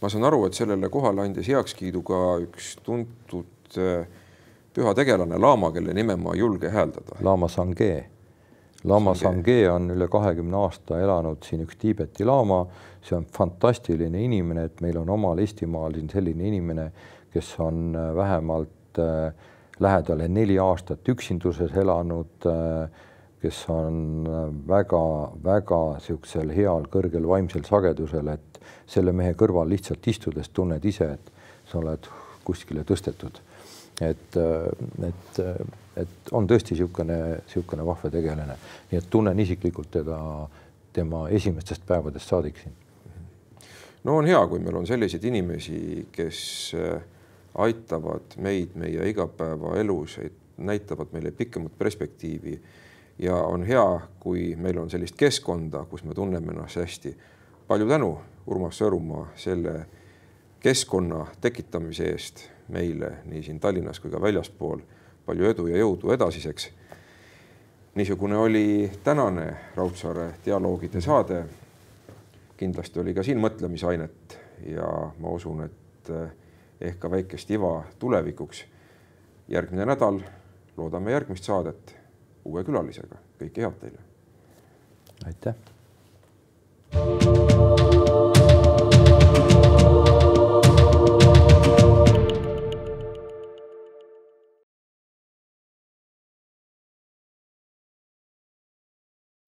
ma 0.01 0.09
saan 0.09 0.25
aru, 0.27 0.41
et 0.45 0.57
sellele 0.57 0.89
kohale 0.89 1.21
andis 1.23 1.47
heakskiidu 1.47 2.01
ka 2.03 2.19
üks 2.43 2.73
tuntud 2.83 3.77
äh, 3.77 4.03
püha 4.73 4.93
tegelane, 4.95 5.37
laama, 5.37 5.71
kelle 5.71 5.93
nime 5.93 6.15
ma 6.15 6.33
ei 6.33 6.39
julge 6.39 6.69
hääldada. 6.69 7.19
Lama 7.25 7.47
Sangee. 7.47 8.05
Lama 8.83 9.15
Sangee 9.15 9.69
on 9.71 9.89
üle 9.91 10.07
kahekümne 10.07 10.55
aasta 10.57 11.01
elanud 11.03 11.43
siin 11.43 11.65
üks 11.65 11.75
Tiibeti 11.81 12.25
laama, 12.25 12.61
see 13.03 13.17
on 13.17 13.25
fantastiline 13.35 14.21
inimene, 14.23 14.69
et 14.69 14.81
meil 14.81 15.01
on 15.01 15.09
omal 15.09 15.41
Eestimaal 15.43 15.97
siin 15.97 16.07
selline 16.11 16.47
inimene, 16.47 16.89
kes 17.33 17.51
on 17.59 17.89
äh, 17.95 18.13
vähemalt 18.15 19.01
äh, 19.03 19.33
lähedale 19.79 20.29
neli 20.31 20.55
aastat 20.59 21.09
üksinduses 21.09 21.75
elanud 21.75 22.47
äh,, 22.47 22.87
kes 23.41 23.65
on 23.71 24.23
väga-väga 24.67 25.81
äh, 25.91 25.99
niisugusel 25.99 26.55
heal 26.55 26.87
kõrgel 26.91 27.27
vaimsel 27.27 27.67
sagedusel, 27.67 28.31
et 28.31 28.63
selle 28.87 29.11
mehe 29.15 29.35
kõrval 29.39 29.69
lihtsalt 29.71 30.07
istudes 30.07 30.49
tunned 30.55 30.85
ise, 30.85 31.13
et 31.19 31.31
sa 31.67 31.81
oled 31.83 32.07
kuskile 32.47 32.87
tõstetud 32.87 33.43
et, 34.01 34.37
et, 35.07 35.39
et 35.97 36.31
on 36.31 36.47
tõesti 36.47 36.75
niisugune, 36.75 37.17
niisugune 37.43 37.85
vahva 37.85 38.11
tegelane, 38.13 38.57
nii 38.91 38.99
et 39.01 39.09
tunnen 39.11 39.39
isiklikult 39.39 39.91
teda 39.91 40.19
tema 40.93 41.27
esimestest 41.29 41.85
päevadest 41.87 42.29
saadik 42.29 42.57
siin. 42.57 42.73
no 44.03 44.17
on 44.17 44.25
hea, 44.25 44.41
kui 44.47 44.59
meil 44.59 44.75
on 44.79 44.87
selliseid 44.87 45.23
inimesi, 45.23 46.07
kes 46.11 46.41
äh, 46.79 47.01
aitavad 47.55 48.37
meid 48.37 48.75
meie 48.75 49.09
igapäevaelus, 49.09 50.19
näitavad 50.57 51.11
meile 51.11 51.31
pikemat 51.31 51.77
perspektiivi 51.77 52.61
ja 53.19 53.35
on 53.35 53.63
hea, 53.63 53.99
kui 54.19 54.55
meil 54.55 54.77
on 54.77 54.89
sellist 54.89 55.15
keskkonda, 55.15 55.85
kus 55.89 56.03
me 56.03 56.13
tunneme 56.13 56.53
ennast 56.53 56.75
hästi. 56.75 57.17
palju 57.67 57.87
tänu, 57.87 58.17
Urmas 58.47 58.79
Sõõrumaa, 58.81 59.27
selle 59.35 59.85
keskkonna 60.59 61.25
tekitamise 61.41 62.07
eest 62.09 62.47
meile 62.69 63.11
nii 63.25 63.43
siin 63.43 63.59
Tallinnas 63.59 63.99
kui 63.99 64.11
ka 64.11 64.21
väljaspool 64.21 64.81
palju 65.25 65.49
edu 65.49 65.67
ja 65.67 65.77
jõudu 65.77 66.13
edasiseks. 66.13 66.69
niisugune 67.95 68.37
oli 68.37 68.91
tänane 69.03 69.57
Raudsaare 69.75 70.33
dialoogide 70.45 71.01
saade. 71.01 71.45
kindlasti 72.57 72.99
oli 72.99 73.13
ka 73.13 73.23
siin 73.23 73.39
mõtlemisainet 73.39 74.37
ja 74.67 75.11
ma 75.19 75.29
usun, 75.29 75.63
et 75.63 76.09
eh, 76.09 76.29
ehk 76.81 76.99
ka 76.99 77.11
väikest 77.11 77.51
iva 77.51 77.83
tulevikuks. 77.99 78.65
järgmine 79.47 79.85
nädal 79.85 80.19
loodame 80.77 81.11
järgmist 81.11 81.43
saadet 81.43 81.95
uue 82.45 82.63
külalisega. 82.63 83.15
kõike 83.39 83.61
head 83.61 83.79
teile. 83.79 83.99
aitäh. 85.25 85.55